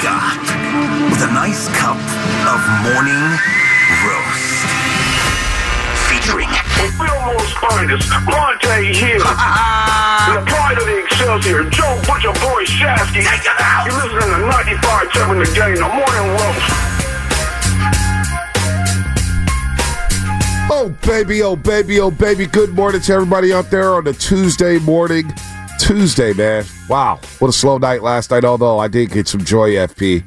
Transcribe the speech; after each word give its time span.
to 0.00 0.06
wake 0.06 0.10
up 0.10 1.10
with 1.10 1.22
a 1.22 1.32
nice 1.32 1.68
cup 1.76 1.96
of 2.46 2.60
morning 2.84 3.24
roast. 4.04 4.66
Featuring 6.08 6.48
Fillmore's 6.96 7.52
finest, 7.54 8.08
Bonta 8.24 8.82
Hill. 8.92 9.20
the 9.20 10.44
pride 10.46 10.78
of 10.78 10.86
the 10.86 10.98
Excelsior, 11.04 11.70
Joe 11.70 12.00
Butcher 12.06 12.32
Boy 12.44 12.64
Shasky. 12.64 13.24
Take 13.24 13.40
it 13.40 13.60
out. 13.60 13.86
You're 13.86 13.96
listening 13.96 14.40
to 14.40 14.46
95 14.46 15.12
7 15.12 15.38
the 15.38 15.44
game, 15.54 15.76
the 15.76 15.88
morning 15.88 16.26
roast. 16.36 16.96
Oh, 20.68 20.94
baby, 21.06 21.42
oh, 21.42 21.56
baby, 21.56 22.00
oh, 22.00 22.10
baby. 22.10 22.46
Good 22.46 22.74
morning 22.74 23.00
to 23.00 23.12
everybody 23.12 23.52
out 23.52 23.70
there 23.70 23.94
on 23.94 24.06
a 24.06 24.12
Tuesday 24.12 24.78
morning. 24.78 25.32
Tuesday, 25.86 26.32
man. 26.32 26.64
Wow. 26.88 27.20
What 27.38 27.46
a 27.46 27.52
slow 27.52 27.78
night 27.78 28.02
last 28.02 28.32
night, 28.32 28.44
although 28.44 28.80
I 28.80 28.88
did 28.88 29.12
get 29.12 29.28
some 29.28 29.44
joy, 29.44 29.74
FP. 29.74 30.24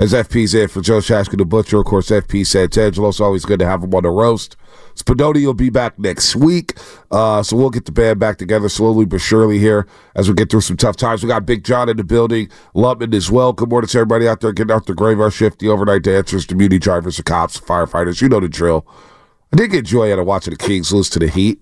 As 0.00 0.12
FP's 0.12 0.56
in 0.56 0.66
for 0.66 0.80
Joe 0.80 0.98
Shasky, 0.98 1.38
the 1.38 1.44
butcher. 1.44 1.78
Of 1.78 1.84
course, 1.84 2.08
FP 2.08 2.40
Santangelo. 2.40 3.08
It's 3.08 3.20
always 3.20 3.44
good 3.44 3.60
to 3.60 3.66
have 3.66 3.84
him 3.84 3.94
on 3.94 4.02
the 4.02 4.10
roast. 4.10 4.56
Spadoni 4.96 5.46
will 5.46 5.54
be 5.54 5.70
back 5.70 5.96
next 6.00 6.34
week. 6.34 6.76
Uh, 7.12 7.44
so 7.44 7.56
we'll 7.56 7.70
get 7.70 7.84
the 7.84 7.92
band 7.92 8.18
back 8.18 8.38
together 8.38 8.68
slowly 8.68 9.04
but 9.04 9.20
surely 9.20 9.60
here 9.60 9.86
as 10.16 10.28
we 10.28 10.34
get 10.34 10.50
through 10.50 10.62
some 10.62 10.76
tough 10.76 10.96
times. 10.96 11.22
We 11.22 11.28
got 11.28 11.46
Big 11.46 11.62
John 11.62 11.88
in 11.88 11.96
the 11.96 12.02
building, 12.02 12.48
Lubman 12.74 13.14
as 13.14 13.30
well. 13.30 13.52
Good 13.52 13.70
morning 13.70 13.86
to 13.86 13.98
everybody 13.98 14.26
out 14.26 14.40
there 14.40 14.52
getting 14.52 14.74
out 14.74 14.86
the 14.86 14.94
graveyard 14.94 15.32
shift, 15.32 15.60
the 15.60 15.68
overnight 15.68 16.02
dancers, 16.02 16.44
the 16.44 16.54
community 16.54 16.80
drivers, 16.80 17.18
the 17.18 17.22
cops, 17.22 17.60
the 17.60 17.64
firefighters. 17.64 18.20
You 18.20 18.28
know 18.28 18.40
the 18.40 18.48
drill. 18.48 18.84
I 19.52 19.56
did 19.58 19.70
get 19.70 19.84
joy 19.84 20.12
out 20.12 20.18
of 20.18 20.26
watching 20.26 20.50
the 20.50 20.58
Kings 20.58 20.92
lose 20.92 21.08
to 21.10 21.20
the 21.20 21.28
Heat. 21.28 21.60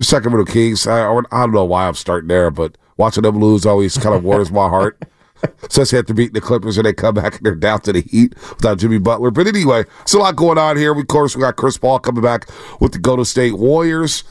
Sacramento 0.00 0.50
Kings, 0.50 0.86
I, 0.86 1.08
I 1.08 1.22
don't 1.30 1.52
know 1.52 1.64
why 1.64 1.86
I'm 1.86 1.94
starting 1.94 2.28
there, 2.28 2.50
but 2.50 2.76
watching 2.96 3.22
them 3.22 3.38
lose 3.38 3.64
always 3.64 3.96
kind 3.96 4.14
of 4.14 4.24
warms 4.24 4.50
my 4.50 4.68
heart. 4.68 5.02
Since 5.44 5.50
they 5.60 5.66
Especially 5.66 5.98
after 5.98 6.14
beating 6.14 6.32
the 6.32 6.40
Clippers 6.40 6.78
and 6.78 6.86
they 6.86 6.92
come 6.92 7.14
back 7.14 7.36
and 7.36 7.44
they're 7.44 7.54
down 7.54 7.80
to 7.82 7.92
the 7.92 8.00
Heat 8.00 8.34
without 8.50 8.78
Jimmy 8.78 8.98
Butler. 8.98 9.30
But 9.30 9.46
anyway, 9.46 9.84
there's 9.98 10.14
a 10.14 10.18
lot 10.18 10.36
going 10.36 10.58
on 10.58 10.76
here. 10.76 10.94
Of 10.98 11.06
course, 11.08 11.36
we 11.36 11.42
got 11.42 11.56
Chris 11.56 11.76
Paul 11.76 11.98
coming 11.98 12.22
back 12.22 12.48
with 12.80 12.92
the 12.92 12.98
Golden 12.98 13.24
State 13.24 13.58
Warriors. 13.58 14.24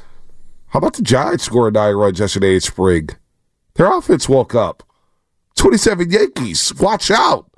How 0.68 0.80
about 0.80 0.94
the 0.94 1.04
Giants 1.04 1.44
scoring 1.44 1.74
nine 1.74 1.94
runs 1.94 2.20
yesterday 2.20 2.56
in 2.56 2.62
spring? 2.62 3.10
Their 3.76 3.96
offense 3.96 4.28
woke 4.28 4.56
up. 4.56 4.84
27 5.56 6.10
Yankees. 6.10 6.74
Watch 6.80 7.12
out. 7.12 7.50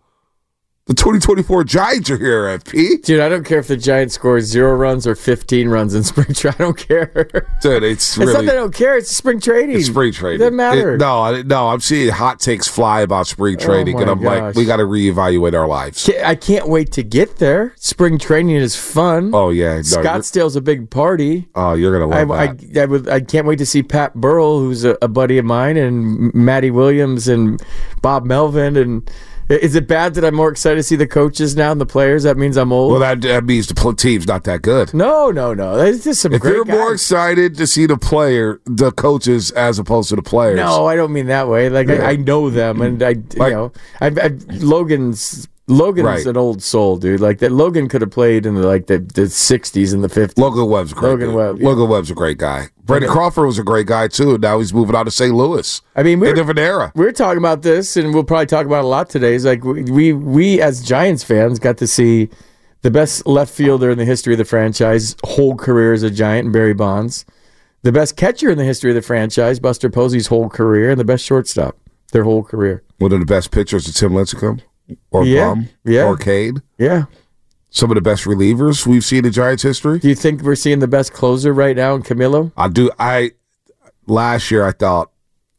The 0.88 0.94
2024 0.94 1.64
Giants 1.64 2.12
are 2.12 2.18
here, 2.20 2.44
FP. 2.60 3.02
Dude, 3.02 3.20
I 3.20 3.28
don't 3.28 3.44
care 3.44 3.58
if 3.58 3.68
the 3.68 3.76
Giants 3.76 4.14
score 4.14 4.40
zero 4.40 4.76
runs 4.76 5.08
or 5.08 5.16
15 5.16 5.68
runs 5.68 5.96
in 5.96 6.04
spring 6.04 6.32
training. 6.32 6.58
I 6.60 6.64
don't 6.64 6.78
care. 6.78 7.28
Dude, 7.60 7.82
it's 7.82 8.10
It's 8.10 8.18
really 8.20 8.34
not 8.34 8.46
that 8.46 8.52
I 8.52 8.54
don't 8.54 8.74
care. 8.74 8.96
It's 8.96 9.10
spring 9.10 9.40
training. 9.40 9.78
it's 9.78 9.88
spring 9.88 10.14
training. 10.14 10.36
It 10.36 10.44
doesn't 10.44 10.56
matter. 10.56 10.94
It- 10.94 11.00
no, 11.00 11.24
I, 11.24 11.42
no, 11.42 11.70
I'm 11.70 11.80
seeing 11.80 12.12
hot 12.12 12.40
takes 12.40 12.68
fly 12.68 13.02
about 13.02 13.26
spring 13.26 13.56
oh 13.60 13.66
training, 13.66 13.96
Oh 13.96 14.02
and 14.02 14.12
I'm 14.12 14.22
like, 14.22 14.54
we 14.54 14.64
got 14.66 14.78
to 14.78 14.84
reevaluate 14.84 15.56
our 15.56 15.68
lives. 15.68 16.08
I 16.24 16.36
can't 16.36 16.68
wait 16.70 16.92
to 16.92 17.02
get 17.02 17.38
there. 17.38 17.74
Spring 17.78 18.20
training 18.20 18.58
is 18.58 18.76
fun. 18.76 19.32
Oh 19.34 19.50
yeah, 19.50 19.78
no, 19.78 19.82
Scottsdale's 19.82 20.56
a 20.56 20.62
big 20.62 20.92
party. 20.92 21.50
Oh, 21.56 21.74
you're 21.74 22.00
gonna 22.00 22.16
I, 22.16 22.24
love 22.26 22.32
I, 22.32 22.48
that. 22.54 22.82
I, 22.84 22.86
would, 22.86 23.10
I 23.10 23.22
can't 23.22 23.48
wait 23.48 23.58
to 23.58 23.66
see 23.66 23.82
Pat 23.82 24.14
Burrell, 24.14 24.60
who's 24.60 24.84
a, 24.84 24.96
a 25.02 25.08
buddy 25.08 25.40
of 25.40 25.46
mine, 25.46 25.78
and 25.78 26.32
Matty 26.36 26.70
Williams 26.70 27.28
and 27.28 27.60
Bob 28.04 28.24
Melvin. 28.28 28.78
And 28.78 29.12
is 29.50 29.76
it 29.76 29.88
bad 29.88 30.14
that 30.16 30.26
I'm 30.26 30.36
more 30.36 30.50
excited 30.50 30.78
to 30.78 30.84
see 30.84 30.96
the 30.96 31.08
coaches 31.08 31.56
now 31.56 31.72
and 31.72 31.80
the 31.80 31.86
players? 31.86 32.24
That 32.24 32.38
means 32.38 32.58
I'm 32.58 32.72
old. 32.74 32.92
well, 32.92 33.00
that, 33.02 33.22
that 33.22 33.44
means 33.46 33.68
the 33.68 33.94
team's 33.98 34.28
not 34.28 34.44
that 34.46 34.62
good. 34.62 34.94
no, 34.94 35.32
no, 35.32 35.54
no. 35.54 35.78
There's 35.78 36.04
just 36.04 36.22
some 36.22 36.34
If 36.34 36.44
you're 36.44 36.66
more 36.66 36.94
excited 36.94 37.56
to 37.58 37.68
see 37.68 37.86
the 37.86 37.98
player, 37.98 38.60
the 38.66 38.92
coaches, 38.92 39.52
as 39.52 39.78
opposed 39.80 40.10
to 40.10 40.16
the 40.16 40.22
players, 40.24 40.58
No, 40.58 40.86
I 40.88 40.96
don't 40.96 41.14
mean 41.14 41.28
that 41.28 41.48
way. 41.48 41.70
Like 41.70 41.88
Yeah. 41.88 42.04
I, 42.06 42.12
I 42.12 42.16
know 42.16 42.50
them, 42.50 42.82
and 42.82 43.02
I, 43.04 43.16
Like- 43.36 43.50
you 43.52 43.56
know, 43.56 43.72
I, 44.02 44.08
I, 44.08 44.38
Logan's 44.50 45.48
Logan's 45.68 46.06
Right. 46.06 46.26
an 46.28 46.38
old 46.38 46.62
soul, 46.62 46.98
dude. 46.98 47.20
Like 47.20 47.40
that, 47.40 47.52
Logan 47.52 47.90
could 47.90 48.02
have 48.02 48.12
played 48.12 48.46
in 48.46 48.54
the 48.54 48.68
like 48.68 48.86
the, 48.86 49.00
the 49.00 49.24
'60s 49.24 49.94
and 49.94 50.04
the 50.04 50.08
'50s. 50.08 50.38
Logan 50.38 50.68
Webb's 50.68 50.92
a 50.92 50.96
great. 50.96 51.10
Logan 51.10 51.28
dude. 51.28 51.36
Webb, 51.36 51.60
yeah. 51.60 51.68
Logan 51.68 51.90
Webb's 51.90 52.12
a 52.12 52.14
great 52.14 52.38
guy. 52.38 52.68
Brandon 52.84 53.10
Crawford 53.10 53.48
was 53.48 53.58
a 53.58 53.64
great 53.64 53.88
guy 53.88 54.08
too. 54.08 54.38
Now 54.38 54.60
he's 54.60 54.74
moving 54.74 54.96
on 54.96 55.06
to 55.06 55.12
St. 55.12 55.34
Louis. 55.34 55.82
I 55.96 56.04
mean, 56.04 56.20
a 56.20 56.22
we're, 56.22 56.34
different 56.36 56.60
era. 56.60 56.92
we 56.94 57.06
we're 57.06 57.12
talking 57.12 57.40
about 57.40 57.64
this, 57.64 57.98
and 57.98 58.14
we'll 58.14 58.24
probably 58.24 58.46
talk 58.46 58.68
about 58.68 58.80
it 58.80 58.86
a 58.86 58.88
lot 58.88 59.10
today. 59.10 59.34
Is 59.34 59.46
like 59.46 59.64
we, 59.64 59.84
we 59.84 60.14
we 60.14 60.62
as 60.62 60.84
Giants 60.86 61.24
fans 61.24 61.58
got 61.58 61.78
to 61.80 61.88
see 61.88 62.30
the 62.84 62.92
best 62.92 63.26
left 63.26 63.52
fielder 63.52 63.90
in 63.90 63.98
the 63.98 64.06
history 64.06 64.34
of 64.34 64.38
the 64.38 64.46
franchise, 64.46 65.16
whole 65.24 65.56
career 65.56 65.94
as 65.94 66.04
a 66.04 66.12
Giant, 66.12 66.54
Barry 66.54 66.76
Bonds, 66.76 67.26
the 67.82 67.92
best 67.92 68.16
catcher 68.16 68.52
in 68.52 68.60
the 68.60 68.64
history 68.64 68.92
of 68.92 68.96
the 68.96 69.02
franchise, 69.02 69.60
Buster 69.60 69.90
Posey's 69.90 70.28
whole 70.28 70.48
career, 70.50 70.92
and 70.92 71.00
the 71.00 71.04
best 71.06 71.26
shortstop 71.26 71.76
their 72.12 72.24
whole 72.24 72.44
career. 72.44 72.84
One 73.00 73.12
of 73.12 73.20
the 73.20 73.26
best 73.26 73.50
pitchers, 73.50 73.88
of 73.88 73.96
Tim 73.96 74.12
Lincecum, 74.12 74.62
or 75.12 75.26
Yeah, 75.26 75.50
Bum, 75.50 75.70
yeah. 75.84 76.06
or 76.06 76.18
Cain. 76.18 76.62
Yeah. 76.78 77.06
Some 77.70 77.92
of 77.92 77.96
the 77.96 78.02
best 78.02 78.24
relievers 78.24 78.86
we've 78.88 79.04
seen 79.04 79.26
in 79.26 79.32
Giants 79.32 79.64
history. 79.64 80.00
Do 80.00 80.08
you 80.08 80.16
think 80.16 80.42
we're 80.42 80.56
seeing 80.56 80.80
the 80.80 80.88
best 80.88 81.12
closer 81.14 81.54
right 81.54 81.76
now 81.76 81.96
in 81.96 82.04
Camilo? 82.04 82.52
I 82.56 82.70
do. 82.70 82.90
I 82.98 83.32
last 84.08 84.50
year 84.50 84.66
I 84.66 84.72
thought, 84.72 85.12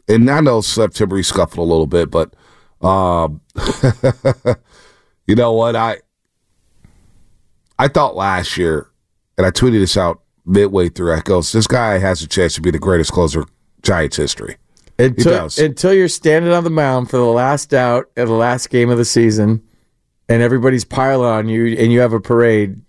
and 0.08 0.30
I 0.30 0.40
know 0.40 0.60
September 0.62 1.16
he 1.16 1.22
scuffled 1.22 1.58
a 1.58 1.68
little 1.70 1.86
bit, 1.86 2.10
but 2.10 2.34
um, 2.80 3.40
you 5.26 5.34
know 5.34 5.52
what 5.52 5.76
I 5.76 5.98
I 7.78 7.88
thought 7.88 8.16
last 8.16 8.56
year, 8.56 8.88
and 9.36 9.46
I 9.46 9.50
tweeted 9.50 9.80
this 9.80 9.96
out 9.96 10.22
midway 10.46 10.88
through. 10.88 11.12
I 11.12 11.20
goes, 11.20 11.52
this 11.52 11.66
guy 11.66 11.98
has 11.98 12.22
a 12.22 12.26
chance 12.28 12.54
to 12.54 12.62
be 12.62 12.70
the 12.70 12.78
greatest 12.78 13.12
closer 13.12 13.44
Giants 13.82 14.16
history. 14.16 14.56
Until, 14.98 15.48
until 15.58 15.92
you're 15.92 16.08
standing 16.08 16.52
on 16.52 16.64
the 16.64 16.70
mound 16.70 17.10
for 17.10 17.18
the 17.18 17.24
last 17.24 17.74
out 17.74 18.10
of 18.16 18.28
the 18.28 18.34
last 18.34 18.70
game 18.70 18.88
of 18.88 18.96
the 18.96 19.04
season, 19.04 19.62
and 20.28 20.42
everybody's 20.42 20.84
piling 20.84 21.28
on 21.28 21.48
you, 21.48 21.76
and 21.76 21.92
you 21.92 22.00
have 22.00 22.12
a 22.12 22.20
parade, 22.20 22.80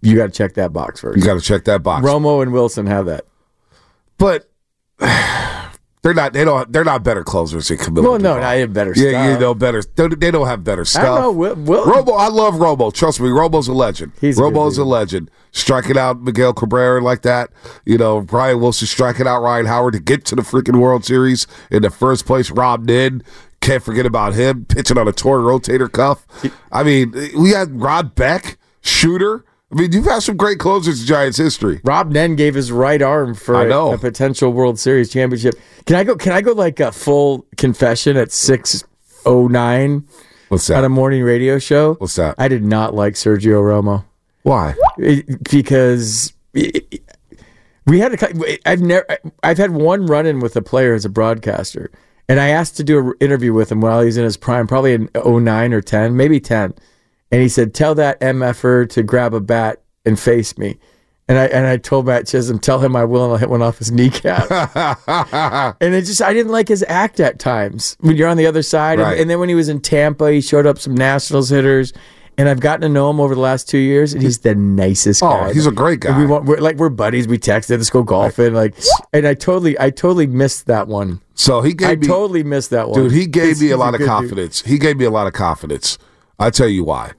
you 0.00 0.16
got 0.16 0.26
to 0.26 0.32
check 0.32 0.54
that 0.54 0.72
box 0.72 1.00
first. 1.00 1.18
You 1.18 1.24
got 1.24 1.34
to 1.34 1.40
check 1.40 1.64
that 1.64 1.82
box. 1.82 2.06
Romo 2.06 2.40
and 2.42 2.52
Wilson 2.52 2.86
have 2.86 3.06
that. 3.06 3.24
But 4.16 4.48
They're 6.02 6.14
not. 6.14 6.32
They 6.32 6.44
don't. 6.46 6.72
They're 6.72 6.82
not 6.84 7.02
better 7.04 7.22
closers 7.22 7.68
than 7.68 7.76
Camilo. 7.76 8.02
Well, 8.02 8.18
no, 8.18 8.36
Doval. 8.36 8.42
I 8.42 8.54
have 8.56 8.72
better 8.72 8.94
Yeah, 8.96 9.10
stuff. 9.10 9.26
you 9.32 9.38
know 9.38 9.54
better. 9.54 9.82
They, 9.82 10.08
they 10.08 10.30
don't 10.30 10.46
have 10.46 10.64
better 10.64 10.84
stuff. 10.86 11.04
I 11.18 11.20
know. 11.20 11.30
Will, 11.30 11.54
Will, 11.56 11.84
Robo, 11.84 12.12
I 12.12 12.28
love 12.28 12.56
Robo. 12.56 12.90
Trust 12.90 13.20
me, 13.20 13.28
Robo's 13.28 13.68
a 13.68 13.74
legend. 13.74 14.12
He's 14.20 14.38
a 14.38 14.42
Robo's 14.42 14.78
a 14.78 14.80
dude. 14.80 14.88
legend. 14.88 15.30
Striking 15.52 15.98
out 15.98 16.22
Miguel 16.22 16.54
Cabrera 16.54 17.02
like 17.02 17.20
that. 17.22 17.50
You 17.84 17.98
know, 17.98 18.22
Brian 18.22 18.60
Wilson 18.60 18.86
striking 18.86 19.26
out 19.26 19.42
Ryan 19.42 19.66
Howard 19.66 19.92
to 19.92 20.00
get 20.00 20.24
to 20.26 20.36
the 20.36 20.42
freaking 20.42 20.80
World 20.80 21.04
Series 21.04 21.46
in 21.70 21.82
the 21.82 21.90
first 21.90 22.24
place. 22.24 22.50
Rob 22.50 22.86
Nen, 22.86 23.22
can't 23.60 23.82
forget 23.82 24.06
about 24.06 24.32
him 24.34 24.64
pitching 24.64 24.96
on 24.96 25.06
a 25.06 25.12
toy 25.12 25.36
rotator 25.36 25.90
cuff. 25.92 26.24
I 26.72 26.82
mean, 26.82 27.12
we 27.36 27.50
had 27.50 27.78
Rod 27.82 28.14
Beck, 28.14 28.56
shooter. 28.80 29.44
I 29.72 29.76
mean, 29.80 29.92
you've 29.92 30.04
had 30.04 30.20
some 30.22 30.36
great 30.36 30.58
closers 30.58 31.00
in 31.00 31.06
Giants 31.06 31.38
history. 31.38 31.80
Rob 31.84 32.10
Nen 32.10 32.34
gave 32.34 32.54
his 32.54 32.72
right 32.72 33.00
arm 33.00 33.34
for 33.34 33.54
a-. 33.54 33.68
A, 33.92 33.98
potential 33.98 34.52
World 34.52 34.78
Series 34.80 35.10
championship. 35.10 35.54
Can 35.86 35.96
I 35.96 36.04
go? 36.04 36.16
Can 36.16 36.32
I 36.32 36.40
go 36.40 36.52
like 36.52 36.80
a 36.80 36.90
full 36.90 37.46
confession 37.56 38.16
at 38.16 38.32
six 38.32 38.82
oh 39.26 39.46
nine 39.46 40.06
What's 40.48 40.66
that? 40.66 40.78
on 40.78 40.84
a 40.84 40.88
morning 40.88 41.22
radio 41.22 41.58
show? 41.58 41.94
What's 41.94 42.16
that? 42.16 42.34
I 42.38 42.48
did 42.48 42.64
not 42.64 42.94
like 42.94 43.14
Sergio 43.14 43.62
Romo 43.62 44.04
Why? 44.42 44.74
It- 44.98 45.48
because 45.50 46.32
it- 46.52 47.02
we 47.86 47.98
had 48.00 48.14
a. 48.14 48.68
I've 48.68 48.80
never. 48.82 49.06
I've 49.42 49.58
had 49.58 49.70
one 49.70 50.06
run 50.06 50.26
in 50.26 50.40
with 50.40 50.54
a 50.56 50.62
player 50.62 50.94
as 50.94 51.04
a 51.04 51.08
broadcaster, 51.08 51.90
and 52.28 52.38
I 52.38 52.48
asked 52.48 52.76
to 52.76 52.84
do 52.84 52.98
an 52.98 53.14
interview 53.20 53.52
with 53.52 53.70
him 53.72 53.80
while 53.80 54.02
he's 54.02 54.16
in 54.16 54.24
his 54.24 54.36
prime, 54.36 54.66
probably 54.66 54.92
in 54.94 55.08
09 55.14 55.72
or 55.72 55.80
ten, 55.80 56.16
maybe 56.16 56.38
ten, 56.40 56.74
and 57.30 57.40
he 57.42 57.48
said, 57.48 57.74
"Tell 57.74 57.94
that 57.96 58.20
mf'er 58.20 58.88
to 58.90 59.02
grab 59.02 59.34
a 59.34 59.40
bat 59.40 59.82
and 60.04 60.18
face 60.18 60.56
me." 60.58 60.78
And 61.28 61.38
I 61.38 61.44
and 61.46 61.64
I 61.66 61.76
told 61.76 62.06
Matt 62.06 62.26
Chisholm, 62.26 62.58
tell 62.58 62.80
him 62.80 62.96
I 62.96 63.04
will, 63.04 63.22
and 63.22 63.32
I'll 63.32 63.38
hit 63.38 63.50
one 63.50 63.62
off 63.62 63.78
his 63.78 63.92
kneecap. 63.92 64.50
and 65.80 65.94
it 65.94 66.02
just 66.02 66.20
I 66.22 66.32
didn't 66.32 66.50
like 66.52 66.66
his 66.68 66.84
act 66.88 67.20
at 67.20 67.38
times 67.38 67.96
when 68.00 68.16
you're 68.16 68.28
on 68.28 68.36
the 68.36 68.46
other 68.46 68.62
side. 68.62 68.98
And- 68.98 69.08
Right. 69.08 69.20
And, 69.20 69.30
then 69.30 69.38
when 69.38 69.48
he 69.48 69.54
was 69.54 69.68
in 69.68 69.80
Tampa, 69.80 70.30
he 70.32 70.40
showed 70.40 70.66
up 70.66 70.78
some 70.78 70.94
Nationals 70.94 71.48
hitters. 71.50 71.92
And 72.38 72.48
I've 72.48 72.60
gotten 72.60 72.80
to 72.82 72.88
know 72.88 73.10
him 73.10 73.20
over 73.20 73.34
the 73.34 73.40
last 73.40 73.68
two 73.68 73.76
years, 73.78 74.14
and 74.14 74.22
he's 74.22 74.38
the 74.38 74.54
nicest 74.54 75.22
Oh, 75.22 75.28
guy. 75.28 75.52
he's 75.52 75.66
a 75.66 75.70
great 75.70 76.02
And 76.06 76.16
we 76.16 76.24
guy. 76.24 76.30
want, 76.30 76.44
we're 76.46 76.56
like 76.58 76.76
we're 76.76 76.88
buddies. 76.88 77.28
We 77.28 77.38
texted, 77.38 77.76
let's 77.76 77.90
go 77.90 78.02
golfing. 78.02 78.54
Like, 78.54 78.74
and 79.12 79.26
I 79.26 79.34
totally, 79.34 79.78
I 79.78 79.90
totally 79.90 80.26
missed 80.26 80.64
that 80.66 80.88
one. 80.88 81.20
So 81.34 81.60
he 81.60 81.70
I 81.70 81.72
gave 81.74 82.00
me, 82.00 82.06
totally 82.06 82.42
missed 82.42 82.70
that 82.70 82.88
one, 82.88 82.98
dude. 83.02 83.12
He 83.12 83.26
gave 83.26 83.60
me 83.60 83.70
a 83.72 83.76
lot 83.76 83.92
of 83.94 83.98
good 83.98 84.04
dude. 84.04 84.08
confidence. 84.08 84.62
He 84.62 84.78
gave 84.78 84.96
me 84.96 85.04
a 85.04 85.10
lot 85.10 85.26
of 85.26 85.34
confidence. 85.34 85.98
I 86.38 86.48
tell 86.50 86.68
you 86.68 86.82
why. 86.82 87.12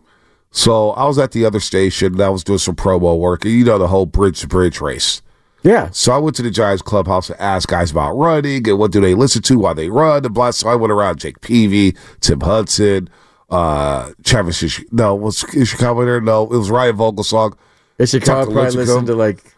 So 0.52 0.92
I 0.92 1.06
was 1.06 1.18
at 1.18 1.32
the 1.32 1.46
other 1.46 1.60
station. 1.60 2.14
and 2.14 2.22
I 2.22 2.30
was 2.30 2.44
doing 2.44 2.60
some 2.60 2.76
promo 2.76 3.18
work, 3.18 3.46
you 3.46 3.64
know 3.64 3.78
the 3.78 3.88
whole 3.88 4.06
bridge 4.06 4.42
to 4.42 4.48
bridge 4.48 4.82
race. 4.82 5.22
Yeah, 5.64 5.90
So 5.92 6.12
I 6.12 6.18
went 6.18 6.36
to 6.38 6.42
the 6.42 6.50
Giants 6.50 6.82
clubhouse 6.82 7.30
and 7.30 7.40
asked 7.40 7.68
guys 7.68 7.92
about 7.92 8.14
running 8.14 8.68
and 8.68 8.80
what 8.80 8.92
do 8.92 9.00
they 9.00 9.14
listen 9.14 9.44
to 9.44 9.60
while 9.60 9.76
they 9.76 9.90
run. 9.90 10.26
And 10.26 10.34
blah. 10.34 10.50
So 10.52 10.68
I 10.68 10.74
went 10.76 10.92
around 10.92 11.20
Jake 11.20 11.40
Peavy, 11.42 11.96
Tim 12.20 12.42
Hudson, 12.42 13.10
uh, 13.52 14.12
Travis. 14.24 14.64
Is- 14.64 14.84
No, 14.92 15.14
was 15.14 15.44
is 15.54 15.70
Chicago 15.70 16.04
there? 16.04 16.20
No, 16.20 16.44
it 16.46 16.58
was 16.58 16.72
Ryan 16.72 16.98
Vogelsong. 16.98 17.54
Is 18.00 18.10
Chicago 18.10 18.40
Talk 18.40 18.48
to 18.48 18.54
probably 18.56 18.76
listen 18.76 19.06
to 19.06 19.14
like 19.16 19.54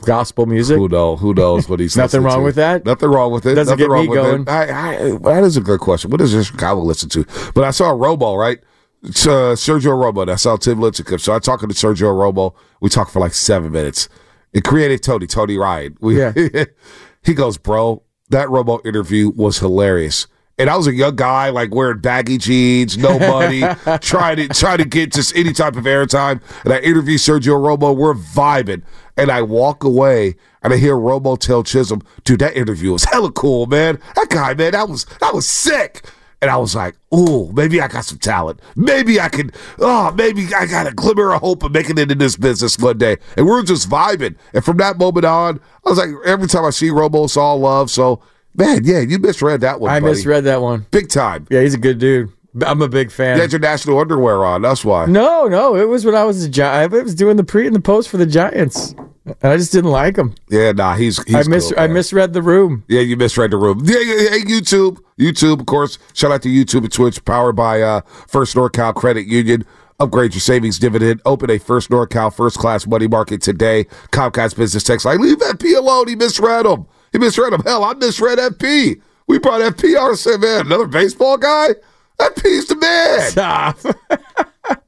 gospel 0.00 0.46
music? 0.46 0.78
Who 0.78 0.88
knows? 0.88 1.20
Who 1.20 1.34
knows 1.34 1.68
what 1.68 1.80
he's 1.80 1.94
Nothing 1.94 2.22
wrong 2.22 2.38
to. 2.38 2.44
with 2.44 2.54
that? 2.54 2.86
Nothing 2.86 3.10
wrong 3.10 3.30
with 3.30 3.44
it. 3.44 3.54
Doesn't 3.54 3.72
Nothing 3.72 3.84
get 3.84 3.90
wrong 3.92 4.02
me 4.04 4.08
with 4.08 4.18
going. 4.18 4.42
It. 4.42 4.48
I, 4.48 4.62
I, 4.62 5.18
that 5.34 5.44
is 5.44 5.58
a 5.58 5.60
good 5.60 5.80
question. 5.80 6.10
What 6.10 6.20
does 6.20 6.32
Chicago 6.46 6.80
listen 6.80 7.10
to? 7.10 7.26
But 7.54 7.64
I 7.64 7.70
saw 7.70 7.90
a 7.90 7.94
Robo 7.94 8.34
right. 8.34 8.60
It's, 9.02 9.26
uh, 9.26 9.54
Sergio 9.54 9.92
Romo. 9.92 10.22
and 10.22 10.30
I 10.30 10.34
saw 10.36 10.56
Tim 10.56 10.78
Lincecum. 10.78 11.20
So 11.20 11.32
I 11.34 11.38
talked 11.38 11.62
to 11.62 11.68
Sergio 11.68 12.12
Romo. 12.12 12.54
We 12.80 12.88
talked 12.88 13.12
for 13.12 13.20
like 13.20 13.34
seven 13.34 13.72
minutes. 13.72 14.08
It 14.52 14.64
created 14.64 15.02
Tony, 15.02 15.26
Tony 15.26 15.56
Ryan. 15.56 15.96
We, 16.00 16.18
Yeah. 16.18 16.32
he 17.22 17.34
goes, 17.34 17.58
bro, 17.58 18.02
that 18.30 18.48
Romo 18.48 18.84
interview 18.84 19.30
was 19.30 19.58
hilarious. 19.58 20.26
And 20.60 20.68
I 20.68 20.76
was 20.76 20.88
a 20.88 20.92
young 20.92 21.14
guy, 21.14 21.50
like 21.50 21.72
wearing 21.72 21.98
baggy 22.00 22.36
jeans, 22.36 22.98
no 22.98 23.16
money, 23.20 23.62
trying 24.00 24.38
to 24.38 24.48
trying 24.48 24.78
to 24.78 24.84
get 24.84 25.12
just 25.12 25.36
any 25.36 25.52
type 25.52 25.76
of 25.76 25.84
airtime. 25.84 26.40
And 26.64 26.72
I 26.72 26.80
interview 26.80 27.16
Sergio 27.16 27.54
Romo. 27.54 27.96
We're 27.96 28.14
vibing, 28.14 28.82
and 29.16 29.30
I 29.30 29.40
walk 29.42 29.84
away, 29.84 30.34
and 30.60 30.72
I 30.72 30.76
hear 30.78 30.96
Romo 30.96 31.38
tell 31.38 31.62
Chisholm, 31.62 32.02
"Dude, 32.24 32.40
that 32.40 32.56
interview 32.56 32.90
was 32.90 33.04
hella 33.04 33.30
cool, 33.30 33.66
man. 33.66 34.00
That 34.16 34.30
guy, 34.30 34.54
man, 34.54 34.72
that 34.72 34.88
was 34.88 35.04
that 35.20 35.32
was 35.32 35.48
sick." 35.48 36.04
And 36.40 36.50
I 36.50 36.56
was 36.56 36.74
like, 36.74 36.96
"Ooh, 37.12 37.50
maybe 37.52 37.80
I 37.80 37.88
got 37.88 38.04
some 38.04 38.18
talent. 38.18 38.60
Maybe 38.76 39.20
I 39.20 39.28
could. 39.28 39.54
Oh, 39.78 40.12
maybe 40.12 40.46
I 40.54 40.66
got 40.66 40.86
a 40.86 40.92
glimmer 40.92 41.32
of 41.32 41.40
hope 41.40 41.62
of 41.64 41.72
making 41.72 41.98
it 41.98 42.12
in 42.12 42.18
this 42.18 42.36
business 42.36 42.78
one 42.78 42.98
day." 42.98 43.16
And 43.36 43.46
we 43.46 43.52
we're 43.52 43.62
just 43.62 43.88
vibing. 43.90 44.36
And 44.54 44.64
from 44.64 44.76
that 44.76 44.98
moment 44.98 45.26
on, 45.26 45.60
I 45.84 45.90
was 45.90 45.98
like, 45.98 46.10
every 46.24 46.46
time 46.46 46.64
I 46.64 46.70
see 46.70 46.90
Romo, 46.90 47.24
it's 47.24 47.36
all 47.36 47.58
love. 47.58 47.90
So, 47.90 48.22
man, 48.54 48.84
yeah, 48.84 49.00
you 49.00 49.18
misread 49.18 49.62
that 49.62 49.80
one. 49.80 49.90
I 49.90 50.00
buddy. 50.00 50.12
misread 50.12 50.44
that 50.44 50.60
one. 50.60 50.86
big 50.90 51.08
time. 51.08 51.46
Yeah, 51.50 51.62
he's 51.62 51.74
a 51.74 51.78
good 51.78 51.98
dude. 51.98 52.32
I'm 52.64 52.82
a 52.82 52.88
big 52.88 53.10
fan. 53.10 53.36
You 53.36 53.42
had 53.42 53.52
your 53.52 53.60
national 53.60 53.98
underwear 53.98 54.44
on. 54.44 54.62
That's 54.62 54.84
why. 54.84 55.06
No, 55.06 55.46
no, 55.46 55.76
it 55.76 55.88
was 55.88 56.04
when 56.04 56.14
I 56.14 56.24
was 56.24 56.44
a 56.44 56.48
Giant. 56.48 56.92
I 56.92 57.02
was 57.02 57.14
doing 57.14 57.36
the 57.36 57.44
pre 57.44 57.66
and 57.66 57.74
the 57.74 57.80
post 57.80 58.08
for 58.08 58.16
the 58.16 58.26
Giants. 58.26 58.94
And 59.42 59.52
I 59.52 59.56
just 59.56 59.72
didn't 59.72 59.90
like 59.90 60.16
him. 60.16 60.34
Yeah, 60.48 60.72
nah, 60.72 60.94
he's. 60.94 61.22
he's 61.24 61.34
I 61.34 61.50
mis 61.50 61.70
cool, 61.70 61.80
I 61.80 61.86
misread 61.86 62.32
the 62.32 62.42
room. 62.42 62.84
Yeah, 62.88 63.00
you 63.00 63.16
misread 63.16 63.50
the 63.50 63.58
room. 63.58 63.82
Yeah, 63.84 63.98
yeah, 63.98 64.30
hey, 64.30 64.40
YouTube. 64.40 64.98
YouTube, 65.18 65.60
of 65.60 65.66
course. 65.66 65.98
Shout 66.14 66.32
out 66.32 66.42
to 66.42 66.48
YouTube 66.48 66.84
and 66.84 66.92
Twitch, 66.92 67.22
powered 67.24 67.56
by 67.56 67.82
uh, 67.82 68.00
First 68.26 68.56
NorCal 68.56 68.94
Credit 68.94 69.26
Union. 69.26 69.64
Upgrade 70.00 70.32
your 70.32 70.40
savings 70.40 70.78
dividend. 70.78 71.20
Open 71.26 71.50
a 71.50 71.58
First 71.58 71.90
NorCal 71.90 72.32
first 72.32 72.56
class 72.56 72.86
money 72.86 73.08
market 73.08 73.42
today. 73.42 73.84
Comcast 74.12 74.56
Business 74.56 74.84
Text 74.84 75.04
line. 75.04 75.20
Leave 75.20 75.38
FP 75.38 75.76
alone. 75.76 76.06
He 76.06 76.14
misread 76.14 76.66
him. 76.66 76.86
He 77.12 77.18
misread 77.18 77.52
him. 77.52 77.62
Hell, 77.62 77.82
I 77.84 77.94
misread 77.94 78.38
FP. 78.38 79.02
We 79.26 79.38
brought 79.38 79.60
FP 79.60 79.98
and 79.98 80.16
said, 80.16 80.40
man, 80.40 80.66
another 80.66 80.86
baseball 80.86 81.36
guy? 81.36 81.70
FP's 82.20 82.66
the 82.66 82.76
man. 82.76 83.30
Stop. 83.30 83.78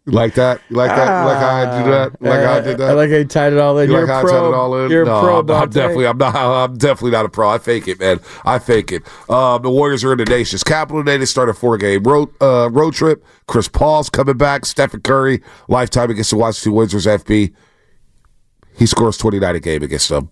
You 0.06 0.12
like 0.12 0.34
that? 0.34 0.60
You 0.68 0.76
like 0.76 0.90
that? 0.90 1.20
You 1.20 1.28
like 1.28 1.38
how 1.38 1.54
I 1.54 1.82
did 1.82 1.92
that? 1.92 2.20
You 2.20 2.28
like 2.28 2.40
how 2.40 2.52
I 2.52 2.60
did 2.60 2.78
that? 2.78 2.90
I 2.90 2.92
like 2.92 3.10
how 3.10 3.16
you 3.16 3.24
tied 3.24 3.52
it 3.52 3.58
all 3.58 3.78
in. 3.78 3.88
You 3.88 3.96
You're 3.96 4.06
like 4.06 4.10
how 4.10 4.26
a 4.26 4.28
I 4.28 4.32
tied 4.32 4.48
it 4.48 4.54
all 4.54 4.84
in? 4.84 4.90
You're 4.90 5.04
no, 5.04 5.18
a 5.18 5.20
pro. 5.20 5.38
I'm, 5.38 5.50
I'm 5.50 5.70
definitely, 5.70 6.06
I'm 6.06 6.18
not, 6.18 6.34
I'm 6.34 6.76
definitely 6.76 7.12
not 7.12 7.24
a 7.24 7.28
pro. 7.28 7.48
I 7.48 7.58
fake 7.58 7.86
it, 7.86 8.00
man. 8.00 8.20
I 8.44 8.58
fake 8.58 8.92
it. 8.92 9.02
Um, 9.30 9.62
the 9.62 9.70
Warriors 9.70 10.02
are 10.02 10.12
in 10.12 10.18
the 10.18 10.24
nation's 10.24 10.64
capital 10.64 11.02
today. 11.02 11.16
They 11.16 11.26
start 11.26 11.48
a 11.48 11.54
four 11.54 11.78
game 11.78 12.02
road 12.02 12.28
uh, 12.42 12.70
road 12.70 12.94
trip. 12.94 13.24
Chris 13.46 13.68
Paul's 13.68 14.10
coming 14.10 14.36
back. 14.36 14.66
Stephen 14.66 15.00
Curry, 15.00 15.42
lifetime 15.68 16.10
against 16.10 16.30
the 16.30 16.36
Washington 16.36 16.72
Wizards. 16.72 17.06
FB, 17.06 17.54
he 18.76 18.86
scores 18.86 19.16
29 19.16 19.54
a 19.54 19.60
game 19.60 19.82
against 19.82 20.08
them. 20.08 20.30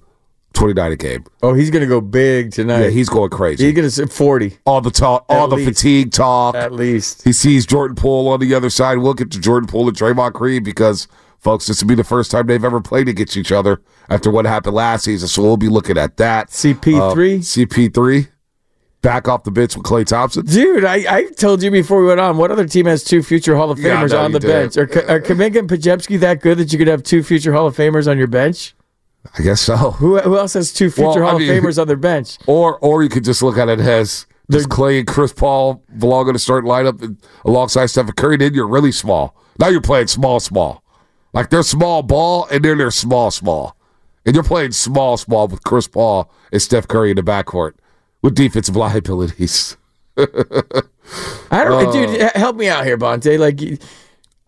29 0.55 0.93
a 0.93 0.97
game. 0.97 1.25
Oh, 1.43 1.55
he's 1.55 1.71
gonna 1.71 1.87
go 1.87 2.01
big 2.01 2.53
tonight. 2.53 2.85
Yeah, 2.85 2.91
he's 2.91 3.09
going 3.09 3.31
crazy. 3.31 3.65
he's 3.67 3.75
gonna 3.75 3.91
say 3.91 4.07
forty 4.07 4.59
all 4.67 4.81
the 4.81 4.91
talk, 4.91 5.25
all 5.29 5.45
At 5.45 5.51
the 5.51 5.57
least. 5.57 5.69
fatigue 5.69 6.11
talk. 6.13 6.55
at 6.57 6.73
least. 6.73 7.23
He 7.23 7.33
sees 7.33 7.65
Jordan 7.67 7.95
Poole 7.95 8.29
on 8.29 8.41
the 8.41 8.55
other 8.55 8.71
side. 8.71 8.99
We'll 8.99 9.15
get 9.15 9.31
to 9.33 9.41
Jordan 9.41 9.69
Poole 9.69 9.87
and 9.89 9.97
Draymond 9.97 10.33
Green 10.33 10.65
because, 10.65 11.07
folks, 11.39 11.67
this 11.69 11.81
will 11.81 11.89
be 11.89 11.95
the 11.95 12.03
first 12.03 12.31
time 12.33 12.47
they've 12.49 12.65
ever 12.65 12.81
played 12.81 13.09
against 13.09 13.37
each 13.37 13.53
other 13.53 13.81
after 14.09 14.31
what 14.31 14.47
happened 14.47 14.75
last 14.75 15.05
season. 15.05 15.29
So 15.29 15.43
we'll 15.43 15.57
be 15.57 15.69
looking 15.69 15.97
at 15.97 16.17
that. 16.17 16.49
CP3? 16.49 16.97
Uh, 16.99 17.13
CP3. 17.41 18.29
Back 19.01 19.29
off 19.29 19.45
the 19.45 19.53
bench 19.53 19.77
with 19.77 19.85
Klay 19.87 20.05
Thompson. 20.05 20.45
Dude, 20.45 20.85
I, 20.85 21.05
I 21.19 21.25
told 21.37 21.63
you 21.63 21.71
before 21.71 22.01
we 22.01 22.09
went 22.09 22.19
on. 22.19 22.37
What 22.37 22.51
other 22.51 22.67
team 22.67 22.87
has 22.87 23.05
two 23.05 23.23
future 23.23 23.55
Hall 23.55 23.71
of 23.71 23.79
Famers 23.79 24.11
know 24.11 24.25
on 24.25 24.33
the 24.33 24.41
did. 24.41 24.75
bench? 24.75 24.77
Are, 24.77 25.09
are 25.09 25.21
Kuminga 25.21 25.61
and 25.61 25.69
Podziemski 25.71 26.19
that 26.19 26.41
good 26.41 26.59
that 26.59 26.73
you 26.73 26.79
could 26.81 26.89
have 26.89 27.05
two 27.05 27.23
future 27.23 27.53
Hall 27.53 27.69
of 27.69 27.77
Famers 27.77 28.11
on 28.11 28.19
your 28.19 28.27
bench? 28.27 28.75
I 29.39 29.43
guess 29.43 29.61
so. 29.61 29.77
Who 29.99 30.19
who 30.19 30.37
else 30.39 30.55
has 30.55 30.73
two 30.73 30.91
future 30.91 31.21
Well, 31.21 31.27
I 31.27 31.31
Hall 31.31 31.39
mean- 31.39 31.51
of 31.51 31.63
Famers 31.65 31.81
on 31.81 31.87
their 31.89 31.97
bench? 31.97 32.39
Or 32.47 32.79
or 32.79 33.03
you 33.03 33.09
could 33.09 33.25
just 33.25 33.43
look 33.43 33.59
at 33.59 33.69
it 33.69 33.81
as 33.81 34.27
does 34.51 34.67
Klay 34.67 34.99
and 34.99 35.07
Chris 35.07 35.33
Paul 35.33 35.83
belong 35.99 36.29
in 36.29 36.35
a 36.35 36.39
starting 36.39 36.71
lineup 36.71 37.17
alongside 37.45 37.87
Stephen 37.87 38.13
Curry? 38.13 38.37
Then 38.39 38.55
you're 38.55 38.67
really 38.67 38.93
small. 38.93 39.37
Now 39.59 39.69
you're 39.69 39.81
playing 39.83 40.07
small, 40.07 40.41
small. 40.41 40.83
Like 41.35 41.51
they're 41.51 41.63
small 41.63 42.03
ball 42.03 42.47
and 42.51 42.65
then 42.65 42.79
they're 42.79 42.91
small, 42.91 43.31
small. 43.31 43.77
And 44.25 44.35
you're 44.35 44.45
playing 44.45 44.73
small, 44.73 45.17
small 45.17 45.49
with 45.49 45.63
Chris 45.65 45.87
Paul 45.89 46.31
and 46.53 46.61
Steph 46.63 46.89
Curry 46.89 47.11
in 47.11 47.17
the 47.17 47.23
backcourt 47.23 47.75
with 48.23 48.35
defensive 48.35 48.77
liabilities. 48.85 49.77
I 50.17 51.65
don't, 51.65 51.87
Oh. 51.89 51.93
dude. 51.93 52.21
Help 52.35 52.57
me 52.57 52.69
out 52.69 52.85
here, 52.85 52.99
Bonta. 52.99 53.39
Like, 53.39 53.61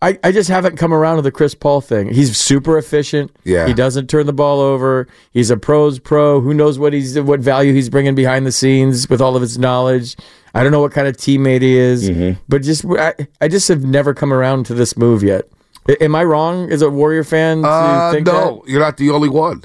I, 0.03 0.17
I 0.23 0.31
just 0.31 0.49
haven't 0.49 0.77
come 0.77 0.93
around 0.93 1.17
to 1.17 1.21
the 1.21 1.31
Chris 1.31 1.53
Paul 1.53 1.79
thing. 1.79 2.11
He's 2.11 2.35
super 2.35 2.77
efficient. 2.77 3.31
Yeah. 3.43 3.67
he 3.67 3.73
doesn't 3.73 4.07
turn 4.09 4.25
the 4.25 4.33
ball 4.33 4.59
over. 4.59 5.07
He's 5.31 5.51
a 5.51 5.57
pros 5.57 5.99
pro. 5.99 6.41
Who 6.41 6.53
knows 6.55 6.79
what 6.79 6.91
he's 6.93 7.19
what 7.19 7.39
value 7.39 7.71
he's 7.73 7.87
bringing 7.89 8.15
behind 8.15 8.47
the 8.47 8.51
scenes 8.51 9.07
with 9.09 9.21
all 9.21 9.35
of 9.35 9.41
his 9.43 9.59
knowledge. 9.59 10.15
I 10.55 10.63
don't 10.63 10.71
know 10.71 10.81
what 10.81 10.91
kind 10.91 11.07
of 11.07 11.17
teammate 11.17 11.61
he 11.61 11.77
is, 11.77 12.09
Mm-hmm. 12.09 12.41
but 12.49 12.63
just 12.63 12.83
I, 12.85 13.13
I 13.41 13.47
just 13.47 13.67
have 13.67 13.83
never 13.83 14.13
come 14.15 14.33
around 14.33 14.65
to 14.65 14.73
this 14.73 14.97
move 14.97 15.21
yet. 15.23 15.47
A- 15.87 16.03
Am 16.03 16.15
I 16.15 16.23
wrong 16.23 16.71
as 16.71 16.81
a 16.81 16.89
Warrior 16.89 17.23
fan 17.23 17.61
to 17.61 17.67
Uh, 17.69 18.19
no, 18.25 18.63
you're 18.65 18.79
not 18.81 18.97
the 18.97 19.11
only 19.11 19.29
one. 19.29 19.63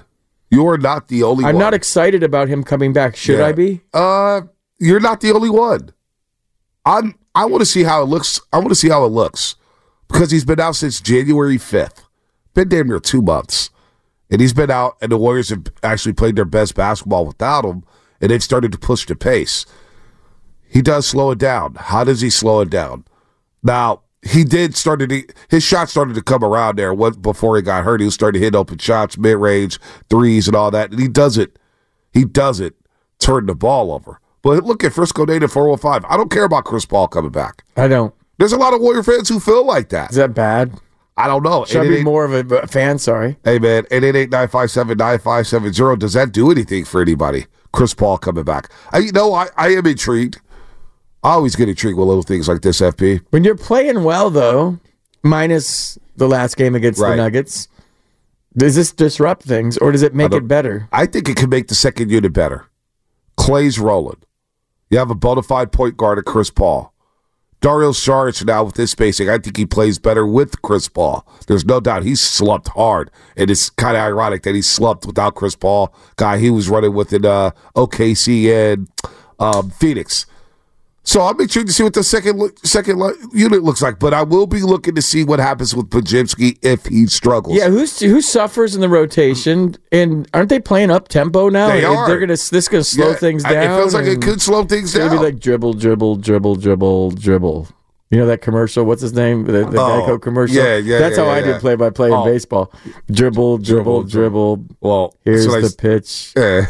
You're 0.51 0.77
not 0.79 1.09
the 1.09 1.23
only? 1.23 1.45
I'm 1.47 1.55
one. 1.57 1.61
not 1.65 1.75
excited 1.75 2.23
about 2.23 2.49
him 2.49 2.63
coming 2.63 2.93
back. 2.93 3.17
Should 3.17 3.39
Yeah. 3.39 3.47
I 3.47 3.53
be? 3.53 3.81
Uh, 3.95 4.43
you're 4.79 5.01
not 5.01 5.21
the 5.23 5.33
only 5.33 5.51
one. 5.51 5.91
I'm. 6.85 7.15
I 7.35 7.47
want 7.47 7.63
to 7.63 7.67
see 7.67 7.83
how 7.83 8.03
it 8.03 8.07
looks. 8.07 8.41
I 8.53 8.59
want 8.59 8.69
to 8.69 8.75
see 8.75 8.89
how 8.89 9.05
it 9.05 9.09
looks 9.09 9.57
because 10.09 10.31
he's 10.31 10.45
been 10.45 10.61
out 10.61 10.77
since 10.77 11.01
January 11.01 11.59
5th. 11.59 12.05
Been 12.55 12.69
damn 12.69 12.89
near 12.89 13.01
two 13.01 13.21
months, 13.23 13.71
and 14.31 14.41
he's 14.41 14.55
been 14.55 14.71
out. 14.71 14.97
And 15.03 15.13
the 15.13 15.19
Warriors 15.19 15.51
have 15.51 15.67
actually 15.83 16.15
played 16.15 16.37
their 16.37 16.45
best 16.45 16.75
basketball 16.75 17.27
without 17.27 17.65
him. 17.65 17.85
and 18.21 18.31
they've 18.31 18.43
started 18.43 18.73
to 18.73 18.79
push 18.79 19.05
the 19.07 19.15
pace. 19.15 19.67
He 20.69 20.81
does 20.83 21.07
slow 21.07 21.31
it 21.33 21.39
down. 21.39 21.75
How 21.75 22.03
does 22.03 22.23
he 22.23 22.31
slow 22.31 22.61
it 22.61 22.71
down? 22.71 23.05
Now, 23.63 24.03
he 24.23 24.43
did 24.43 24.75
started 24.75 25.11
to, 25.11 25.23
his 25.49 25.63
shot 25.63 25.89
started 25.89 26.15
to 26.15 26.23
come 26.23 26.43
around 26.43 26.79
there 26.79 26.93
what 26.95 27.21
before 27.23 27.57
he 27.57 27.63
got 27.63 27.85
hurt. 27.85 28.01
He 28.01 28.07
was 28.07 28.15
starting 28.15 28.41
to 28.41 28.45
hit 28.45 28.55
open 28.55 28.79
shots, 28.79 29.17
mid 29.19 29.37
range, 29.37 29.79
threes, 30.11 30.47
and 30.49 30.57
all 30.57 30.71
that. 30.71 30.91
And 30.91 30.99
he 31.01 31.09
does 31.09 31.37
it. 31.39 31.59
He 32.13 32.25
does 32.25 32.59
it. 32.59 32.75
Turn 33.19 33.47
the 33.47 33.55
ball 33.55 33.93
over. 33.93 34.21
But 34.43 34.65
look 34.65 34.83
at 34.83 34.93
Frisco 34.95 35.25
Native 35.27 35.53
405. 35.53 36.05
I 36.09 36.17
don't 36.17 36.31
care 36.31 36.45
about 36.45 36.65
Chris 36.65 36.87
Paul 36.87 37.09
coming 37.09 37.31
back. 37.33 37.65
I 37.77 37.87
don't. 37.89 38.15
There's 38.39 38.53
a 38.53 38.57
lot 38.59 38.75
of 38.75 38.81
Warrior 38.81 39.03
fans 39.03 39.29
who 39.29 39.41
feel 39.41 39.65
like 39.65 39.89
that. 39.91 40.11
Is 40.11 40.17
that 40.17 40.35
bad? 40.35 40.79
I 41.17 41.27
don't 41.27 41.43
know. 41.43 41.65
Should 41.65 41.87
I 41.87 41.89
be 41.89 42.03
more 42.05 42.25
of 42.27 42.53
a 42.53 42.67
fan? 42.67 42.99
Sorry. 42.99 43.37
Hey 43.45 43.59
man, 43.59 43.85
888-957-9570. 43.85 45.99
Does 45.99 46.13
that 46.13 46.33
do 46.33 46.51
anything 46.51 46.85
for 46.85 47.01
anybody? 47.01 47.47
Chris 47.73 47.95
Paul 47.95 48.19
coming 48.19 48.45
back. 48.45 48.71
I, 48.93 48.99
you 48.99 49.13
know, 49.13 49.33
I, 49.35 49.49
I 49.57 49.69
am 49.69 49.87
intrigued. 49.87 50.41
I 51.23 51.31
always 51.33 51.57
get 51.57 51.69
intrigued 51.69 51.99
with 51.99 52.07
little 52.07 52.23
things 52.23 52.49
like 52.49 52.63
this, 52.63 52.81
FP. 52.81 53.21
When 53.31 53.45
you're 53.45 53.57
playing 53.57 54.05
well, 54.05 54.31
though, 54.31 54.79
minus 55.23 55.99
the 56.17 56.29
last 56.29 56.57
game 56.57 56.75
against 56.75 57.01
Right. 57.01 57.11
the 57.11 57.17
Nuggets, 57.17 57.69
does 58.57 58.77
this 58.77 58.93
disrupt 58.93 59.43
things 59.43 59.77
or 59.79 59.93
does 59.93 60.03
it 60.03 60.15
make 60.15 60.33
it 60.33 60.47
better? 60.47 60.89
I 60.93 61.07
think 61.07 61.29
it 61.29 61.37
can 61.37 61.51
make 61.51 61.69
the 61.69 61.75
second 61.75 62.11
unit 62.11 62.33
better. 62.33 62.67
Klay's 63.39 63.79
rolling. 63.79 64.19
You 64.91 64.99
have 64.99 65.11
a 65.11 65.15
bona 65.15 65.43
fide 65.43 65.73
point 65.73 65.97
guard 65.97 66.19
at 66.19 66.25
Chris 66.27 66.51
Paul. 66.51 66.93
Dario 67.61 67.91
Saric 67.91 68.45
now 68.45 68.65
with 68.65 68.77
his 68.77 68.91
spacing, 68.91 69.29
I 69.29 69.39
think 69.39 69.57
he 69.57 69.67
plays 69.67 69.99
better 69.99 70.27
with 70.27 70.61
Chris 70.63 70.89
Paul. 70.89 71.27
There's 71.47 71.65
no 71.65 71.81
doubt 71.81 72.03
he's 72.03 72.21
slumped 72.21 72.69
hard, 72.69 73.11
and 73.37 73.51
it's 73.51 73.71
kind 73.71 73.97
of 73.97 74.03
ironic 74.03 74.43
that 74.43 74.55
he 74.55 74.63
slumped 74.63 75.07
without 75.07 75.35
Chris 75.35 75.57
Paul, 75.57 75.95
guy 76.17 76.39
he 76.39 76.51
was 76.51 76.69
running 76.69 76.95
with 76.95 77.13
in 77.13 77.25
uh, 77.25 77.51
OKC 77.75 78.73
and 78.73 78.89
um, 79.39 79.71
Phoenix. 79.71 80.27
So 81.07 81.23
I'm 81.23 81.41
intrigued 81.41 81.69
to 81.69 81.73
see 81.73 81.85
what 81.85 81.95
the 81.95 82.03
second 82.03 82.53
second 82.65 83.01
unit 83.33 83.63
looks 83.63 83.81
like, 83.81 84.01
but 84.01 84.13
I 84.13 84.25
will 84.25 84.47
be 84.47 84.61
looking 84.61 84.97
to 84.97 85.03
see 85.03 85.23
what 85.23 85.39
happens 85.39 85.75
with 85.75 85.89
Podziemski 85.89 86.59
if 86.63 86.85
he 86.87 87.07
struggles. 87.07 87.57
Yeah, 87.57 87.69
who's 87.69 88.01
who 88.01 88.21
suffers 88.21 88.75
in 88.75 88.81
the 88.81 88.89
rotation? 88.89 89.77
And 89.93 90.29
aren't 90.35 90.49
they 90.49 90.59
playing 90.59 90.91
up 90.91 91.07
tempo 91.07 91.49
now? 91.49 91.69
They 91.69 91.85
are. 91.85 92.09
They're 92.09 92.19
gonna 92.19 92.37
this 92.51 92.69
gonna 92.69 92.83
slow 92.83 93.11
Yeah, 93.11 93.17
things 93.17 93.45
down. 93.45 93.55
It 93.55 93.77
feels 93.79 93.95
like 93.95 94.07
it 94.07 94.21
could 94.21 94.43
slow 94.43 94.65
things 94.65 94.91
It's 94.91 94.99
gonna 94.99 95.11
down. 95.11 95.19
be 95.19 95.25
like 95.25 95.39
dribble, 95.41 95.75
dribble, 95.75 96.17
dribble, 96.17 96.57
dribble, 96.57 97.11
dribble. 97.13 97.69
You 98.09 98.19
know 98.19 98.27
that 98.27 98.41
commercial? 98.41 98.85
What's 98.85 99.03
his 99.03 99.15
name? 99.15 99.47
The, 99.47 99.53
the 99.69 99.81
Oh, 99.81 100.07
Geico 100.07 100.23
commercial. 100.23 100.55
yeah, 100.57 100.77
yeah, 100.77 101.01
That's 101.01 101.17
yeah, 101.19 101.25
how 101.25 101.31
I 101.31 101.41
yeah, 101.41 101.47
did 101.55 101.61
play 101.61 101.75
by 101.75 101.91
play 101.91 102.07
in 102.07 102.15
Oh. 102.15 102.25
baseball. 102.25 102.73
Dribble, 103.11 103.59
dribble, 103.59 104.05
dribble. 104.05 104.65
well, 104.81 105.17
Here's 105.25 105.45
so 105.45 105.61
the 105.61 105.69
they- 105.69 105.75
pitch. 105.99 106.33
Yeah. 106.37 106.67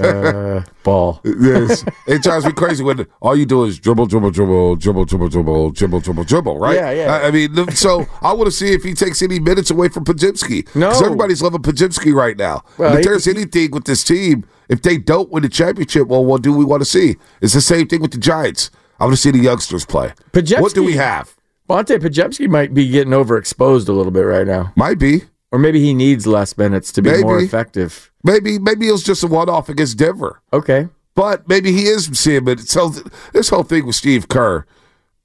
uh, 0.00 0.62
ball. 0.82 1.20
Yes. 1.24 1.84
it 2.08 2.22
drives 2.24 2.44
me 2.44 2.50
crazy 2.52 2.82
when 2.82 3.06
all 3.20 3.36
you 3.36 3.46
do 3.46 3.62
is 3.62 3.78
dribble, 3.78 4.06
dribble, 4.06 4.32
dribble, 4.32 4.74
dribble, 4.74 5.04
dribble, 5.04 5.28
dribble, 5.28 5.70
dribble, 5.70 6.00
dribble, 6.00 6.24
dribble, 6.24 6.58
right? 6.58 6.74
Yeah, 6.74 6.90
yeah. 6.90 7.14
I, 7.14 7.28
I 7.28 7.30
mean, 7.30 7.70
so 7.70 8.04
I 8.20 8.32
want 8.32 8.46
to 8.46 8.50
see 8.52 8.72
if 8.72 8.82
he 8.82 8.92
takes 8.94 9.22
any 9.22 9.38
minutes 9.38 9.70
away 9.70 9.88
from 9.88 10.04
Podziemski. 10.04 10.74
No. 10.74 10.88
Because 10.88 11.02
everybody's 11.02 11.42
loving 11.42 11.62
Podziemski 11.62 12.12
right 12.12 12.36
now. 12.36 12.64
Well, 12.78 12.94
if 12.94 12.98
he- 12.98 13.04
there's 13.04 13.28
anything 13.28 13.70
with 13.70 13.84
this 13.84 14.02
team, 14.02 14.44
if 14.68 14.82
they 14.82 14.98
don't 14.98 15.30
win 15.30 15.44
the 15.44 15.48
championship, 15.48 16.08
well, 16.08 16.24
what 16.24 16.42
do 16.42 16.52
we 16.52 16.64
want 16.64 16.80
to 16.80 16.86
see? 16.86 17.16
It's 17.40 17.52
the 17.54 17.60
same 17.60 17.86
thing 17.86 18.00
with 18.02 18.10
the 18.10 18.18
Giants. 18.18 18.70
I 19.02 19.04
want 19.04 19.16
to 19.16 19.20
see 19.20 19.32
the 19.32 19.40
youngsters 19.40 19.84
play. 19.84 20.12
What 20.32 20.74
do 20.74 20.84
we 20.84 20.92
have? 20.92 21.34
Bonta 21.68 21.98
Podziemski 21.98 22.48
might 22.48 22.72
be 22.72 22.88
getting 22.88 23.12
overexposed 23.12 23.88
a 23.88 23.92
little 23.92 24.12
bit 24.12 24.20
right 24.20 24.46
now. 24.46 24.72
Might 24.76 25.00
be. 25.00 25.22
Or 25.50 25.58
maybe 25.58 25.80
he 25.80 25.92
needs 25.92 26.24
less 26.24 26.56
minutes 26.56 26.92
to 26.92 27.02
be 27.02 27.20
more 27.20 27.40
effective. 27.40 28.12
Maybe 28.22 28.60
maybe 28.60 28.86
it 28.86 28.92
was 28.92 29.02
just 29.02 29.24
a 29.24 29.26
one 29.26 29.48
off 29.48 29.68
against 29.68 29.98
Denver. 29.98 30.40
Okay. 30.52 30.88
But 31.16 31.48
maybe 31.48 31.72
he 31.72 31.86
is 31.86 32.06
seeing 32.16 32.46
it. 32.46 32.60
So 32.60 32.90
this 33.32 33.48
whole 33.48 33.64
thing 33.64 33.86
with 33.86 33.96
Steve 33.96 34.28
Kerr, 34.28 34.64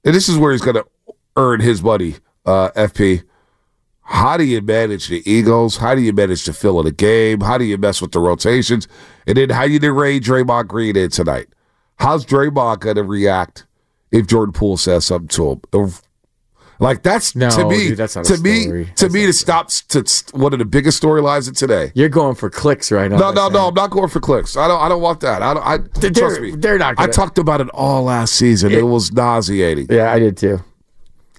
and 0.04 0.12
this 0.12 0.28
is 0.28 0.36
where 0.36 0.50
he's 0.50 0.60
going 0.60 0.74
to 0.74 0.86
earn 1.36 1.60
his 1.60 1.80
money, 1.80 2.16
uh, 2.46 2.70
FP. 2.72 3.22
How 4.02 4.36
do 4.36 4.42
you 4.42 4.60
manage 4.60 5.06
the 5.06 5.22
Eagles? 5.24 5.76
How 5.76 5.94
do 5.94 6.00
you 6.00 6.12
manage 6.12 6.42
to 6.46 6.52
fill 6.52 6.80
in 6.80 6.86
a 6.88 6.90
game? 6.90 7.42
How 7.42 7.58
do 7.58 7.64
you 7.64 7.78
mess 7.78 8.02
with 8.02 8.10
the 8.10 8.18
rotations? 8.18 8.88
And 9.24 9.36
then 9.36 9.50
how 9.50 9.62
you 9.62 9.78
rein 9.92 10.20
Draymond 10.20 10.66
Green 10.66 10.96
in 10.96 11.10
tonight? 11.10 11.46
How's 11.98 12.26
Draymond 12.26 12.80
going 12.80 12.96
to 12.96 13.04
react 13.04 13.66
if 14.12 14.26
Jordan 14.26 14.52
Poole 14.52 14.76
says 14.76 15.04
something 15.04 15.28
to 15.28 15.60
him? 15.72 15.92
Like 16.80 17.02
that's 17.02 17.34
No, 17.34 17.50
to 17.50 17.68
me, 17.68 17.88
dude, 17.88 17.96
that's 17.98 18.14
not 18.14 18.30
a 18.30 18.36
to 18.36 18.40
me, 18.42 18.84
to 18.96 19.08
me, 19.08 19.26
to 19.26 19.32
stop 19.32 19.68
to 19.88 20.04
one 20.32 20.52
of 20.52 20.60
the 20.60 20.64
biggest 20.64 21.02
storylines 21.02 21.48
of 21.48 21.56
today. 21.56 21.90
You're 21.96 22.08
going 22.08 22.36
for 22.36 22.48
clicks 22.48 22.92
right 22.92 23.10
now. 23.10 23.16
No, 23.18 23.32
no, 23.32 23.48
no. 23.48 23.66
I'm 23.68 23.74
not 23.74 23.90
going 23.90 24.08
for 24.08 24.20
clicks. 24.20 24.56
I 24.56 24.68
don't. 24.68 24.80
I 24.80 24.88
don't 24.88 25.02
want 25.02 25.18
that. 25.20 25.42
I 25.42 25.54
don't. 25.54 25.66
I 25.66 25.78
They're- 26.00 26.10
trust 26.12 26.40
me. 26.40 26.52
they're 26.52 26.78
not 26.78 26.90
I 26.92 27.02
gonna- 27.02 27.12
talked 27.12 27.38
about 27.38 27.60
it 27.60 27.68
all 27.70 28.04
last 28.04 28.34
season. 28.34 28.70
It, 28.70 28.82
was 28.82 29.10
nauseating. 29.12 29.88
Yeah, 29.90 30.12
I 30.12 30.20
did 30.20 30.36
too. 30.36 30.60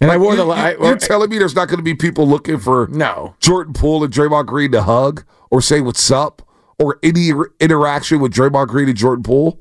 And 0.01 0.11
I 0.11 0.17
wore 0.17 0.35
the. 0.35 0.43
You, 0.43 0.49
li- 0.51 0.57
I, 0.57 0.75
are 0.75 0.97
telling 0.97 1.29
me 1.29 1.37
there's 1.39 1.55
not 1.55 1.69
going 1.69 1.77
to 1.79 1.83
be 1.83 1.95
people 1.95 2.27
looking 2.27 2.57
for 2.59 2.87
no. 2.91 3.35
Jordan 3.39 3.73
Poole 3.73 4.03
and 4.03 4.13
Draymond 4.13 4.45
Green 4.45 4.73
to 4.73 4.83
hug 4.83 5.23
or 5.49 5.61
say 5.61 5.79
what's 5.79 6.11
up 6.11 6.41
or 6.77 6.99
any 7.01 7.31
interaction 7.61 8.19
with 8.19 8.33
Draymond 8.33 8.67
Green 8.67 8.89
and 8.89 8.97
Jordan 8.97 9.23
Poole? 9.23 9.57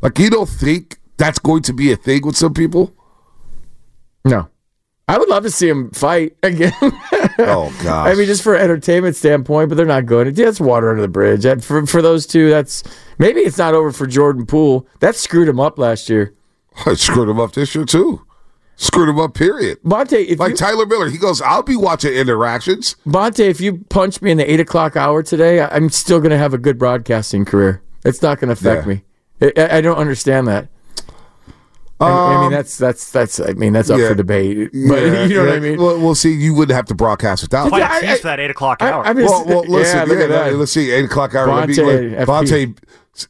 Like 0.00 0.18
you 0.18 0.30
don't 0.30 0.48
think 0.48 0.97
that's 1.18 1.38
going 1.38 1.62
to 1.64 1.72
be 1.74 1.92
a 1.92 1.96
thing 1.96 2.22
with 2.24 2.36
some 2.36 2.54
people? 2.54 2.94
No. 4.24 4.48
I 5.10 5.16
would 5.16 5.28
love 5.30 5.42
to 5.44 5.50
see 5.50 5.68
him 5.68 5.90
fight 5.90 6.36
again. 6.42 6.72
Oh 7.40 7.72
gosh. 7.84 8.08
I 8.08 8.14
mean, 8.16 8.26
just 8.26 8.42
for 8.42 8.56
an 8.56 8.62
entertainment 8.62 9.14
standpoint, 9.14 9.68
but 9.68 9.76
they're 9.76 9.86
not 9.86 10.06
going. 10.06 10.24
to. 10.24 10.32
That's 10.32 10.58
water 10.60 10.90
under 10.90 11.00
the 11.02 11.06
bridge. 11.06 11.44
And 11.44 11.64
for 11.64 11.86
for 11.86 12.02
those 12.02 12.26
two, 12.26 12.50
that's 12.50 12.82
maybe 13.18 13.40
it's 13.42 13.58
not 13.58 13.74
over 13.74 13.92
for 13.92 14.08
Jordan 14.08 14.44
Poole. 14.44 14.88
That 14.98 15.14
screwed 15.14 15.48
him 15.48 15.60
up 15.60 15.78
last 15.78 16.08
year. 16.08 16.34
I 16.86 16.94
screwed 16.94 17.28
him 17.28 17.38
up 17.38 17.52
this 17.52 17.76
year 17.76 17.84
too. 17.84 18.26
Screwed 18.74 19.08
him 19.08 19.20
up. 19.20 19.34
Period. 19.34 19.78
Bonta, 19.84 20.14
if 20.26 20.40
Like 20.40 20.50
you, 20.50 20.56
Tyler 20.56 20.84
Miller, 20.84 21.08
he 21.10 21.16
goes, 21.16 21.40
"I'll 21.40 21.62
be 21.62 21.76
watching 21.76 22.12
interactions." 22.12 22.96
Bonta, 23.06 23.40
if 23.48 23.60
you 23.60 23.84
punch 23.88 24.20
me 24.20 24.32
in 24.32 24.36
the 24.38 24.50
eight 24.52 24.58
o'clock 24.60 24.96
hour 24.96 25.22
today, 25.22 25.60
I'm 25.60 25.88
still 25.90 26.18
going 26.18 26.30
to 26.32 26.38
have 26.38 26.54
a 26.54 26.58
good 26.58 26.76
broadcasting 26.76 27.44
career. 27.44 27.82
It's 28.04 28.20
not 28.20 28.40
going 28.40 28.48
to 28.48 28.54
affect 28.54 28.84
Yeah. 28.88 28.94
me. 28.94 29.52
I- 29.56 29.78
I 29.78 29.80
don't 29.80 29.98
understand 29.98 30.48
that. 30.48 30.68
I, 32.00 32.06
I 32.36 32.40
mean, 32.42 32.50
that's 32.52 32.78
that's 32.78 33.10
that's. 33.10 33.40
I 33.40 33.52
mean, 33.54 33.72
that's 33.72 33.90
up 33.90 33.94
Um, 33.96 34.00
yeah. 34.02 34.08
for 34.08 34.14
debate. 34.14 34.70
But 34.88 35.02
Yeah, 35.02 35.24
you 35.24 35.34
know 35.34 35.46
what. 35.46 35.54
I 35.54 35.58
mean. 35.60 35.78
Well, 35.80 35.98
we'll 35.98 36.14
see. 36.14 36.32
You 36.32 36.54
wouldn't 36.54 36.76
have 36.76 36.86
to 36.86 36.94
broadcast 36.94 37.42
without. 37.42 37.68
Quite 37.70 37.78
me. 37.78 38.06
a 38.06 38.10
I- 38.10 38.14
I- 38.14 38.16
for 38.18 38.22
that 38.28 38.38
eight 38.40 38.50
o'clock 38.50 38.80
hour. 38.82 39.04
I'm 39.04 39.16
just, 39.16 39.28
Well, 39.32 39.44
well, 39.46 39.64
listen. 39.68 39.96
yeah, 39.98 40.04
look 40.04 40.18
at 40.20 40.28
that. 40.28 40.54
Let's 40.54 40.72
see. 40.72 40.90
Eight 40.92 41.06
o'clock 41.06 41.34
hour. 41.34 41.48
Let 41.52 41.68
me- 41.68 41.74
Bonta, 41.74 42.18
let- 42.18 42.28
Bonta 42.28 42.76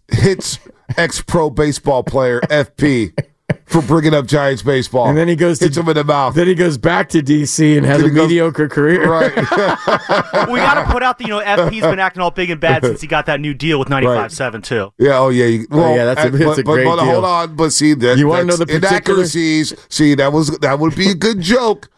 hits 0.09 0.59
ex 0.97 1.23
pro 1.23 1.49
baseball 1.51 2.03
player 2.03 2.41
FP 2.43 3.15
for 3.67 3.83
bringing 3.83 4.15
up 4.15 4.27
Giants 4.27 4.63
baseball, 4.63 5.09
And 5.09 5.17
then 5.17 5.29
he 5.29 5.37
goes 5.37 5.61
hits 5.61 5.75
to 5.75 5.81
him 5.81 5.89
in 5.89 5.95
the 5.95 6.05
mouth. 6.05 6.35
Then 6.35 6.47
he 6.47 6.55
goes 6.55 6.79
back 6.79 7.09
to 7.11 7.23
DC 7.23 7.77
and 7.77 7.85
has 7.87 7.99
Then 7.99 8.07
a 8.07 8.09
he 8.09 8.15
goes- 8.15 8.29
mediocre 8.29 8.69
career. 8.69 9.09
right. 9.11 9.35
we 10.49 10.59
got 10.59 10.75
to 10.75 10.87
put 10.91 11.03
out 11.03 11.19
the 11.19 11.25
you 11.25 11.31
know 11.31 11.41
FP's 11.41 11.83
been 11.83 11.99
acting 11.99 12.23
all 12.23 12.31
big 12.31 12.51
and 12.51 12.61
bad 12.61 12.85
since 12.85 13.01
he 13.01 13.07
got 13.07 13.27
that 13.27 13.41
new 13.41 13.55
deal 13.55 13.79
with 13.79 13.89
95.7 13.89 14.63
too. 14.63 14.93
yeah. 14.99 15.19
Oh 15.19 15.29
yeah. 15.29 15.47
You, 15.47 15.67
oh, 15.71 15.77
well, 15.79 15.97
yeah, 15.97 16.05
that's 16.07 16.25
a- 16.25 16.35
it's 16.35 16.45
but, 16.45 16.59
a 16.59 16.63
great 16.63 16.85
but 16.85 16.97
deal. 16.97 17.05
hold 17.13 17.25
on. 17.25 17.57
But 17.57 17.73
see 17.73 17.95
that 17.95 18.19
You 18.19 18.29
wanna 18.29 18.45
know 18.45 18.57
the 18.57 18.67
particular- 18.67 18.89
inaccuracies. 18.91 19.75
See 19.89 20.15
that 20.15 20.33
was 20.33 20.59
that 20.59 20.79
would 20.79 20.95
be 20.95 21.11
a 21.11 21.15
good 21.15 21.41
joke, 21.41 21.89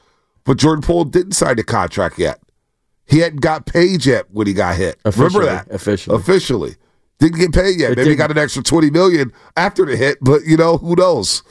but 0.45 0.57
Jordan 0.57 0.83
Poole 0.83 1.05
didn't 1.05 1.33
sign 1.33 1.57
the 1.57 1.65
contract 1.65 2.19
yet. 2.19 2.41
He 3.07 3.19
hadn't 3.19 3.41
got 3.41 3.67
paid 3.67 4.07
yet 4.07 4.27
when 4.31 4.47
he 4.47 4.53
got 4.53 4.77
hit. 4.77 5.01
Officially, 5.05 5.41
Remember 5.41 5.65
that 5.69 5.75
officially. 5.75 6.17
Officially. 6.17 6.77
Didn't 7.21 7.39
get 7.39 7.53
paid 7.53 7.79
yet. 7.79 7.93
It 7.93 7.97
Maybe 7.99 8.11
he 8.11 8.17
didn't. 8.17 8.19
got 8.19 8.31
an 8.33 8.39
extra 8.39 8.63
twenty 8.63 8.91
million 8.91 9.33
after 9.57 9.85
the 9.85 9.97
hit, 9.97 10.19
but 10.21 10.45
you 10.45 10.57
know 10.57 10.79
who 10.79 10.97
knows. 10.97 11.43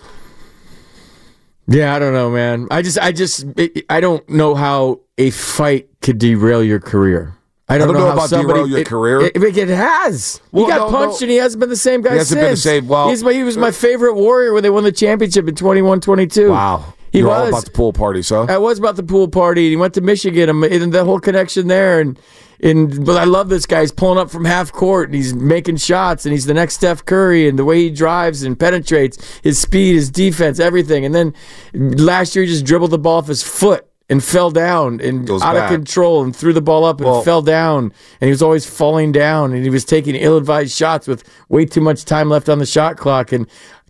Yeah, 1.67 1.95
I 1.95 1.99
don't 1.99 2.13
know, 2.13 2.31
man. 2.31 2.67
I 2.71 2.81
just, 2.81 2.97
I 2.97 3.11
just, 3.11 3.45
I 3.89 3.99
don't 3.99 4.27
know 4.27 4.55
how 4.55 5.01
a 5.19 5.29
fight 5.29 5.88
could 6.01 6.17
derail 6.17 6.63
your 6.63 6.79
career. 6.79 7.35
I 7.67 7.77
don't, 7.77 7.89
don't 7.89 7.97
know 7.97 8.07
how 8.07 8.13
about 8.13 8.29
somebody, 8.29 8.53
derail 8.61 8.67
your 8.67 8.79
it- 8.79 8.88
career. 8.88 9.21
It, 9.21 9.35
it, 9.35 9.67
has. 9.67 10.41
Well, 10.51 10.65
he 10.65 10.71
got 10.71 10.91
no, 10.91 10.97
punched 10.97 11.21
no. 11.21 11.25
and 11.25 11.31
he 11.31 11.38
hasn't 11.38 11.59
been 11.59 11.69
the 11.69 11.75
same 11.75 12.01
guy 12.01 12.17
since. 12.17 12.31
He 12.31 12.38
hasn't 12.38 12.39
since. 12.39 12.63
been 12.65 12.75
the 12.75 12.81
same. 12.81 12.88
Well- 12.88 13.09
He's 13.09 13.23
my, 13.23 13.33
he 13.33 13.43
was 13.43 13.55
my 13.57 13.67
uh, 13.67 13.71
favorite 13.71 14.15
warrior 14.15 14.53
when 14.53 14.63
they 14.63 14.71
won 14.71 14.83
the 14.83 14.91
championship 14.91 15.47
in 15.47 15.53
21-22. 15.53 16.49
Wow. 16.49 16.95
He 17.11 17.19
You're 17.19 17.29
all 17.31 17.41
was. 17.41 17.49
about 17.49 17.65
the 17.65 17.71
pool 17.71 17.93
parties, 17.93 18.29
huh? 18.29 18.45
I 18.49 18.57
was 18.57 18.77
about 18.79 18.95
the 18.95 19.03
pool 19.03 19.27
party. 19.27 19.65
and 19.65 19.71
He 19.71 19.75
went 19.77 19.93
to 19.95 20.01
Michigan 20.01 20.49
and, 20.49 20.63
and 20.63 20.93
the 20.93 21.03
whole 21.05 21.19
connection 21.19 21.67
there. 21.67 21.99
And 21.99 22.19
and 22.61 23.05
but 23.05 23.15
I 23.17 23.23
love 23.23 23.47
this 23.49 23.65
guy. 23.65 23.81
He's 23.81 23.91
pulling 23.91 24.19
up 24.19 24.29
from 24.29 24.43
half 24.45 24.71
court 24.73 25.07
and 25.09 25.15
he's 25.15 25.33
making 25.33 25.77
shots 25.77 26.25
and 26.25 26.33
he's 26.33 26.45
the 26.45 26.53
next 26.53 26.73
Steph 26.75 27.05
Curry 27.05 27.47
and 27.47 27.57
the 27.57 27.63
way 27.65 27.79
he 27.83 27.89
drives 27.89 28.43
and 28.43 28.59
penetrates, 28.59 29.17
his 29.41 29.57
speed, 29.57 29.95
his 29.95 30.09
defense, 30.11 30.59
everything. 30.59 31.05
And 31.05 31.15
then 31.15 31.33
last 31.73 32.35
year 32.35 32.43
he 32.45 32.51
just 32.51 32.65
dribbled 32.65 32.91
the 32.91 32.99
ball 32.99 33.19
off 33.19 33.27
his 33.27 33.41
foot 33.43 33.85
and 34.11 34.23
fell 34.23 34.49
down 34.51 34.99
and 35.01 35.25
Goes 35.27 35.41
out 35.43 35.53
back. 35.53 35.69
of 35.69 35.75
control 35.77 36.23
and 36.23 36.35
threw 36.35 36.51
the 36.51 36.61
ball 36.61 36.83
up 36.83 36.99
and 36.99 37.09
Well- 37.09 37.21
fell 37.21 37.41
down 37.43 37.93
and 38.19 38.27
he 38.27 38.29
was 38.31 38.41
always 38.41 38.65
falling 38.65 39.11
down 39.11 39.53
and 39.53 39.63
he 39.63 39.69
was 39.69 39.85
taking 39.85 40.15
ill-advised 40.15 40.75
shots 40.75 41.07
with 41.07 41.23
way 41.47 41.63
too 41.65 41.79
much 41.79 42.05
time 42.05 42.27
left 42.27 42.49
on 42.49 42.57
the 42.59 42.65
shot 42.65 42.97
clock 42.97 43.31
and 43.31 43.45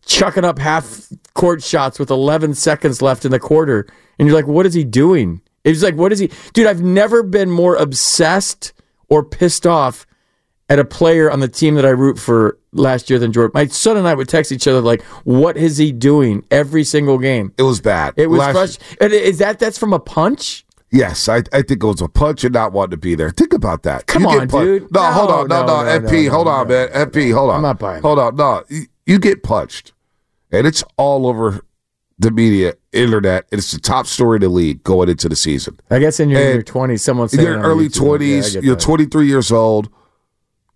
chucking 0.09 0.43
up 0.43 0.57
half 0.57 1.07
court 1.35 1.63
shots 1.63 1.99
with 1.99 2.09
11 2.09 2.55
seconds 2.55 3.01
left 3.01 3.25
in 3.25 3.31
the 3.31 3.39
quarter 3.39 3.87
and 4.17 4.27
you're 4.27 4.35
like 4.35 4.47
what 4.47 4.65
is 4.65 4.73
he 4.73 4.83
doing 4.83 5.39
it's 5.63 5.83
like 5.83 5.95
what 5.95 6.11
is 6.11 6.19
he 6.19 6.31
dude 6.53 6.65
i've 6.65 6.81
never 6.81 7.21
been 7.21 7.49
more 7.49 7.75
obsessed 7.75 8.73
or 9.07 9.23
pissed 9.23 9.67
off 9.67 10.05
at 10.69 10.79
a 10.79 10.85
player 10.85 11.31
on 11.31 11.39
the 11.39 11.47
team 11.47 11.75
that 11.75 11.85
I 11.85 11.89
root 11.89 12.19
for 12.19 12.57
last 12.73 13.09
year 13.09 13.17
than 13.17 13.31
Jordan. 13.31 13.51
My 13.55 13.65
son 13.65 13.97
and 13.97 14.07
I 14.07 14.13
would 14.13 14.29
text 14.29 14.51
each 14.51 14.67
other 14.67 14.81
like, 14.81 15.01
"What 15.23 15.57
is 15.57 15.77
he 15.77 15.91
doing 15.91 16.45
every 16.51 16.83
single 16.83 17.17
game?" 17.17 17.53
It 17.57 17.63
was 17.63 17.81
bad. 17.81 18.13
It 18.17 18.27
was 18.27 18.39
Last-. 18.39 18.79
Is 19.01 19.39
that 19.39 19.57
that's 19.57 19.79
from 19.79 19.93
a 19.93 19.99
punch? 19.99 20.65
Yes, 20.91 21.27
I, 21.29 21.37
I 21.53 21.61
think 21.61 21.83
it 21.83 21.85
was 21.85 22.01
a 22.01 22.07
punch 22.07 22.43
and 22.43 22.53
not 22.53 22.71
wanting 22.71 22.91
to 22.91 22.97
be 22.97 23.13
there. 23.15 23.29
Think 23.29 23.53
about 23.53 23.83
that. 23.83 24.07
Come 24.07 24.23
You 24.23 24.29
on, 24.29 24.47
dude. 24.47 24.91
No, 24.91 25.01
No, 25.01 25.11
hold 25.11 25.29
on. 25.31 25.47
No, 25.47 25.65
no, 25.65 25.83
no, 25.83 25.99
FP, 26.07 26.25
no, 26.25 26.31
hold 26.31 26.47
on, 26.47 26.67
man. 26.67 26.87
FP, 26.89 27.33
hold 27.33 27.49
on. 27.51 27.55
I'm 27.57 27.61
not 27.61 27.79
buying 27.79 28.01
Hold 28.01 28.17
on. 28.17 28.35
No, 28.35 28.63
you, 28.69 28.85
you 29.05 29.19
get 29.19 29.43
punched, 29.43 29.93
and 30.51 30.67
it's 30.67 30.83
all 30.97 31.27
over 31.27 31.61
the 32.17 32.31
media, 32.31 32.73
internet. 32.91 33.47
It's 33.51 33.71
the 33.71 33.79
top 33.79 34.05
story 34.05 34.37
in 34.37 34.41
the 34.41 34.49
league 34.49 34.83
going 34.83 35.09
into 35.09 35.29
the 35.29 35.35
season. 35.35 35.79
I 35.89 35.99
guess 35.99 36.19
in 36.19 36.29
your, 36.29 36.39
And 36.41 36.53
your 36.55 36.63
20s, 36.63 36.99
someone 36.99 37.29
In 37.31 37.39
your 37.39 37.59
early 37.61 37.87
20s, 37.87 38.61
you're 38.61 38.75
23 38.75 39.27
years 39.27 39.51
old. 39.51 39.89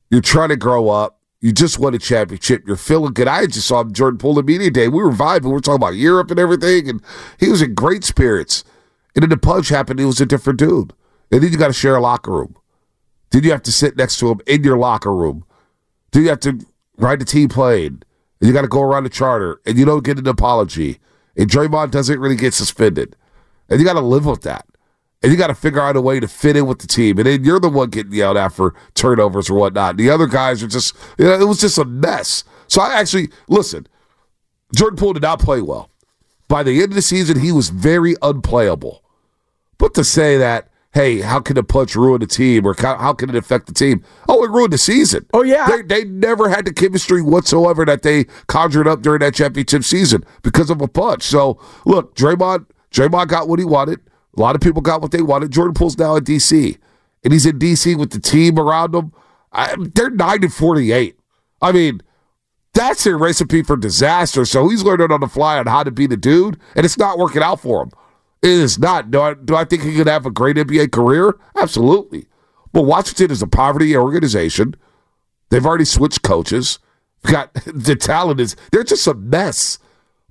You're 0.10 0.22
trying 0.22 0.50
to 0.50 0.56
grow 0.56 0.90
up. 0.90 1.20
You 1.42 1.52
just 1.52 1.78
won 1.78 1.94
a 1.94 2.00
championship. 2.00 2.64
You're 2.66 2.78
feeling 2.78 3.12
good. 3.12 3.28
I 3.28 3.46
just 3.48 3.68
saw 3.68 3.84
Jordan 3.84 4.18
Poole 4.18 4.40
at 4.40 4.46
media 4.46 4.72
day. 4.72 4.88
We 4.88 5.04
were 5.04 5.12
vibing. 5.12 5.46
We 5.46 5.52
were 5.52 5.60
talking 5.60 5.76
about 5.76 5.96
Europe 5.96 6.32
and 6.32 6.40
everything, 6.40 6.88
and 6.88 7.02
he 7.38 7.50
was 7.50 7.62
in 7.62 7.74
great 7.74 8.06
spirits. 8.06 8.64
And 9.14 9.24
then 9.24 9.30
the 9.30 9.38
punch 9.38 9.68
happened. 9.68 10.00
He 10.00 10.06
was 10.06 10.22
a 10.22 10.26
different 10.26 10.60
dude. 10.60 10.94
And 11.32 11.44
then 11.44 11.52
you 11.52 11.58
got 11.58 11.68
to 11.68 11.74
share 11.74 11.98
a 11.98 12.02
locker 12.02 12.32
room. 12.32 12.56
Then 13.32 13.44
you 13.44 13.52
have 13.52 13.64
to 13.64 13.72
sit 13.72 13.98
next 13.98 14.18
to 14.20 14.30
him 14.30 14.40
in 14.48 14.64
your 14.64 14.78
locker 14.78 15.14
room. 15.14 15.44
Then 16.12 16.24
you 16.24 16.30
have 16.30 16.40
to 16.42 16.60
ride 16.98 17.20
the 17.20 17.26
team 17.26 17.50
plane. 17.50 18.04
And 18.44 18.50
you 18.50 18.54
got 18.54 18.64
to 18.64 18.68
go 18.68 18.82
around 18.82 19.06
the 19.06 19.10
charter, 19.10 19.62
and 19.66 19.78
you 19.78 19.86
don't 19.86 20.04
get 20.04 20.20
an 20.20 20.28
apology. 20.28 21.00
And 21.38 21.50
Draymond 21.50 21.92
doesn't 21.92 22.20
really 22.20 22.36
get 22.36 22.54
suspended. 22.54 23.16
And 23.70 23.80
you 23.80 23.86
got 23.86 23.94
to 23.94 24.02
live 24.02 24.26
with 24.26 24.42
that. 24.42 24.66
And 25.22 25.32
you 25.32 25.38
got 25.38 25.48
to 25.48 25.56
figure 25.56 25.80
out 25.80 25.96
a 25.96 26.02
way 26.02 26.20
to 26.20 26.28
fit 26.28 26.58
in 26.58 26.66
with 26.66 26.80
the 26.80 26.88
team. 26.88 27.20
And 27.20 27.26
then 27.26 27.46
you're 27.46 27.62
the 27.62 27.70
one 27.70 27.90
getting 27.90 28.12
yelled 28.12 28.36
at 28.36 28.50
for 28.50 28.76
turnovers 28.96 29.50
or 29.50 29.54
whatnot. 29.54 29.96
The 29.96 30.10
other 30.10 30.28
guys 30.28 30.62
are 30.62 30.68
just, 30.68 30.94
you 31.18 31.24
know, 31.24 31.40
it 31.40 31.48
was 31.48 31.62
just 31.62 31.78
a 31.78 31.86
mess. 31.86 32.44
So 32.68 32.82
I 32.82 33.00
actually, 33.00 33.30
listen, 33.48 33.88
Jordan 34.76 34.98
Poole 34.98 35.14
did 35.14 35.22
not 35.22 35.40
play 35.40 35.62
well. 35.62 35.90
By 36.50 36.64
the 36.64 36.82
end 36.82 36.92
of 36.92 36.96
the 36.96 37.02
season, 37.02 37.40
he 37.40 37.54
was 37.54 37.70
very 37.70 38.16
unplayable. 38.22 39.06
But 39.78 39.94
to 39.94 40.04
say 40.04 40.36
that, 40.36 40.68
hey, 40.94 41.22
how 41.22 41.40
can 41.40 41.58
a 41.58 41.64
punch 41.64 41.96
ruin 41.96 42.20
the 42.20 42.28
team 42.28 42.66
or 42.66 42.76
how, 42.78 42.98
how 42.98 43.14
can 43.14 43.30
it 43.30 43.36
affect 43.36 43.66
the 43.66 43.74
team? 43.74 44.04
Oh, 44.30 44.44
it 44.44 44.52
ruined 44.52 44.74
the 44.74 44.78
season. 44.78 45.26
Oh, 45.34 45.44
yeah. 45.44 45.68
They, 45.68 45.82
they 45.82 46.04
never 46.06 46.50
had 46.50 46.66
the 46.66 46.74
chemistry 46.74 47.22
whatsoever 47.22 47.84
that 47.86 48.04
they 48.04 48.26
conjured 48.48 48.88
up 48.88 49.02
during 49.02 49.20
that 49.20 49.34
championship 49.34 49.84
season 49.84 50.24
because 50.44 50.70
of 50.70 50.82
a 50.82 50.88
punch. 50.88 51.24
So, 51.24 51.60
look, 51.86 52.16
Draymond, 52.16 52.68
Draymond 52.92 53.28
got 53.28 53.48
what 53.48 53.60
he 53.60 53.66
wanted. 53.66 54.00
A 54.38 54.40
lot 54.40 54.56
of 54.56 54.62
people 54.62 54.82
got 54.82 55.02
what 55.02 55.12
they 55.12 55.22
wanted. 55.22 55.52
Jordan 55.52 55.74
Poole's 55.74 55.98
now 55.98 56.16
in 56.16 56.24
D.C., 56.24 56.78
and 57.24 57.34
he's 57.34 57.46
in 57.46 57.58
D.C. 57.58 57.96
with 57.96 58.12
the 58.12 58.20
team 58.20 58.60
around 58.60 58.94
him. 58.94 59.14
I, 59.52 59.76
they're 59.96 60.10
9 60.10 60.44
and 60.44 60.54
48. 60.54 61.18
I 61.62 61.72
mean, 61.72 62.02
that's 62.74 63.06
a 63.06 63.16
recipe 63.16 63.64
for 63.64 63.78
disaster. 63.78 64.46
So 64.46 64.68
he's 64.68 64.84
learning 64.84 65.12
on 65.12 65.22
the 65.22 65.28
fly 65.28 65.58
on 65.58 65.68
how 65.68 65.84
to 65.84 65.92
be 65.92 66.06
the 66.08 66.18
dude, 66.18 66.60
and 66.76 66.86
it's 66.86 66.98
not 66.98 67.18
working 67.18 67.42
out 67.42 67.62
for 67.62 67.84
him. 67.84 67.92
It 68.44 68.50
is 68.50 68.78
not. 68.78 69.10
Do 69.10 69.22
I, 69.22 69.34
do 69.36 69.56
I 69.56 69.64
think 69.64 69.84
he 69.84 69.96
could 69.96 70.08
have 70.08 70.26
a 70.26 70.32
great 70.32 70.58
NBA 70.58 70.92
career? 70.92 71.40
Absolutely. 71.56 72.28
But 72.74 72.82
Washington 72.82 73.32
is 73.32 73.42
a 73.42 73.48
poverty 73.48 73.96
organization. 73.96 74.76
They've 75.50 75.66
already 75.66 75.86
switched 75.86 76.24
coaches. 76.24 76.80
Got 77.24 77.54
the 77.66 77.96
talent 77.96 78.42
is 78.42 78.58
they're 78.72 78.84
just 78.84 79.08
a 79.08 79.14
mess. 79.14 79.80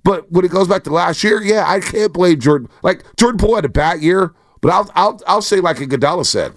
But 0.03 0.31
when 0.31 0.45
it 0.45 0.51
goes 0.51 0.67
back 0.67 0.83
to 0.83 0.91
last 0.91 1.23
year, 1.23 1.41
yeah, 1.41 1.63
I 1.67 1.79
can't 1.79 2.13
blame 2.13 2.39
Jordan. 2.39 2.69
Like 2.83 3.03
Jordan 3.15 3.39
Poole 3.39 3.55
had 3.55 3.65
a 3.65 3.69
bad 3.69 4.01
year, 4.01 4.35
but 4.61 4.71
I'll 4.71 4.91
I'll 4.93 5.19
I'll 5.25 5.41
say 5.41 5.59
like 5.59 5.77
Iguodala 5.77 6.25
said. 6.25 6.53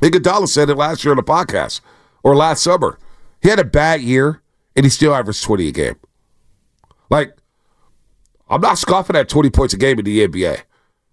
Iguodala 0.00 0.48
said 0.48 0.68
it 0.68 0.76
last 0.76 1.04
year 1.04 1.12
on 1.12 1.16
the 1.16 1.22
podcast 1.22 1.80
or 2.22 2.36
last 2.36 2.62
summer. 2.62 2.98
He 3.40 3.48
had 3.48 3.60
a 3.60 3.64
bad 3.64 4.02
year 4.02 4.42
and 4.76 4.84
he 4.84 4.90
still 4.90 5.14
averaged 5.14 5.42
twenty 5.42 5.68
a 5.68 5.72
game. 5.72 5.96
Like 7.08 7.36
I'm 8.48 8.60
not 8.60 8.78
scoffing 8.78 9.16
at 9.16 9.28
20 9.28 9.50
points 9.50 9.74
a 9.74 9.76
game 9.76 9.98
in 9.98 10.04
the 10.04 10.26
NBA. 10.26 10.62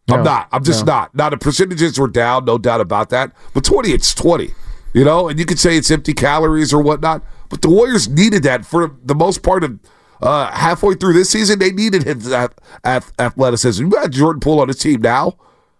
I'm 0.09 0.23
not. 0.23 0.49
I'm 0.51 0.63
just 0.63 0.85
no. 0.85 0.93
not. 0.93 1.15
Now 1.15 1.29
the 1.29 1.37
percentages 1.37 1.97
were 1.97 2.07
down, 2.07 2.45
no 2.45 2.57
doubt 2.57 2.81
about 2.81 3.09
that. 3.11 3.31
But 3.53 3.63
20, 3.63 3.91
it's 3.91 4.13
20. 4.13 4.49
You 4.93 5.05
know, 5.05 5.29
and 5.29 5.39
you 5.39 5.45
could 5.45 5.59
say 5.59 5.77
it's 5.77 5.89
empty 5.89 6.13
calories 6.13 6.73
or 6.73 6.81
whatnot. 6.81 7.23
But 7.49 7.61
the 7.61 7.69
Warriors 7.69 8.09
needed 8.09 8.43
that 8.43 8.65
for 8.65 8.97
the 9.03 9.15
most 9.15 9.41
part 9.41 9.63
of 9.63 9.79
uh, 10.21 10.51
halfway 10.51 10.95
through 10.95 11.13
this 11.13 11.29
season. 11.29 11.59
They 11.59 11.71
needed 11.71 12.03
his 12.03 12.31
ath- 12.31 12.59
ath- 12.83 13.13
athleticism. 13.19 13.83
You 13.83 13.91
got 13.91 14.11
Jordan 14.11 14.39
Poole 14.39 14.59
on 14.59 14.67
his 14.67 14.77
team 14.77 15.01
now. 15.01 15.37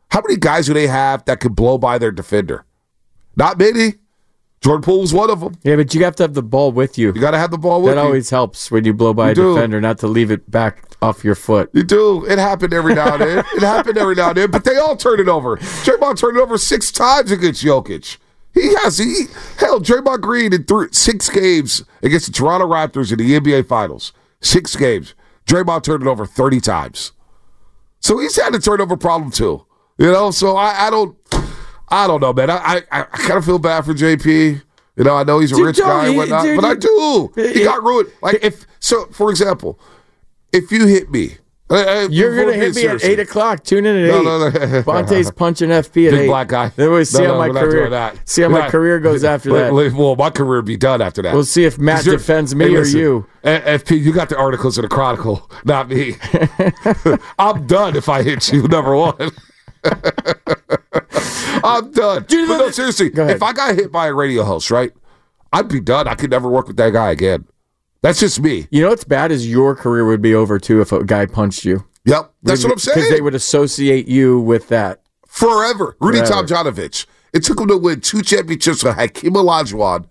How 0.09 0.21
many 0.21 0.37
guys 0.37 0.65
do 0.65 0.73
they 0.73 0.87
have 0.87 1.23
that 1.25 1.39
could 1.39 1.55
blow 1.55 1.77
by 1.77 1.97
their 1.97 2.11
defender? 2.11 2.65
Not 3.35 3.57
many. 3.57 3.95
Jordan 4.61 4.83
Poole 4.83 5.01
was 5.01 5.13
one 5.13 5.29
of 5.31 5.39
them. 5.39 5.55
Yeah, 5.63 5.75
but 5.75 5.93
you 5.95 6.03
have 6.03 6.15
to 6.17 6.23
have 6.23 6.35
the 6.35 6.43
ball 6.43 6.71
with 6.71 6.97
you. 6.97 7.07
You 7.15 7.19
got 7.21 7.31
to 7.31 7.37
have 7.39 7.49
the 7.49 7.57
ball 7.57 7.81
with 7.81 7.89
That 7.95 8.01
you. 8.01 8.03
That 8.03 8.05
always 8.07 8.29
helps 8.29 8.69
when 8.69 8.85
you 8.85 8.93
blow 8.93 9.13
by 9.13 9.27
You 9.27 9.31
a 9.31 9.35
do. 9.35 9.55
defender, 9.55 9.81
not 9.81 9.97
to 9.99 10.07
leave 10.07 10.29
it 10.29 10.49
back 10.51 10.83
off 11.01 11.23
your 11.23 11.33
foot. 11.33 11.71
You 11.73 11.81
do. 11.83 12.25
It 12.27 12.37
happened 12.37 12.71
every 12.73 12.93
now 12.93 13.13
and 13.13 13.21
then. 13.21 13.37
It 13.55 13.61
happened 13.63 13.97
every 13.97 14.13
now 14.13 14.29
and 14.29 14.37
then, 14.37 14.51
but 14.51 14.63
they 14.63 14.77
all 14.77 14.95
turn 14.95 15.19
it 15.19 15.27
over. 15.27 15.57
Draymond 15.57 16.17
turned 16.19 16.37
it 16.37 16.41
over 16.41 16.59
six 16.59 16.91
times 16.91 17.31
against 17.31 17.63
Jokic. 17.63 18.17
He 18.53 18.73
has 18.83 18.99
he 18.99 19.25
hell. 19.57 19.79
Draymond 19.79 20.21
Green 20.21 20.53
in 20.53 20.65
three, 20.65 20.89
six 20.91 21.27
games 21.29 21.83
against 22.03 22.27
the 22.27 22.31
Toronto 22.33 22.67
Raptors 22.67 23.11
in 23.11 23.17
the 23.17 23.39
NBA 23.39 23.65
Finals. 23.67 24.13
Six 24.41 24.75
games. 24.75 25.15
Draymond 25.47 25.83
turned 25.83 26.03
it 26.03 26.07
over 26.07 26.25
thirty 26.27 26.59
times. 26.61 27.13
So 27.99 28.19
he's 28.19 28.35
had 28.35 28.53
a 28.53 28.59
turnover 28.59 28.95
problem 28.97 29.31
too. 29.31 29.65
You 29.97 30.11
know. 30.11 30.29
So 30.31 30.55
I, 30.57 30.87
I 30.87 30.89
don't. 30.91 31.15
I 31.91 32.07
don't 32.07 32.21
know, 32.21 32.33
man. 32.33 32.49
I 32.49 32.57
I, 32.91 33.01
I 33.01 33.03
kind 33.03 33.37
of 33.37 33.45
feel 33.45 33.59
bad 33.59 33.85
for 33.85 33.93
JP. 33.93 34.61
You 34.97 35.03
know, 35.03 35.15
I 35.15 35.23
know 35.23 35.39
he's 35.39 35.51
a 35.51 35.55
Dude, 35.55 35.65
rich 35.67 35.79
guy 35.79 36.07
and 36.07 36.17
whatnot, 36.17 36.43
dude, 36.43 36.59
but 36.59 36.65
I 36.65 36.75
do. 36.75 37.31
He 37.35 37.63
got 37.63 37.81
ruined. 37.83 38.11
Like 38.21 38.39
if 38.43 38.65
so, 38.79 39.05
for 39.07 39.29
example, 39.29 39.79
if 40.51 40.71
you 40.71 40.85
hit 40.85 41.09
me, 41.09 41.37
uh, 41.69 41.75
uh, 41.75 42.07
You're 42.11 42.35
gonna 42.35 42.57
hit 42.57 42.75
me 42.75 42.85
at 42.85 43.01
eight 43.01 43.19
o'clock. 43.19 43.63
Tune 43.63 43.85
in 43.85 43.95
at 43.95 44.09
No, 44.09 44.19
eight. 44.19 44.23
no, 44.25 44.49
no. 44.67 44.81
Bonta's 44.85 45.31
punching 45.31 45.69
FP 45.69 46.07
at 46.07 46.11
Big 46.11 46.13
eight. 46.13 46.27
black 46.27 46.49
guy. 46.49 46.67
Then 46.75 46.91
we'll 46.91 47.05
see 47.05 47.23
No, 47.23 47.39
how 47.41 47.47
my 47.47 47.47
career. 47.49 48.13
See 48.25 48.41
how 48.41 48.49
We're 48.49 48.53
my 48.55 48.59
not- 48.59 48.71
career 48.71 48.99
goes 48.99 49.23
after 49.33 49.53
that. 49.53 49.71
Well, 49.73 50.15
my 50.17 50.29
career 50.29 50.61
be 50.61 50.75
done 50.75 51.01
after 51.01 51.21
that. 51.21 51.33
We'll 51.33 51.45
see 51.45 51.63
if 51.63 51.79
Matt 51.79 52.03
defends 52.03 52.53
me 52.53 52.65
Hey, 52.65 52.75
or 52.75 52.83
you. 52.85 53.25
FP, 53.45 54.01
you 54.01 54.11
got 54.11 54.27
the 54.27 54.37
articles 54.37 54.77
in 54.77 54.81
the 54.81 54.89
Chronicle, 54.89 55.49
not 55.63 55.87
me. 55.87 56.15
I'm 57.39 57.65
done 57.67 57.95
if 57.95 58.09
I 58.09 58.21
hit 58.23 58.51
you, 58.51 58.67
number 58.67 58.93
one. 58.97 59.31
I'm 61.63 61.91
done. 61.91 62.25
but 62.27 62.31
no, 62.57 62.71
seriously, 62.71 63.11
if 63.13 63.43
I 63.43 63.53
got 63.53 63.75
hit 63.75 63.91
by 63.91 64.07
a 64.07 64.13
radio 64.13 64.43
host, 64.43 64.71
right, 64.71 64.91
I'd 65.53 65.67
be 65.67 65.79
done. 65.79 66.07
I 66.07 66.15
could 66.15 66.29
never 66.31 66.49
work 66.49 66.67
with 66.67 66.77
that 66.77 66.91
guy 66.93 67.11
again. 67.11 67.45
That's 68.01 68.19
just 68.19 68.39
me. 68.39 68.67
You 68.71 68.81
know 68.81 68.89
what's 68.89 69.03
bad 69.03 69.31
is 69.31 69.47
your 69.49 69.75
career 69.75 70.05
would 70.05 70.21
be 70.21 70.33
over 70.33 70.57
too 70.59 70.81
if 70.81 70.91
a 70.91 71.03
guy 71.03 71.25
punched 71.27 71.65
you. 71.65 71.85
Yep, 72.05 72.33
that's 72.41 72.63
what 72.63 72.73
I'm 72.73 72.79
saying. 72.79 72.95
Because 72.95 73.09
they 73.11 73.21
would 73.21 73.35
associate 73.35 74.07
you 74.07 74.39
with 74.39 74.69
that. 74.69 75.01
forever. 75.27 75.95
Rudy 75.99 76.17
Forever. 76.19 76.47
Tomjanovich. 76.47 77.05
It 77.33 77.43
took 77.43 77.59
him 77.61 77.67
to 77.67 77.77
win 77.77 78.01
two 78.01 78.21
championships 78.23 78.83
with 78.83 78.95
Hakeem 78.95 79.33
Olajuwon 79.33 80.05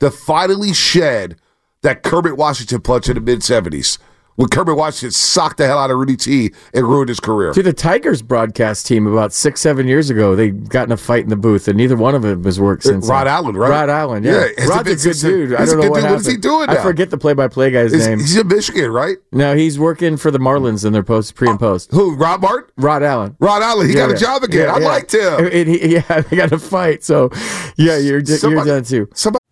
to 0.00 0.10
finally 0.10 0.72
shed 0.72 1.36
that 1.82 2.02
Kermit 2.02 2.36
Washington 2.36 2.80
punch 2.80 3.08
in 3.08 3.14
the 3.16 3.20
mid 3.20 3.40
'70s 3.40 3.98
when 4.36 4.48
Kirby 4.48 4.72
Washington 4.72 5.10
socked 5.10 5.58
the 5.58 5.66
hell 5.66 5.78
out 5.78 5.90
of 5.90 5.98
Rudy 5.98 6.16
T 6.16 6.52
and 6.72 6.86
ruined 6.86 7.08
his 7.08 7.20
career. 7.20 7.52
To 7.52 7.62
the 7.62 7.72
Tigers 7.72 8.22
broadcast 8.22 8.86
team 8.86 9.06
about 9.06 9.32
six, 9.32 9.60
seven 9.60 9.86
years 9.86 10.10
ago, 10.10 10.34
they 10.34 10.50
got 10.50 10.86
in 10.88 10.92
a 10.92 10.96
fight 10.96 11.24
in 11.24 11.28
the 11.28 11.36
booth, 11.36 11.68
and 11.68 11.76
neither 11.76 11.96
one 11.96 12.14
of 12.14 12.22
them 12.22 12.44
has 12.44 12.58
worked 12.60 12.84
uh, 12.86 12.90
since. 12.90 13.08
Rod 13.08 13.26
then. 13.26 13.34
Allen, 13.34 13.56
right? 13.56 13.68
Rod 13.70 13.90
Allen, 13.90 14.22
yeah. 14.24 14.32
Yeah, 14.32 14.48
has 14.58 14.68
Rod's 14.68 14.84
been 14.84 14.92
a 14.92 15.02
good 15.14 15.20
dude. 15.20 15.54
I 15.54 15.64
don't 15.66 15.80
know 15.80 15.90
what 15.90 16.00
dude. 16.00 16.10
What 16.10 16.20
is 16.20 16.26
he 16.26 16.36
doing 16.36 16.68
I 16.70 16.76
forget 16.76 17.10
the 17.10 17.18
play-by-play 17.18 17.70
guy's 17.70 17.92
Is- 17.92 18.06
name. 18.06 18.18
He's 18.20 18.36
in 18.36 18.48
Michigan, 18.48 18.90
right? 18.90 19.18
No, 19.32 19.54
he's 19.54 19.78
working 19.78 20.16
for 20.16 20.30
the 20.30 20.38
Marlins 20.38 20.84
in 20.84 20.92
their 20.92 21.02
post, 21.02 21.34
pre 21.34 21.48
and 21.48 21.56
oh, 21.56 21.58
post. 21.58 21.90
Who? 21.92 22.14
Rob 22.16 22.40
Martin? 22.42 22.70
Rod 22.76 23.02
Allen. 23.02 23.36
Rod 23.38 23.62
Allen. 23.62 23.88
He 23.88 23.94
Yeah, 23.94 24.06
got 24.06 24.16
a 24.16 24.18
job 24.18 24.42
again. 24.42 24.66
Yeah, 24.68 24.74
I 24.74 24.78
yeah. 24.78 24.86
liked 24.86 25.14
him. 25.14 25.34
And- 25.44 25.48
and 25.48 25.68
he- 25.68 25.86
yeah, 25.94 26.20
they 26.22 26.36
got 26.36 26.52
a 26.52 26.58
fight. 26.58 27.04
So, 27.04 27.30
yeah, 27.76 27.98
you're 27.98 28.20
you're 28.20 28.38
Somebody- 28.38 28.70
done 28.70 28.84
too. 28.84 29.08
Somebody. 29.14 29.42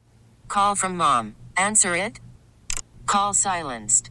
Call 0.49 0.75
from 0.75 0.97
mom. 0.97 1.37
Answer 1.57 1.95
it. 1.95 2.19
Call 3.07 3.35
silenced. 3.35 4.11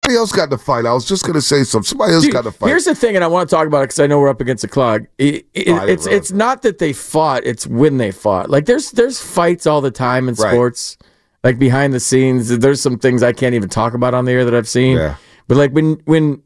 Somebody 0.11 0.19
else 0.19 0.31
got 0.31 0.49
to 0.49 0.57
fight. 0.57 0.85
I 0.85 0.93
was 0.93 1.05
just 1.05 1.23
going 1.23 1.33
to 1.35 1.41
say 1.41 1.63
something. 1.63 1.85
Somebody 1.87 2.13
else 2.13 2.23
Dude, 2.23 2.33
got 2.33 2.43
to 2.43 2.51
fight. 2.51 2.67
Here's 2.67 2.85
the 2.85 2.93
thing, 2.95 3.15
and 3.15 3.23
I 3.23 3.27
want 3.27 3.49
to 3.49 3.55
talk 3.55 3.65
about 3.67 3.79
it 3.79 3.83
because 3.85 3.99
I 3.99 4.07
know 4.07 4.19
we're 4.19 4.29
up 4.29 4.41
against 4.41 4.61
the 4.61 4.67
clock. 4.67 5.01
It- 5.17 5.45
it- 5.53 5.69
Oh, 5.69 5.85
it's 5.85 6.05
it's 6.07 6.31
not 6.31 6.61
that 6.63 6.77
they 6.79 6.93
fought; 6.93 7.43
it's 7.45 7.65
when 7.65 7.97
they 7.97 8.11
fought. 8.11 8.49
Like 8.49 8.65
there's 8.65 8.91
there's 8.91 9.21
fights 9.21 9.65
all 9.65 9.81
the 9.81 9.91
time 9.91 10.27
in 10.29 10.35
Right. 10.35 10.51
sports, 10.51 10.97
like 11.43 11.57
behind 11.59 11.93
the 11.93 11.99
scenes. 11.99 12.49
There's 12.49 12.81
some 12.81 12.97
things 12.99 13.23
I 13.23 13.31
can't 13.33 13.55
even 13.55 13.69
talk 13.69 13.93
about 13.93 14.13
on 14.13 14.25
the 14.25 14.31
air 14.33 14.43
that 14.45 14.53
I've 14.53 14.67
seen. 14.67 14.97
Yeah. 14.97 15.15
But 15.47 15.57
like 15.57 15.71
when 15.71 16.01
when 16.05 16.41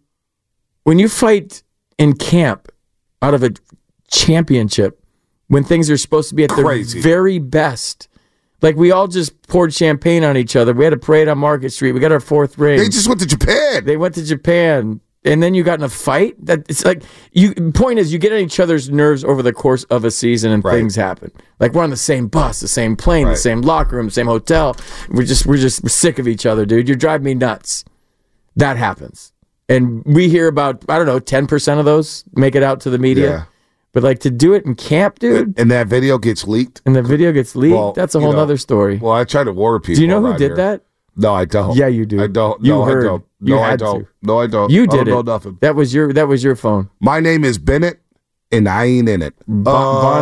when 0.84 1.00
you 1.00 1.10
fight 1.10 1.64
in 1.98 2.14
camp 2.14 2.72
out 3.22 3.34
of 3.34 3.42
a 3.44 3.52
championship, 4.12 5.02
when 5.48 5.64
things 5.64 5.90
are 5.90 5.98
supposed 5.98 6.30
to 6.30 6.36
be 6.36 6.44
at 6.44 6.50
Crazy. 6.52 7.02
their 7.02 7.12
very 7.12 7.40
best. 7.40 8.08
Like 8.62 8.76
we 8.76 8.92
all 8.92 9.08
just 9.08 9.40
poured 9.48 9.74
champagne 9.74 10.24
on 10.24 10.38
each 10.38 10.56
other. 10.56 10.74
We 10.74 10.84
had 10.84 10.94
a 10.94 10.98
parade 10.98 11.28
on 11.28 11.38
Market 11.38 11.72
Street. 11.72 11.92
We 11.92 12.00
got 12.00 12.12
our 12.12 12.20
fourth 12.20 12.58
ring. 12.58 12.78
they 12.80 12.90
just 12.90 13.08
went 13.08 13.20
to 13.22 13.28
Japan. 13.28 13.86
They 13.86 13.98
went 13.98 14.16
to 14.16 14.24
Japan, 14.24 15.02
and 15.24 15.44
then 15.44 15.54
you 15.54 15.64
got 15.64 15.78
in 15.80 15.84
a 15.84 15.90
fight. 15.90 16.34
That 16.46 16.60
it's 16.70 16.84
like 16.86 17.04
you. 17.34 17.54
Point 17.74 18.00
is, 18.00 18.12
you 18.14 18.18
get 18.20 18.32
on 18.32 18.40
each 18.40 18.60
other's 18.60 18.90
nerves 18.90 19.24
over 19.24 19.42
the 19.44 19.54
course 19.54 19.84
of 19.86 20.06
a 20.06 20.10
season, 20.12 20.52
and 20.52 20.64
Right. 20.64 20.74
things 20.74 20.96
happen. 20.96 21.32
Like 21.60 21.74
we're 21.74 21.84
on 21.84 21.90
the 21.90 21.98
same 21.98 22.28
bus, 22.28 22.60
the 22.62 22.68
same 22.68 22.96
plane, 22.96 23.26
Right. 23.28 23.34
the 23.34 23.38
same 23.38 23.62
locker 23.62 23.98
room, 23.98 24.06
the 24.06 24.12
same 24.12 24.28
hotel. 24.28 24.76
We're 25.10 25.24
just 25.24 25.46
we're 25.46 25.58
just 25.58 25.88
sick 25.90 26.18
of 26.18 26.28
each 26.28 26.46
other, 26.46 26.66
dude. 26.66 26.88
You're 26.88 26.98
driving 26.98 27.26
me 27.26 27.34
nuts. 27.34 27.84
That 28.56 28.78
happens, 28.78 29.34
and 29.68 30.02
we 30.06 30.30
hear 30.30 30.48
about 30.48 30.86
I 30.88 30.98
don't 30.98 31.08
know 31.08 31.20
ten 31.20 31.46
percent 31.46 31.78
of 31.80 31.86
those 31.86 32.24
make 32.36 32.56
it 32.56 32.64
out 32.64 32.80
to 32.82 32.90
the 32.90 32.98
media. 32.98 33.30
Yeah. 33.30 33.44
But 33.96 34.04
like 34.04 34.20
to 34.20 34.30
do 34.30 34.54
it 34.54 34.66
in 34.66 34.76
camp, 34.76 35.20
dude, 35.20 35.58
and 35.58 35.72
that 35.72 35.88
video 35.88 36.18
gets 36.18 36.46
leaked. 36.46 36.82
and 36.86 36.94
the 36.98 37.02
video 37.02 37.32
gets 37.32 37.56
leaked. 37.56 37.74
Well, 37.74 37.94
that's 37.94 38.14
a 38.14 38.20
whole 38.20 38.34
know, 38.34 38.40
other 38.40 38.58
story. 38.58 38.98
Well, 38.98 39.14
I 39.14 39.24
try 39.24 39.46
to 39.46 39.54
warn 39.54 39.80
people. 39.80 39.96
do 39.96 40.02
you 40.02 40.08
know 40.10 40.20
who 40.20 40.34
did 40.34 40.50
here. 40.50 40.56
that? 40.58 40.84
No, 41.16 41.34
I 41.34 41.46
don't. 41.46 41.78
Yeah, 41.78 41.88
you 41.88 42.06
do. 42.06 42.22
I 42.22 42.28
don't. 42.28 42.62
You 42.62 42.74
no, 42.74 42.84
heard. 42.84 43.06
I 43.06 43.08
don't. 43.08 43.26
You 43.40 43.56
No, 43.56 43.62
I 43.62 43.76
don't. 43.78 44.00
to. 44.02 44.08
No, 44.22 44.40
I 44.42 44.48
don't. 44.48 44.70
You 44.70 44.82
I 44.84 44.86
did 44.88 44.92
don't 44.98 45.08
it. 45.08 45.12
know 45.12 45.22
nothing. 45.22 45.58
That 45.62 45.76
was 45.78 45.94
your 45.94 46.12
that 46.12 46.28
was 46.28 46.44
your 46.44 46.58
phone. 46.58 46.90
My 47.00 47.22
name 47.22 47.46
is 47.46 47.58
Bennett, 47.58 48.02
and 48.56 48.68
I 48.70 48.86
ain't 48.86 49.10
in 49.10 49.22
it. 49.22 49.34
Bon- 49.48 49.76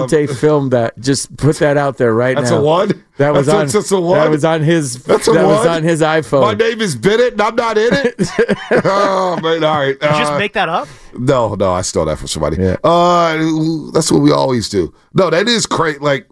Um, 0.04 0.08
Bonta 0.10 0.36
filmed 0.38 0.72
that. 0.72 1.00
Just 1.00 1.36
put 1.38 1.58
that 1.58 1.78
out 1.78 1.98
there 1.98 2.14
right 2.14 2.36
That's 2.36 2.52
now. 2.52 2.58
a 2.58 2.62
one. 2.64 3.04
That 3.18 3.32
was 3.34 3.46
That's- 3.46 3.76
on. 3.76 3.80
that's 3.82 3.92
a 3.92 4.02
one? 4.02 4.18
That 4.20 4.30
was 4.32 4.44
on 4.46 4.62
his. 4.64 5.04
That's 5.04 5.28
a 5.28 5.32
that 5.34 5.46
was 5.46 5.68
on 5.68 5.84
his 5.84 6.02
iPhone. 6.02 6.42
My 6.42 6.54
name 6.56 6.82
is 6.82 6.96
Bennett, 6.96 7.34
and 7.34 7.42
I'm 7.42 7.56
not 7.56 7.78
in 7.78 7.90
it. 7.94 8.16
oh 8.86 9.40
man, 9.42 9.64
all 9.64 9.78
right. 9.80 10.00
Did 10.00 10.10
you 10.12 10.18
just 10.18 10.32
uh, 10.34 10.40
make 10.40 10.54
that 10.54 10.68
up? 10.70 10.88
No, 11.18 11.54
no, 11.56 11.72
I 11.74 11.82
stole 11.82 12.06
that 12.06 12.18
from 12.18 12.28
somebody. 12.28 12.58
Yeah. 12.58 12.78
Uh, 12.84 13.38
that's 13.94 14.12
what 14.12 14.22
we 14.22 14.32
always 14.32 14.68
do. 14.68 14.94
No, 15.14 15.30
that 15.30 15.48
is 15.48 15.68
great. 15.68 16.02
Like, 16.02 16.28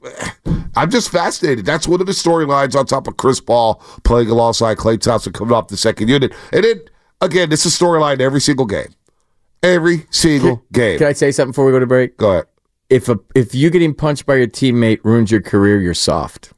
I'm 0.76 0.90
just 0.90 1.12
fascinated. 1.12 1.66
That's 1.66 1.88
one 1.88 2.02
of 2.02 2.08
the 2.08 2.14
storylines 2.14 2.76
on 2.76 2.88
top 2.88 3.08
of 3.08 3.18
Chris 3.18 3.40
Paul 3.40 3.76
playing 4.04 4.30
alongside 4.30 4.78
Klay 4.78 5.00
Thompson 5.00 5.34
coming 5.34 5.54
off 5.54 5.68
the 5.68 5.78
second 5.78 6.08
unit. 6.10 6.34
And 6.52 6.64
then 6.64 6.82
again, 7.22 7.50
this 7.52 7.64
is 7.66 7.78
storyline 7.78 8.20
every 8.22 8.42
single 8.42 8.66
game. 8.66 8.88
Every 9.64 10.06
single 10.10 10.64
game. 10.74 10.98
Can 10.98 11.08
I 11.08 11.14
say 11.14 11.32
something 11.32 11.52
before 11.52 11.66
we 11.66 11.72
go 11.72 11.80
to 11.80 11.86
break? 11.88 12.18
Go 12.18 12.32
ahead. 12.32 12.46
If 12.90 13.08
a 13.10 13.20
if 13.36 13.54
you 13.56 13.70
getting 13.70 13.94
punched 13.94 14.26
by 14.26 14.36
your 14.36 14.48
teammate 14.48 15.00
ruins 15.04 15.32
your 15.32 15.42
career, 15.42 15.80
you're 15.80 15.94
soft. 15.94 16.52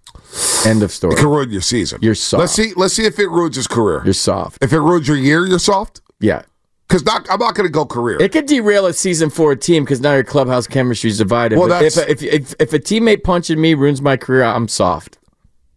End 0.66 0.82
of 0.82 0.92
story. 0.92 1.14
It 1.14 1.18
can 1.18 1.28
ruin 1.28 1.52
your 1.52 1.62
season. 1.62 2.00
You're 2.02 2.16
soft. 2.16 2.40
Let's 2.40 2.54
see. 2.54 2.74
Let's 2.76 2.94
see 2.96 3.06
if 3.06 3.20
it 3.20 3.28
ruins 3.28 3.56
his 3.56 3.68
career. 3.68 4.02
You're 4.04 4.14
soft. 4.14 4.64
If 4.64 4.74
it 4.74 4.80
ruins 4.80 5.08
your 5.08 5.18
year, 5.18 5.46
you're 5.46 5.60
soft. 5.60 6.02
Yeah. 6.20 6.44
Because 6.88 7.06
not, 7.06 7.28
I'm 7.30 7.40
not 7.40 7.56
going 7.56 7.68
to 7.68 7.72
go 7.72 7.86
career. 7.86 8.18
It 8.22 8.32
could 8.32 8.46
derail 8.46 8.86
a 8.86 8.94
season 8.94 9.30
for 9.30 9.52
a 9.52 9.56
team 9.56 9.84
because 9.84 10.00
now 10.02 10.14
your 10.14 10.24
clubhouse 10.24 10.66
chemistry 10.68 11.10
is 11.10 11.18
divided. 11.18 11.58
Well, 11.60 11.72
if, 11.82 11.98
if, 11.98 12.22
if 12.24 12.56
if 12.60 12.74
a 12.74 12.80
teammate 12.80 13.24
punching 13.24 13.60
me 13.60 13.74
ruins 13.74 14.02
my 14.02 14.16
career, 14.18 14.44
I'm 14.44 14.68
soft. 14.68 15.18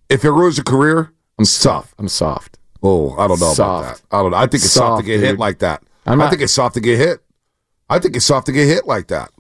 if 0.09 0.25
it 0.25 0.31
ruins 0.31 0.59
a 0.59 0.65
career, 0.65 1.13
I'm 1.39 1.45
soft. 1.45 1.95
I'm 1.99 2.09
soft. 2.09 2.59
Oh, 2.83 3.15
I 3.19 3.27
don't 3.29 3.41
know 3.41 3.53
Soft. 3.53 3.59
about 3.59 3.97
that. 4.11 4.17
I 4.17 4.23
don't 4.23 4.31
know. 4.31 4.37
I 4.37 4.43
think 4.43 4.63
it's 4.63 4.73
soft, 4.73 4.87
Soft, 4.89 5.01
to 5.03 5.07
get 5.07 5.21
hit 5.21 5.39
like 5.39 5.59
that. 5.59 5.83
I'm 6.07 6.21
I 6.21 6.31
think 6.31 6.43
it's 6.43 6.53
soft 6.53 6.75
to 6.75 6.81
get 6.81 6.99
hit. 6.99 7.21
I 7.89 7.99
think 7.99 8.17
it's 8.17 8.27
soft 8.27 8.47
to 8.47 8.53
get 8.53 8.67
hit 8.67 8.87
like 8.87 9.09
that. 9.09 9.31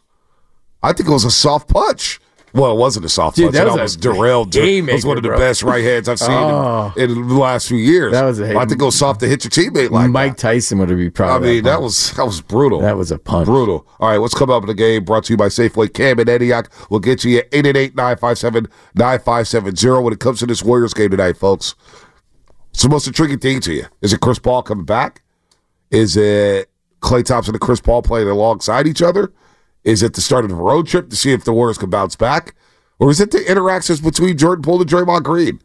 I 0.82 0.92
think 0.92 1.08
it 1.08 1.12
was 1.12 1.24
a 1.24 1.30
soft 1.30 1.68
punch. 1.68 2.20
Well, 2.52 2.72
it 2.72 2.78
wasn't 2.78 3.04
a 3.04 3.08
soft 3.10 3.36
Dude, 3.36 3.46
punch. 3.52 3.56
that 3.56 3.66
It 3.66 3.82
was 3.82 3.96
derailed. 3.96 4.54
It 4.56 4.90
was 4.90 5.04
one 5.04 5.18
of 5.18 5.22
the 5.22 5.28
bro. 5.28 5.38
best 5.38 5.62
right 5.62 5.84
hands 5.84 6.08
I've 6.08 6.18
seen 6.18 6.30
oh. 6.30 6.92
in- 6.96 7.10
Oh. 7.10 7.12
in, 7.20 7.28
the 7.28 7.34
last 7.34 7.68
few 7.68 7.76
years. 7.76 8.12
That 8.12 8.24
was 8.24 8.40
a 8.40 8.56
I 8.56 8.64
think 8.64 8.80
it 8.80 8.84
was 8.84 8.98
soft 8.98 9.20
to 9.20 9.28
hit 9.28 9.44
your 9.44 9.50
teammate 9.50 9.90
like 9.90 10.08
Mike 10.10 10.38
Tyson 10.38 10.78
would 10.78 10.88
be 10.88 11.10
proud. 11.10 11.42
I 11.42 11.44
mean, 11.44 11.64
that 11.64 11.72
punch. 11.74 11.82
was 11.82 12.12
that 12.12 12.24
was 12.24 12.40
brutal. 12.40 12.80
that 12.80 12.96
was 12.96 13.10
a 13.10 13.18
punch. 13.18 13.44
Brutal. 13.46 13.86
All 14.00 14.08
right, 14.08 14.16
what's 14.18 14.32
coming 14.32 14.56
up 14.56 14.62
in 14.62 14.68
the 14.68 14.74
game 14.74 15.04
brought 15.04 15.24
to 15.24 15.34
you 15.34 15.36
by 15.36 15.48
Safeway. 15.48 15.92
Cam 15.92 16.18
and 16.18 16.30
Antioch 16.30 16.70
will 16.88 17.00
get 17.00 17.24
you 17.24 17.38
at 17.38 17.50
888-957-9570 17.50 20.02
when 20.02 20.12
it 20.12 20.20
comes 20.20 20.38
to 20.40 20.46
this 20.46 20.62
Warriors 20.62 20.94
game 20.94 21.10
tonight, 21.10 21.36
folks. 21.36 21.74
It's 22.72 22.82
the 22.82 22.88
most 22.88 23.06
intriguing 23.06 23.38
thing 23.38 23.60
to 23.60 23.72
you. 23.74 23.86
Is 24.02 24.12
it 24.12 24.20
Chris 24.20 24.38
Paul 24.38 24.62
coming 24.62 24.84
back? 24.84 25.22
Is 25.90 26.16
it 26.16 26.70
Klay 27.00 27.24
Thompson 27.24 27.54
and 27.54 27.60
Chris 27.60 27.80
Paul 27.80 28.02
playing 28.02 28.28
alongside 28.28 28.86
each 28.86 29.02
other? 29.02 29.32
Is 29.84 30.02
it 30.02 30.14
the 30.14 30.20
start 30.20 30.44
of 30.44 30.50
a 30.50 30.54
road 30.54 30.88
trip 30.88 31.10
to 31.10 31.16
see 31.16 31.32
if 31.32 31.44
the 31.44 31.52
Warriors 31.52 31.78
can 31.78 31.90
bounce 31.90 32.16
back? 32.16 32.54
Or 32.98 33.10
is 33.10 33.20
it 33.20 33.30
the 33.30 33.48
interactions 33.48 34.00
between 34.00 34.36
Jordan 34.36 34.62
Poole 34.62 34.80
and 34.80 34.90
Draymond 34.90 35.22
Green? 35.22 35.60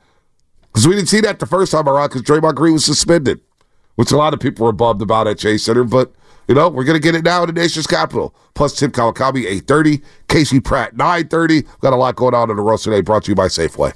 Because 0.68 0.88
we 0.88 0.96
didn't 0.96 1.10
see 1.10 1.22
that 1.22 1.40
the 1.40 1.46
first 1.46 1.72
time 1.72 1.88
around 1.88 2.10
because 2.10 2.22
Draymond 2.22 2.56
Green 2.56 2.74
was 2.74 2.86
suspended, 2.86 3.42
which 3.96 4.12
a 4.12 4.18
lot 4.18 4.34
of 4.34 4.40
people 4.40 4.66
were 4.66 4.72
bummed 4.72 5.02
about 5.02 5.28
at 5.28 5.40
Chase 5.40 5.64
Center. 5.64 5.84
But, 5.84 6.14
you 6.48 6.56
know, 6.56 6.70
we're 6.70 6.84
going 6.84 7.00
to 7.00 7.04
get 7.04 7.16
it 7.16 7.24
now 7.24 7.42
in 7.44 7.48
the 7.48 7.60
nation's 7.60 7.88
capital. 7.88 8.36
Plus 8.54 8.78
Tim 8.78 8.92
Kawakami, 8.92 9.46
830, 9.46 10.02
Casey 10.28 10.60
Pratt, 10.60 10.96
930. 10.96 11.64
Got 11.82 11.94
a 11.94 11.96
lot 11.96 12.16
going 12.16 12.36
on 12.36 12.50
in 12.50 12.58
the 12.58 12.62
roast 12.62 12.84
today 12.84 13.02
brought 13.02 13.24
to 13.24 13.32
you 13.32 13.36
by 13.36 13.48
Safeway. 13.48 13.94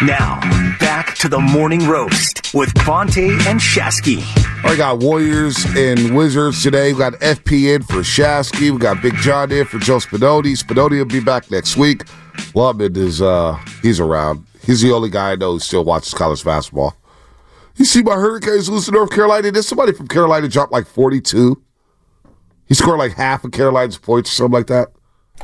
Now, 0.00 0.40
back 0.80 1.14
to 1.16 1.28
the 1.28 1.38
morning 1.38 1.86
roast 1.86 2.52
with 2.54 2.72
Bonta 2.74 3.30
and 3.46 3.60
Shasky. 3.60 4.24
All 4.64 4.70
right, 4.70 4.76
got 4.78 4.98
Warriors 4.98 5.64
and 5.76 6.16
Wizards 6.16 6.62
today. 6.62 6.92
We 6.92 6.98
got 6.98 7.12
FP 7.14 7.74
in 7.74 7.82
for 7.82 7.96
Shasky. 7.96 8.70
We 8.70 8.78
got 8.78 9.02
Big 9.02 9.14
John 9.16 9.52
in 9.52 9.64
for 9.64 9.78
Joe 9.78 9.98
Spinotti. 9.98 10.56
Spinotti 10.60 10.98
will 10.98 11.04
be 11.04 11.20
back 11.20 11.50
next 11.50 11.76
week. 11.76 12.04
Lubman 12.54 12.96
is 12.96 13.20
uh 13.22 13.56
he's 13.82 14.00
around. 14.00 14.44
He's 14.64 14.80
the 14.80 14.92
only 14.92 15.10
guy 15.10 15.32
I 15.32 15.36
know 15.36 15.52
who 15.52 15.58
still 15.60 15.84
watches 15.84 16.14
college 16.14 16.42
basketball. 16.44 16.96
You 17.76 17.84
see 17.84 18.02
my 18.02 18.14
Hurricanes 18.14 18.68
lose 18.68 18.86
to 18.86 18.92
North 18.92 19.10
Carolina. 19.10 19.52
Did 19.52 19.62
somebody 19.62 19.92
from 19.92 20.08
Carolina 20.08 20.48
drop 20.48 20.72
like 20.72 20.86
42? 20.86 21.62
He 22.66 22.74
scored 22.74 22.98
like 22.98 23.12
half 23.12 23.44
of 23.44 23.52
Carolina's 23.52 23.98
points 23.98 24.30
or 24.30 24.34
something 24.34 24.52
like 24.52 24.66
that. 24.68 24.88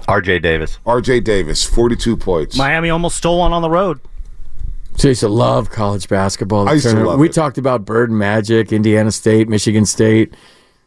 RJ 0.08 0.42
Davis. 0.42 0.78
RJ 0.86 1.24
Davis, 1.24 1.64
42 1.64 2.16
points. 2.16 2.56
Miami 2.56 2.90
almost 2.90 3.16
stole 3.16 3.38
one 3.38 3.52
on 3.52 3.62
the 3.62 3.70
road. 3.70 4.00
So 4.98 5.08
I 5.08 5.10
used 5.10 5.20
to 5.20 5.28
love 5.28 5.70
college 5.70 6.08
basketball. 6.08 6.68
I 6.68 6.72
used 6.74 6.88
to 6.88 7.04
love 7.04 7.18
we 7.20 7.28
it. 7.28 7.32
talked 7.32 7.56
about 7.56 7.84
Bird 7.84 8.10
and 8.10 8.18
Magic, 8.18 8.72
Indiana 8.72 9.12
State, 9.12 9.48
Michigan 9.48 9.86
State. 9.86 10.34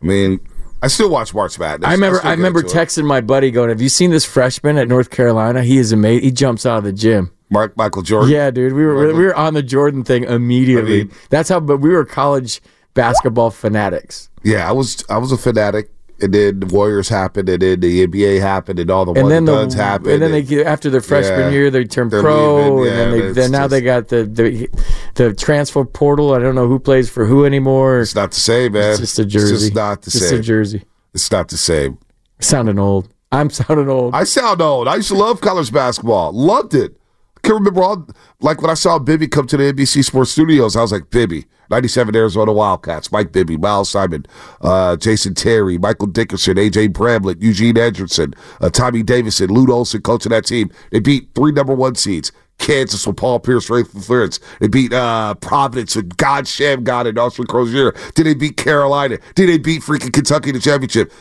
I 0.01 0.05
mean, 0.05 0.39
I 0.81 0.87
still 0.87 1.09
watch 1.09 1.33
March 1.33 1.57
Madness. 1.57 1.87
I 1.87 1.93
remember. 1.93 2.17
still 2.17 2.29
I 2.29 2.33
remember 2.33 2.59
into 2.59 2.71
it. 2.71 2.77
texting 2.87 3.05
my 3.05 3.21
buddy, 3.21 3.51
going, 3.51 3.69
"Have 3.69 3.81
you 3.81 3.87
seen 3.89 4.11
this 4.11 4.25
freshman 4.25 4.77
at 4.77 4.87
North 4.89 5.11
Carolina? 5.11 5.63
He 5.63 5.77
is 5.77 5.91
amazing. 5.93 6.23
He 6.23 6.31
jumps 6.31 6.65
out 6.65 6.79
of 6.79 6.83
the 6.83 6.93
gym." 6.93 7.31
Mark 7.49 7.75
Michael 7.77 8.01
Jordan. 8.01 8.31
Yeah, 8.31 8.49
dude. 8.51 8.73
We 8.73 8.85
were 8.85 9.13
we 9.13 9.23
were 9.25 9.35
on 9.35 9.53
the 9.53 9.63
Jordan 9.63 10.03
thing 10.03 10.23
immediately. 10.25 11.01
I 11.01 11.03
mean- 11.05 11.11
That's 11.29 11.47
how. 11.49 11.59
But 11.61 11.77
we 11.77 11.89
were 11.89 12.03
college 12.05 12.61
basketball 12.93 13.51
fanatics. 13.51 14.29
Yeah, 14.43 14.67
I 14.67 14.71
was 14.73 15.03
I 15.09 15.19
was 15.19 15.31
a 15.31 15.37
fanatic 15.37 15.89
and 16.21 16.33
then 16.33 16.59
the 16.59 16.65
Warriors 16.67 17.09
happened, 17.09 17.49
and 17.49 17.61
then 17.61 17.79
the 17.79 18.07
NBA 18.07 18.39
happened, 18.39 18.79
and 18.79 18.89
all 18.91 19.05
the 19.05 19.13
and 19.19 19.29
then 19.31 19.45
the, 19.45 19.73
happened. 19.75 20.11
and 20.13 20.21
then 20.21 20.31
they 20.31 20.41
get, 20.43 20.65
after 20.67 20.89
their 20.89 21.01
freshman 21.01 21.39
Yeah. 21.39 21.49
year 21.49 21.71
they 21.71 21.83
turn 21.85 22.09
pro, 22.09 22.83
and 22.83 22.87
then 22.87 23.11
they 23.11 23.31
then 23.31 23.51
now 23.51 23.67
they 23.67 23.81
got 23.81 24.07
the, 24.09 24.23
the 24.25 24.69
the 25.15 25.33
transfer 25.33 25.83
portal. 25.85 26.33
I 26.33 26.39
don't 26.39 26.55
know 26.55 26.67
who 26.67 26.79
plays 26.79 27.09
for 27.09 27.25
who 27.25 27.45
anymore. 27.45 28.01
It's 28.01 28.15
not 28.15 28.31
the 28.31 28.39
same, 28.39 28.73
man. 28.73 28.91
It's 28.91 28.99
just 28.99 29.19
a 29.19 29.25
jersey. 29.25 29.53
It's 29.55 29.63
just 29.63 29.75
not 29.75 30.01
the 30.03 30.11
Just 30.11 30.29
same. 30.29 30.39
a 30.39 30.41
jersey. 30.43 30.83
It's 31.13 31.31
not 31.31 31.47
the 31.49 31.57
same. 31.57 31.97
Sounding 32.39 32.79
old. 32.79 33.09
I'm 33.31 33.49
sounding 33.59 33.89
old. 33.89 34.13
I 34.15 34.23
sound 34.23 34.61
old. 34.61 34.87
I 34.87 34.95
used 34.95 35.07
to 35.09 35.15
love 35.15 35.41
college 35.41 35.71
basketball. 35.71 36.31
Loved 36.33 36.73
it. 36.73 36.95
Can 37.43 37.55
remember 37.55 37.81
all 37.81 38.07
like 38.39 38.61
when 38.61 38.69
I 38.69 38.75
saw 38.75 38.99
Bibby 38.99 39.27
come 39.27 39.47
to 39.47 39.57
the 39.57 39.73
NBC 39.73 40.03
Sports 40.05 40.31
Studios. 40.31 40.75
I 40.75 40.81
was 40.81 40.91
like, 40.91 41.09
Bibby, 41.09 41.45
'97 41.69 42.15
Arizona 42.15 42.53
Wildcats, 42.53 43.11
Mike 43.11 43.31
Bibby, 43.31 43.57
Miles 43.57 43.89
Simon, 43.89 44.25
uh, 44.61 44.95
Jason 44.97 45.33
Terry, 45.33 45.77
Michael 45.77 46.07
Dickerson, 46.07 46.57
AJ 46.57 46.93
Bramlett, 46.93 47.41
Eugene 47.41 47.77
Edgerson, 47.77 48.33
uh, 48.61 48.69
Tommy 48.69 49.01
Davison, 49.01 49.49
Lute 49.49 49.69
Olson 49.69 50.01
coaching 50.01 50.31
that 50.31 50.45
team. 50.45 50.71
They 50.91 50.99
beat 50.99 51.29
three 51.35 51.51
number 51.51 51.73
one 51.73 51.95
seeds. 51.95 52.31
Kansas 52.59 53.07
with 53.07 53.17
Paul 53.17 53.39
Pierce, 53.39 53.69
Raef 53.69 53.85
LaFrentz. 53.85 54.39
They 54.59 54.67
beat 54.67 54.93
uh, 54.93 55.33
Providence 55.35 55.95
with 55.95 56.15
God 56.17 56.45
Shammgod 56.45 57.07
and 57.07 57.17
Austin 57.17 57.47
Croshere. 57.47 58.13
Did 58.13 58.27
they 58.27 58.35
beat 58.35 58.55
Carolina? 58.55 59.17
Did 59.33 59.49
they 59.49 59.57
beat 59.57 59.81
freaking 59.81 60.13
Kentucky 60.13 60.49
in 60.49 60.55
the 60.55 60.61
championship? 60.61 61.11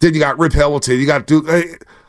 Then 0.00 0.14
you 0.14 0.20
got 0.20 0.38
Rip 0.38 0.52
Hamilton. 0.52 0.98
You 0.98 1.06
got 1.06 1.26
Duke. 1.28 1.46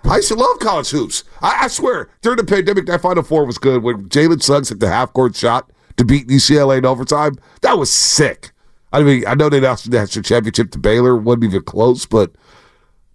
I 0.03 0.17
used 0.17 0.29
to 0.29 0.35
love 0.35 0.59
college 0.59 0.89
hoops. 0.89 1.23
I, 1.41 1.61
I 1.63 1.67
swear, 1.67 2.09
during 2.21 2.37
the 2.37 2.43
pandemic, 2.43 2.85
that 2.87 3.01
Final 3.01 3.23
Four 3.23 3.45
was 3.45 3.57
good. 3.57 3.83
When 3.83 4.09
Jalen 4.09 4.41
Suggs 4.41 4.69
hit 4.69 4.79
the 4.79 4.87
half 4.89 5.13
court 5.13 5.35
shot 5.35 5.71
to 5.97 6.05
beat 6.05 6.27
UCLA 6.27 6.77
in 6.79 6.85
overtime, 6.85 7.37
that 7.61 7.77
was 7.77 7.91
sick. 7.91 8.51
I 8.91 9.03
mean, 9.03 9.23
I 9.27 9.35
know 9.35 9.49
they 9.49 9.59
lost 9.59 9.89
the 9.89 9.97
national 9.97 10.23
championship 10.23 10.71
to 10.71 10.79
Baylor, 10.79 11.15
wasn't 11.15 11.43
even 11.45 11.61
close, 11.63 12.05
but 12.05 12.31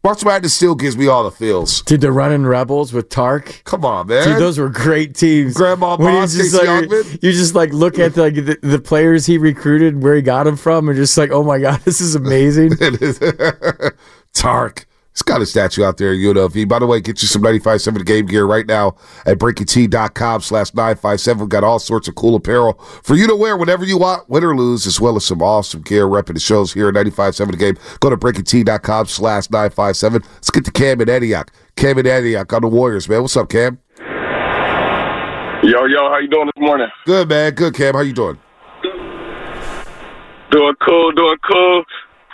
March 0.05 0.23
Madness 0.23 0.53
still 0.53 0.75
gives 0.75 0.99
me 0.99 1.09
all 1.09 1.25
the 1.25 1.31
feels. 1.31 1.81
Did 1.83 2.03
the 2.03 2.13
running 2.13 2.45
rebels 2.45 2.93
with 2.93 3.09
Tark? 3.09 3.63
Come 3.65 3.87
on, 3.87 4.07
man. 4.07 4.29
Dude, 4.29 4.39
those 4.39 4.59
were 4.59 4.69
great 4.69 5.15
teams. 5.15 5.55
Grandma 5.55 5.97
When 5.97 6.15
you 6.15 6.21
just 6.21 6.37
Casey 6.37 6.59
like, 6.59 6.89
Youngman. 6.89 7.23
you 7.23 7.33
just 7.33 7.55
like 7.55 7.73
look 7.73 7.99
at 7.99 8.15
like 8.17 8.35
the, 8.35 8.59
the 8.63 8.79
players 8.79 9.25
he 9.25 9.39
recruited, 9.39 10.03
where 10.03 10.15
he 10.15 10.21
got 10.21 10.45
them 10.45 10.57
from, 10.57 10.89
and 10.91 10.97
just 10.97 11.17
like, 11.17 11.31
oh 11.31 11.43
my 11.43 11.59
god, 11.59 11.81
this 11.85 12.03
is 12.03 12.15
amazing. 12.15 12.73
Tark. 14.35 14.87
He's 15.15 15.23
got 15.23 15.41
a 15.41 15.47
statue 15.47 15.85
out 15.85 15.97
there 15.97 16.11
at 16.13 16.19
UNLV. 16.19 16.69
By 16.69 16.81
the 16.81 16.87
way, 16.87 17.01
get 17.01 17.23
you 17.23 17.29
some 17.29 17.41
95.7 17.41 18.05
game 18.05 18.27
gear 18.27 18.47
right 18.47 18.67
now 18.67 18.97
at 19.25 19.39
breakingt.com 19.39 20.41
slash 20.41 20.75
957. 20.75 21.41
We've 21.41 21.49
got 21.49 21.63
all 21.63 21.79
sorts 21.79 22.09
of 22.09 22.17
cool 22.17 22.35
apparel 22.35 22.73
for 23.05 23.15
you 23.15 23.29
to 23.29 23.37
wear 23.37 23.57
whenever 23.57 23.85
you 23.85 23.97
want, 23.97 24.29
win 24.29 24.43
or 24.43 24.57
lose, 24.57 24.89
as 24.89 25.01
well 25.01 25.15
as 25.15 25.25
some 25.25 25.41
awesome 25.41 25.83
gear 25.83 26.07
repping 26.07 26.35
the 26.35 26.41
shows 26.41 26.73
here 26.73 26.89
at 26.89 26.95
95.7 26.95 27.51
the 27.53 27.57
game. 27.57 27.77
Go 28.01 28.11
to 28.11 28.17
breakingt.com 28.17 29.07
slash 29.07 29.49
957. 29.51 30.23
Let's 30.35 30.51
get 30.51 30.65
to 30.65 30.73
Cam 30.73 31.01
and 31.01 31.09
Antioch. 31.09 31.53
Cam 31.77 31.97
and 31.99 32.09
Antioch 32.09 32.53
on 32.53 32.63
the 32.63 32.69
Warriors, 32.69 33.09
man. 33.09 33.23
What's 33.23 33.37
up, 33.37 33.49
Cam? 33.49 33.79
Yo, 35.63 35.87
yo, 35.87 36.11
how 36.11 36.19
you 36.21 36.29
doing 36.29 36.47
this 36.47 36.61
morning? 36.61 36.89
Good, 37.07 37.29
man. 37.29 37.55
Good, 37.55 37.75
Cam. 37.75 37.95
How 37.95 38.01
you 38.01 38.13
doing? 38.13 38.39
Doing 40.51 40.75
cool, 40.85 41.13
doing 41.13 41.37
cool. 41.49 41.85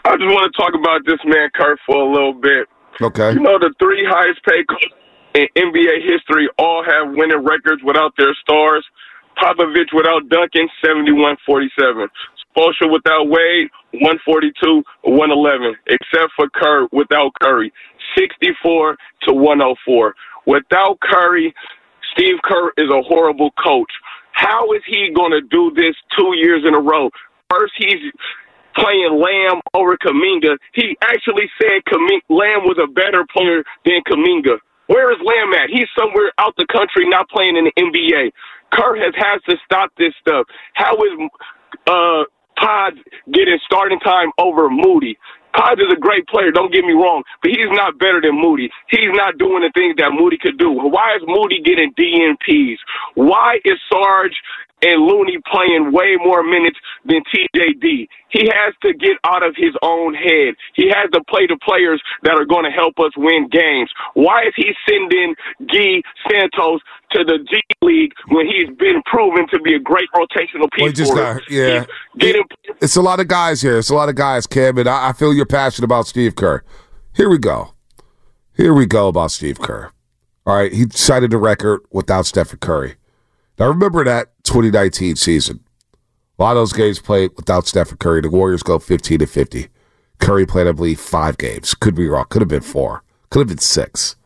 I 0.04 0.16
just 0.16 0.32
want 0.32 0.50
to 0.50 0.56
talk 0.58 0.72
about 0.74 1.04
this 1.04 1.20
man 1.26 1.50
Kurt 1.54 1.78
for 1.86 1.96
a 1.96 2.10
little 2.10 2.32
bit. 2.32 2.66
Okay. 3.00 3.32
You 3.32 3.40
know, 3.40 3.58
the 3.58 3.72
three 3.78 4.04
highest 4.08 4.44
paid 4.44 4.66
coaches 4.68 4.92
in 5.34 5.46
NBA 5.56 6.04
history 6.04 6.48
all 6.58 6.84
have 6.84 7.14
winning 7.14 7.44
records 7.44 7.82
without 7.84 8.12
their 8.16 8.34
stars. 8.42 8.84
Popovich 9.38 9.92
without 9.94 10.28
Duncan, 10.28 10.68
71-47. 10.84 12.08
Spoelstra 12.56 12.92
without 12.92 13.28
Wade, 13.28 13.70
142, 13.92 14.82
111. 15.02 15.74
Except 15.86 16.32
for 16.36 16.48
Kerr 16.50 16.88
without 16.92 17.32
Curry, 17.40 17.72
64 18.18 18.96
to 19.22 19.32
104. 19.32 20.14
Without 20.46 20.98
Curry, 21.00 21.54
Steve 22.12 22.36
Kerr 22.44 22.72
is 22.76 22.90
a 22.90 23.02
horrible 23.02 23.50
coach. 23.52 23.90
How 24.32 24.72
is 24.72 24.82
he 24.86 25.12
going 25.14 25.32
to 25.32 25.40
do 25.40 25.72
this 25.74 25.94
two 26.18 26.32
years 26.36 26.64
in 26.66 26.74
a 26.74 26.80
row? 26.80 27.10
First, 27.50 27.72
he's 27.78 28.12
playing 28.74 29.18
Lamb 29.18 29.60
over 29.74 29.96
Kuminga. 29.96 30.56
He 30.74 30.96
actually 31.02 31.50
said 31.60 31.82
Lamb 32.28 32.64
was 32.66 32.78
a 32.82 32.90
better 32.90 33.24
player 33.32 33.64
than 33.84 34.00
Kuminga. 34.06 34.58
Where 34.86 35.12
is 35.12 35.18
Lamb 35.22 35.54
at? 35.54 35.70
He's 35.70 35.88
somewhere 35.96 36.32
out 36.38 36.54
the 36.56 36.66
country, 36.66 37.08
not 37.08 37.28
playing 37.30 37.56
in 37.56 37.64
the 37.70 37.74
NBA. 37.78 38.32
Kerr 38.72 38.96
has 38.96 39.14
has 39.16 39.42
to 39.48 39.56
stop 39.64 39.90
this 39.98 40.14
stuff. 40.20 40.46
How 40.74 40.94
is 40.96 41.14
uh, 41.86 42.24
Pod 42.56 42.94
getting 43.32 43.58
starting 43.64 44.00
time 44.00 44.30
over 44.38 44.68
Moody? 44.68 45.16
Pod 45.54 45.80
is 45.80 45.90
a 45.92 45.98
great 45.98 46.26
player, 46.28 46.50
don't 46.50 46.72
get 46.72 46.84
me 46.84 46.92
wrong, 46.92 47.22
but 47.42 47.50
he's 47.50 47.70
not 47.70 47.98
better 47.98 48.20
than 48.20 48.40
Moody. 48.40 48.70
He's 48.88 49.10
not 49.14 49.38
doing 49.38 49.62
the 49.62 49.70
things 49.74 49.96
that 49.98 50.10
Moody 50.12 50.38
could 50.38 50.58
do. 50.58 50.70
Why 50.70 51.16
is 51.16 51.22
Moody 51.26 51.60
getting 51.62 51.92
DNPs? 51.94 52.78
Why 53.14 53.58
is 53.64 53.78
Sarge 53.90 54.34
and 54.82 55.02
Looney 55.02 55.38
playing 55.50 55.92
way 55.92 56.16
more 56.16 56.42
minutes 56.42 56.78
than 57.04 57.22
TJD. 57.32 58.08
He 58.30 58.46
has 58.46 58.74
to 58.82 58.94
get 58.94 59.16
out 59.24 59.42
of 59.42 59.54
his 59.56 59.74
own 59.82 60.14
head. 60.14 60.54
He 60.74 60.88
has 60.88 61.10
to 61.12 61.22
play 61.24 61.46
the 61.46 61.58
players 61.62 62.00
that 62.22 62.32
are 62.32 62.44
going 62.44 62.64
to 62.64 62.70
help 62.70 62.94
us 62.98 63.12
win 63.16 63.48
games. 63.50 63.90
Why 64.14 64.44
is 64.44 64.54
he 64.56 64.72
sending 64.88 65.34
Gui 65.66 66.02
Santos 66.30 66.80
to 67.12 67.24
the 67.24 67.38
G 67.50 67.60
League 67.82 68.12
when 68.28 68.46
he's 68.46 68.68
been 68.76 69.02
proven 69.04 69.48
to 69.48 69.60
be 69.60 69.74
a 69.74 69.80
great 69.80 70.08
rotational 70.14 70.70
piece 70.72 70.82
Well, 70.82 70.92
just 70.92 71.14
got, 71.14 71.50
yeah. 71.50 71.84
Get 72.18 72.36
him. 72.36 72.44
It's 72.80 72.96
a 72.96 73.02
lot 73.02 73.20
of 73.20 73.28
guys 73.28 73.60
here. 73.60 73.78
It's 73.78 73.90
a 73.90 73.94
lot 73.94 74.08
of 74.08 74.14
guys, 74.14 74.46
Cam, 74.46 74.78
and 74.78 74.88
I, 74.88 75.08
I 75.08 75.12
feel 75.12 75.34
your 75.34 75.46
passion 75.46 75.84
about 75.84 76.06
Steve 76.06 76.36
Kerr. 76.36 76.62
Here 77.14 77.28
we 77.28 77.38
go. 77.38 77.74
Here 78.54 78.74
we 78.74 78.86
go 78.86 79.08
about 79.08 79.32
Steve 79.32 79.58
Kerr. 79.60 79.90
All 80.46 80.56
right, 80.56 80.72
he 80.72 80.86
cited 80.90 81.32
a 81.32 81.38
record 81.38 81.80
without 81.90 82.26
Stephen 82.26 82.58
Curry. 82.58 82.96
Now 83.60 83.68
remember 83.68 84.02
that 84.04 84.32
2019 84.44 85.16
season. 85.16 85.60
A 86.38 86.42
lot 86.42 86.52
of 86.52 86.56
those 86.56 86.72
games 86.72 86.98
played 86.98 87.32
without 87.36 87.66
Stephen 87.66 87.98
Curry. 87.98 88.22
The 88.22 88.30
Warriors 88.30 88.62
go 88.62 88.78
15 88.78 89.18
to 89.18 89.26
50. 89.26 89.68
Curry 90.18 90.46
played, 90.46 90.66
I 90.66 90.72
believe, 90.72 90.98
five 90.98 91.36
games. 91.36 91.74
Could 91.74 91.94
be 91.94 92.08
wrong. 92.08 92.24
Could 92.30 92.40
have 92.40 92.48
been 92.48 92.62
four. 92.62 93.04
Could 93.28 93.40
have 93.40 93.48
been 93.48 93.58
six. 93.58 94.16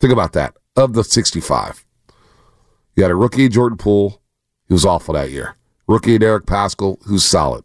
Think 0.00 0.12
about 0.12 0.34
that. 0.34 0.54
Of 0.76 0.92
the 0.92 1.02
65, 1.02 1.84
you 2.94 3.02
had 3.02 3.10
a 3.10 3.16
rookie, 3.16 3.48
Jordan 3.48 3.78
Poole. 3.78 4.22
He 4.68 4.74
was 4.74 4.84
awful 4.84 5.14
that 5.14 5.30
year. 5.30 5.56
Rookie, 5.88 6.22
Eric 6.22 6.44
Paschall, 6.44 7.02
who's 7.06 7.24
solid. 7.24 7.64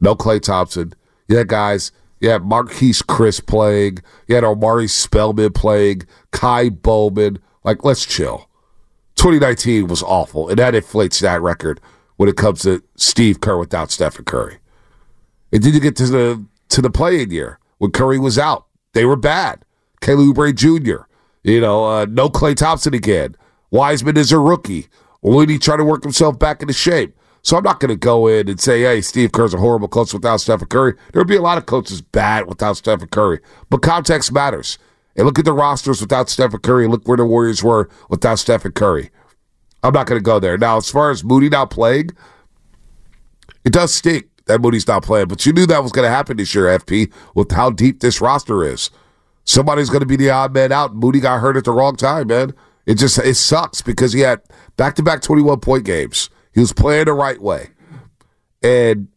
No 0.00 0.14
Klay 0.14 0.40
Thompson. 0.40 0.94
You 1.28 1.36
had 1.36 1.48
guys. 1.48 1.92
You 2.20 2.30
had 2.30 2.42
Marquese 2.42 3.02
Chriss 3.02 3.44
playing. 3.44 3.98
You 4.26 4.36
had 4.36 4.44
Omari 4.44 4.86
Spellman 4.86 5.52
playing. 5.52 6.02
Ky 6.32 6.70
Bowman. 6.70 7.40
Like, 7.62 7.84
let's 7.84 8.06
chill. 8.06 8.45
2019 9.26 9.88
was 9.88 10.04
awful, 10.04 10.48
and 10.48 10.56
that 10.56 10.76
inflates 10.76 11.18
that 11.18 11.42
record 11.42 11.80
when 12.14 12.28
it 12.28 12.36
comes 12.36 12.62
to 12.62 12.80
Steve 12.94 13.40
Kerr 13.40 13.58
without 13.58 13.90
Stephen 13.90 14.24
Curry. 14.24 14.58
And 15.52 15.64
then 15.64 15.74
you 15.74 15.80
get 15.80 15.96
to 15.96 16.06
the 16.06 16.44
to 16.68 16.80
the 16.80 16.90
playing 16.90 17.32
year 17.32 17.58
when 17.78 17.90
Curry 17.90 18.20
was 18.20 18.38
out. 18.38 18.66
They 18.92 19.04
were 19.04 19.16
bad. 19.16 19.64
Kelly 20.00 20.26
Oubre 20.26 20.54
Jr. 20.54 21.06
You 21.42 21.60
know, 21.60 21.84
uh, 21.86 22.06
no 22.08 22.28
Klay 22.28 22.54
Thompson 22.54 22.94
again. 22.94 23.34
Wiseman 23.72 24.16
is 24.16 24.30
a 24.30 24.38
rookie. 24.38 24.86
Looney 25.24 25.58
trying 25.58 25.78
to 25.78 25.84
work 25.84 26.04
himself 26.04 26.38
back 26.38 26.62
into 26.62 26.72
shape. 26.72 27.18
So 27.42 27.56
I'm 27.56 27.64
not 27.64 27.80
going 27.80 27.88
to 27.88 27.96
go 27.96 28.28
in 28.28 28.48
and 28.48 28.60
say, 28.60 28.82
hey, 28.82 29.00
Steve 29.00 29.32
Kerr's 29.32 29.54
a 29.54 29.58
horrible 29.58 29.88
coach 29.88 30.12
without 30.12 30.40
Stephen 30.40 30.68
Curry. 30.68 30.94
There 31.12 31.20
would 31.20 31.26
be 31.26 31.34
a 31.34 31.42
lot 31.42 31.58
of 31.58 31.66
coaches 31.66 32.00
bad 32.00 32.46
without 32.46 32.76
Stephen 32.76 33.08
Curry. 33.08 33.40
But 33.70 33.82
context 33.82 34.30
matters. 34.30 34.78
And 35.16 35.24
look 35.24 35.38
at 35.38 35.44
the 35.44 35.52
rosters 35.52 36.00
without 36.00 36.28
Stephen 36.28 36.60
Curry. 36.60 36.86
Look 36.86 37.06
where 37.08 37.16
the 37.16 37.24
Warriors 37.24 37.62
were 37.62 37.88
without 38.10 38.38
Stephen 38.38 38.72
Curry. 38.72 39.10
I'm 39.82 39.94
not 39.94 40.06
going 40.06 40.18
to 40.18 40.24
go 40.24 40.38
there. 40.38 40.58
Now, 40.58 40.76
as 40.76 40.90
far 40.90 41.10
as 41.10 41.24
Moody 41.24 41.48
not 41.48 41.70
playing, 41.70 42.10
it 43.64 43.72
does 43.72 43.94
stink 43.94 44.26
that 44.46 44.60
Moody's 44.60 44.88
not 44.88 45.02
playing. 45.02 45.28
But 45.28 45.46
you 45.46 45.52
knew 45.52 45.66
that 45.66 45.82
was 45.82 45.92
going 45.92 46.06
to 46.06 46.14
happen 46.14 46.36
this 46.36 46.54
year, 46.54 46.64
FP, 46.64 47.12
with 47.34 47.52
how 47.52 47.70
deep 47.70 48.00
this 48.00 48.20
roster 48.20 48.64
is. 48.64 48.90
Somebody's 49.44 49.90
going 49.90 50.00
to 50.00 50.06
be 50.06 50.16
the 50.16 50.30
odd 50.30 50.52
man 50.52 50.72
out. 50.72 50.94
Moody 50.94 51.20
got 51.20 51.40
hurt 51.40 51.56
at 51.56 51.64
the 51.64 51.72
wrong 51.72 51.96
time, 51.96 52.28
man. 52.28 52.52
It 52.84 52.94
just 52.96 53.18
it 53.18 53.34
sucks 53.34 53.82
because 53.82 54.12
he 54.12 54.20
had 54.20 54.40
back 54.76 54.94
to 54.96 55.02
back 55.02 55.22
21 55.22 55.60
point 55.60 55.84
games. 55.84 56.30
He 56.52 56.60
was 56.60 56.72
playing 56.72 57.06
the 57.06 57.12
right 57.12 57.40
way. 57.40 57.70
And, 58.62 59.08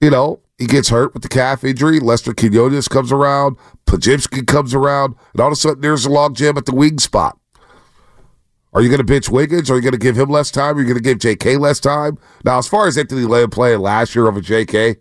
you 0.00 0.10
know, 0.10 0.40
he 0.58 0.66
gets 0.66 0.88
hurt 0.88 1.12
with 1.12 1.22
the 1.22 1.28
calf 1.28 1.64
injury. 1.64 2.00
Lester 2.00 2.32
Quinones 2.32 2.88
comes 2.88 3.12
around. 3.12 3.56
Pajimski 3.86 4.46
comes 4.46 4.74
around. 4.74 5.14
And 5.32 5.40
all 5.40 5.48
of 5.48 5.52
a 5.52 5.56
sudden, 5.56 5.80
there's 5.82 6.06
a 6.06 6.10
log 6.10 6.34
jam 6.34 6.56
at 6.56 6.66
the 6.66 6.74
wing 6.74 6.98
spot. 6.98 7.38
Are 8.72 8.82
you 8.82 8.88
going 8.88 8.98
to 8.98 9.04
bench 9.04 9.28
Wiggins? 9.28 9.70
Are 9.70 9.76
you 9.76 9.82
going 9.82 9.92
to 9.92 9.98
give 9.98 10.18
him 10.18 10.28
less 10.28 10.50
time? 10.50 10.76
Are 10.76 10.80
you 10.80 10.86
going 10.86 10.98
to 10.98 11.02
give 11.02 11.18
J.K. 11.18 11.56
less 11.56 11.80
time? 11.80 12.18
Now, 12.44 12.58
as 12.58 12.68
far 12.68 12.86
as 12.86 12.98
Anthony 12.98 13.22
Lamb 13.22 13.48
playing 13.48 13.80
last 13.80 14.14
year 14.14 14.26
over 14.26 14.40
J.K., 14.40 14.96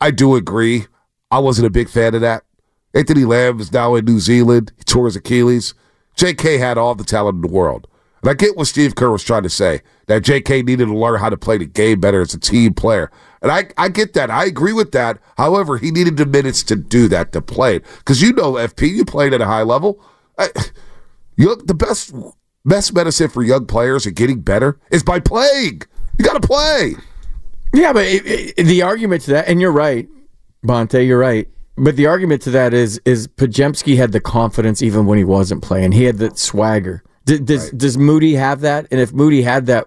I 0.00 0.10
do 0.10 0.36
agree. 0.36 0.86
I 1.30 1.38
wasn't 1.38 1.66
a 1.66 1.70
big 1.70 1.88
fan 1.88 2.14
of 2.14 2.20
that. 2.20 2.44
Anthony 2.94 3.24
Lamb 3.24 3.58
is 3.58 3.72
now 3.72 3.94
in 3.94 4.04
New 4.04 4.20
Zealand. 4.20 4.72
He 4.76 4.84
tore 4.84 5.06
his 5.06 5.16
Achilles. 5.16 5.74
J.K. 6.14 6.58
had 6.58 6.78
all 6.78 6.94
the 6.94 7.04
talent 7.04 7.36
in 7.36 7.40
the 7.42 7.48
world. 7.48 7.88
And 8.20 8.30
I 8.30 8.34
get 8.34 8.56
what 8.56 8.68
Steve 8.68 8.94
Kerr 8.94 9.10
was 9.10 9.24
trying 9.24 9.42
to 9.42 9.50
say, 9.50 9.80
that 10.06 10.22
J.K. 10.22 10.62
needed 10.62 10.86
to 10.86 10.96
learn 10.96 11.18
how 11.18 11.28
to 11.28 11.36
play 11.36 11.58
the 11.58 11.66
game 11.66 11.98
better 11.98 12.20
as 12.20 12.34
a 12.34 12.38
team 12.38 12.72
player. 12.72 13.10
And 13.42 13.50
I, 13.50 13.66
I 13.76 13.88
get 13.88 14.12
that. 14.14 14.30
I 14.30 14.44
agree 14.44 14.72
with 14.72 14.92
that. 14.92 15.18
However, 15.36 15.76
he 15.76 15.90
needed 15.90 16.16
the 16.16 16.26
minutes 16.26 16.62
to 16.64 16.76
do 16.76 17.08
that 17.08 17.32
to 17.32 17.42
play 17.42 17.76
it. 17.76 17.84
Because 17.98 18.22
you 18.22 18.32
know, 18.32 18.52
FP, 18.52 18.88
you 18.88 19.04
played 19.04 19.34
at 19.34 19.40
a 19.40 19.46
high 19.46 19.62
level. 19.62 20.00
I, 20.38 20.48
you 21.36 21.48
look, 21.48 21.66
the 21.66 21.74
best 21.74 22.14
best 22.64 22.94
medicine 22.94 23.28
for 23.28 23.42
young 23.42 23.66
players 23.66 24.06
and 24.06 24.14
getting 24.14 24.40
better 24.40 24.78
is 24.90 25.02
by 25.02 25.18
playing. 25.18 25.82
You 26.18 26.24
got 26.24 26.40
to 26.40 26.46
play. 26.46 26.94
Yeah, 27.74 27.92
but 27.92 28.04
it, 28.04 28.54
it, 28.56 28.64
the 28.64 28.82
argument 28.82 29.22
to 29.22 29.32
that, 29.32 29.48
and 29.48 29.60
you're 29.60 29.72
right, 29.72 30.06
Bonta, 30.64 31.04
you're 31.04 31.18
right. 31.18 31.48
But 31.76 31.96
the 31.96 32.06
argument 32.06 32.42
to 32.42 32.50
that 32.50 32.74
is 32.74 33.00
is 33.06 33.26
Podziemski 33.26 33.96
had 33.96 34.12
the 34.12 34.20
confidence 34.20 34.82
even 34.82 35.06
when 35.06 35.16
he 35.18 35.24
wasn't 35.24 35.62
playing. 35.62 35.92
He 35.92 36.04
had 36.04 36.18
the 36.18 36.30
swagger. 36.36 37.02
D- 37.24 37.38
does 37.38 37.64
Right. 37.70 37.78
does 37.78 37.96
Moody 37.98 38.34
have 38.34 38.60
that? 38.60 38.86
And 38.90 39.00
if 39.00 39.12
Moody 39.12 39.42
had 39.42 39.66
that, 39.66 39.86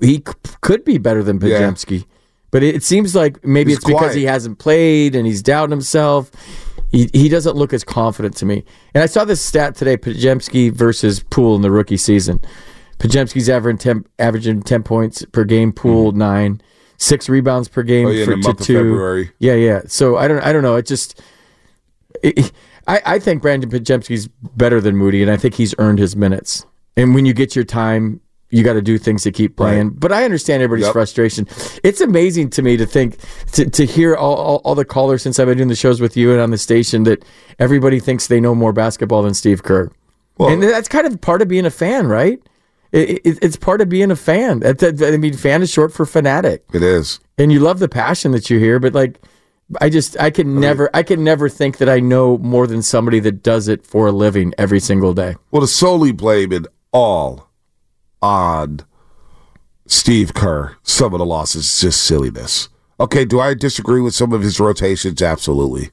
he 0.00 0.16
c- 0.26 0.32
could 0.60 0.84
be 0.84 0.98
better 0.98 1.22
than 1.22 1.40
Yeah. 1.40 1.58
But 2.56 2.62
it, 2.62 2.76
it 2.76 2.82
seems 2.82 3.14
like 3.14 3.44
maybe 3.44 3.72
He's 3.72 3.76
it's 3.80 3.84
because 3.84 4.14
he 4.14 4.24
hasn't 4.24 4.58
played 4.58 5.14
and 5.14 5.26
he's 5.26 5.42
doubting 5.42 5.72
himself. 5.72 6.30
He, 6.90 7.10
he 7.12 7.28
doesn't 7.28 7.54
look 7.54 7.74
as 7.74 7.84
confident 7.84 8.34
to 8.38 8.46
me. 8.46 8.64
And 8.94 9.04
I 9.04 9.06
saw 9.08 9.26
this 9.26 9.42
stat 9.42 9.74
today: 9.74 9.98
Podziemski 9.98 10.72
versus 10.72 11.20
Poole 11.20 11.56
in 11.56 11.60
the 11.60 11.70
rookie 11.70 11.98
season. 11.98 12.40
Podziemski's 12.98 13.50
averaging 13.50 13.76
ten, 13.76 14.06
averaging 14.18 14.62
ten 14.62 14.82
points 14.82 15.22
per 15.26 15.44
game. 15.44 15.70
Poole 15.70 16.12
nine, 16.12 16.62
six 16.96 17.28
rebounds 17.28 17.68
per 17.68 17.82
game 17.82 18.08
Mm-hmm. 18.08 18.30
Oh, 18.30 18.36
yeah, 18.36 18.42
for 18.42 18.54
to 18.54 18.64
two. 18.64 18.78
February. 18.78 19.32
Yeah, 19.38 19.52
yeah. 19.52 19.82
So 19.86 20.16
I 20.16 20.26
don't, 20.26 20.42
I 20.42 20.50
don't 20.54 20.62
know. 20.62 20.76
It 20.76 20.86
just, 20.86 21.20
it, 22.22 22.52
I, 22.86 23.02
I 23.04 23.18
think 23.18 23.42
Brandon 23.42 23.68
Podziemski's 23.68 24.28
better 24.28 24.80
than 24.80 24.96
Moody, 24.96 25.20
and 25.20 25.30
I 25.30 25.36
think 25.36 25.56
he's 25.56 25.74
earned 25.76 25.98
his 25.98 26.16
minutes. 26.16 26.64
And 26.96 27.14
when 27.14 27.26
you 27.26 27.34
get 27.34 27.54
your 27.54 27.66
time, 27.66 28.22
you 28.50 28.62
got 28.62 28.74
to 28.74 28.82
do 28.82 28.96
things 28.98 29.22
to 29.24 29.32
keep 29.32 29.56
playing. 29.56 29.90
But 29.90 30.12
I 30.12 30.24
understand 30.24 30.62
everybody's 30.62 30.86
Yep. 30.86 30.92
frustration. 30.92 31.48
It's 31.82 32.00
amazing 32.00 32.50
to 32.50 32.62
me 32.62 32.76
to 32.76 32.86
think 32.86 33.18
to, 33.52 33.68
to 33.70 33.84
hear 33.84 34.14
all, 34.14 34.34
all, 34.36 34.56
all 34.64 34.74
the 34.74 34.84
callers 34.84 35.22
since 35.22 35.38
I've 35.40 35.46
been 35.48 35.56
doing 35.58 35.68
the 35.68 35.74
shows 35.74 36.00
with 36.00 36.16
you 36.16 36.30
and 36.32 36.40
on 36.40 36.50
the 36.50 36.58
station 36.58 37.02
that 37.04 37.24
everybody 37.58 37.98
thinks 38.00 38.28
they 38.28 38.40
know 38.40 38.54
more 38.54 38.72
basketball 38.72 39.22
than 39.22 39.34
Steve 39.34 39.62
Kerr. 39.62 39.90
and 40.38 40.62
that's 40.62 40.88
kind 40.88 41.06
of 41.06 41.20
part 41.20 41.42
of 41.42 41.48
being 41.48 41.66
a 41.66 41.70
fan, 41.70 42.06
right? 42.06 42.40
It, 42.92 43.20
it, 43.26 43.38
it's 43.42 43.56
part 43.56 43.80
of 43.80 43.88
being 43.88 44.10
a 44.12 44.16
fan. 44.16 44.62
I 44.64 45.16
mean, 45.16 45.32
fan 45.34 45.60
is 45.62 45.70
short 45.70 45.92
for 45.92 46.06
fanatic 46.06 46.64
It 46.72 46.82
is. 46.84 47.18
and 47.36 47.50
you 47.52 47.58
love 47.58 47.80
the 47.80 47.88
passion 47.88 48.30
that 48.32 48.48
you 48.48 48.58
hear, 48.60 48.78
but 48.78 48.94
like 48.94 49.18
I 49.80 49.90
just 49.90 50.16
I 50.20 50.30
can 50.30 50.60
never 50.60 50.88
I 50.94 51.02
can 51.02 51.24
never 51.24 51.48
think 51.48 51.78
that 51.78 51.88
I 51.88 51.98
know 51.98 52.38
more 52.38 52.68
than 52.68 52.82
somebody 52.82 53.18
that 53.20 53.42
does 53.42 53.66
it 53.66 53.84
for 53.84 54.06
a 54.06 54.12
living 54.12 54.54
every 54.56 54.78
single 54.78 55.12
day. 55.14 55.34
Well, 55.50 55.62
to 55.62 55.66
solely 55.68 56.12
blame 56.12 56.52
it 56.52 56.66
all 56.92 57.50
on 58.22 58.80
Steve 59.86 60.34
Kerr, 60.34 60.76
some 60.82 61.14
of 61.14 61.18
the 61.18 61.26
losses 61.26 61.80
just 61.80 62.02
silliness. 62.02 62.68
Okay, 62.98 63.24
do 63.24 63.40
I 63.40 63.54
disagree 63.54 64.00
with 64.00 64.14
some 64.14 64.32
of 64.32 64.42
his 64.42 64.58
rotations? 64.58 65.20
Absolutely. 65.20 65.90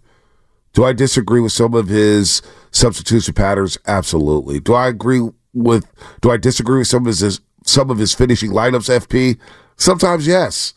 Do 0.73 0.83
I 0.83 0.93
disagree 0.93 1.41
with 1.41 1.51
some 1.51 1.73
of 1.73 1.87
his 1.87 2.41
substitution 2.71 3.33
patterns? 3.33 3.77
Absolutely. 3.85 4.59
Do 4.59 4.73
I 4.73 4.87
agree 4.87 5.29
with? 5.53 5.85
Do 6.21 6.31
I 6.31 6.37
disagree 6.37 6.79
with 6.79 6.87
some 6.87 7.05
of 7.05 7.17
his 7.17 7.41
some 7.65 7.89
of 7.89 7.99
his 7.99 8.13
finishing 8.13 8.51
lineups? 8.51 8.89
FP. 8.89 9.37
Sometimes 9.75 10.25
yes, 10.25 10.73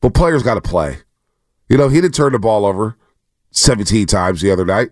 but 0.00 0.14
players 0.14 0.42
got 0.42 0.54
to 0.54 0.60
play. 0.60 0.98
You 1.68 1.76
know, 1.76 1.88
he 1.88 2.00
didn't 2.00 2.14
turn 2.14 2.32
the 2.32 2.38
ball 2.38 2.64
over 2.64 2.96
seventeen 3.52 4.06
times 4.06 4.40
the 4.40 4.50
other 4.50 4.64
night. 4.64 4.90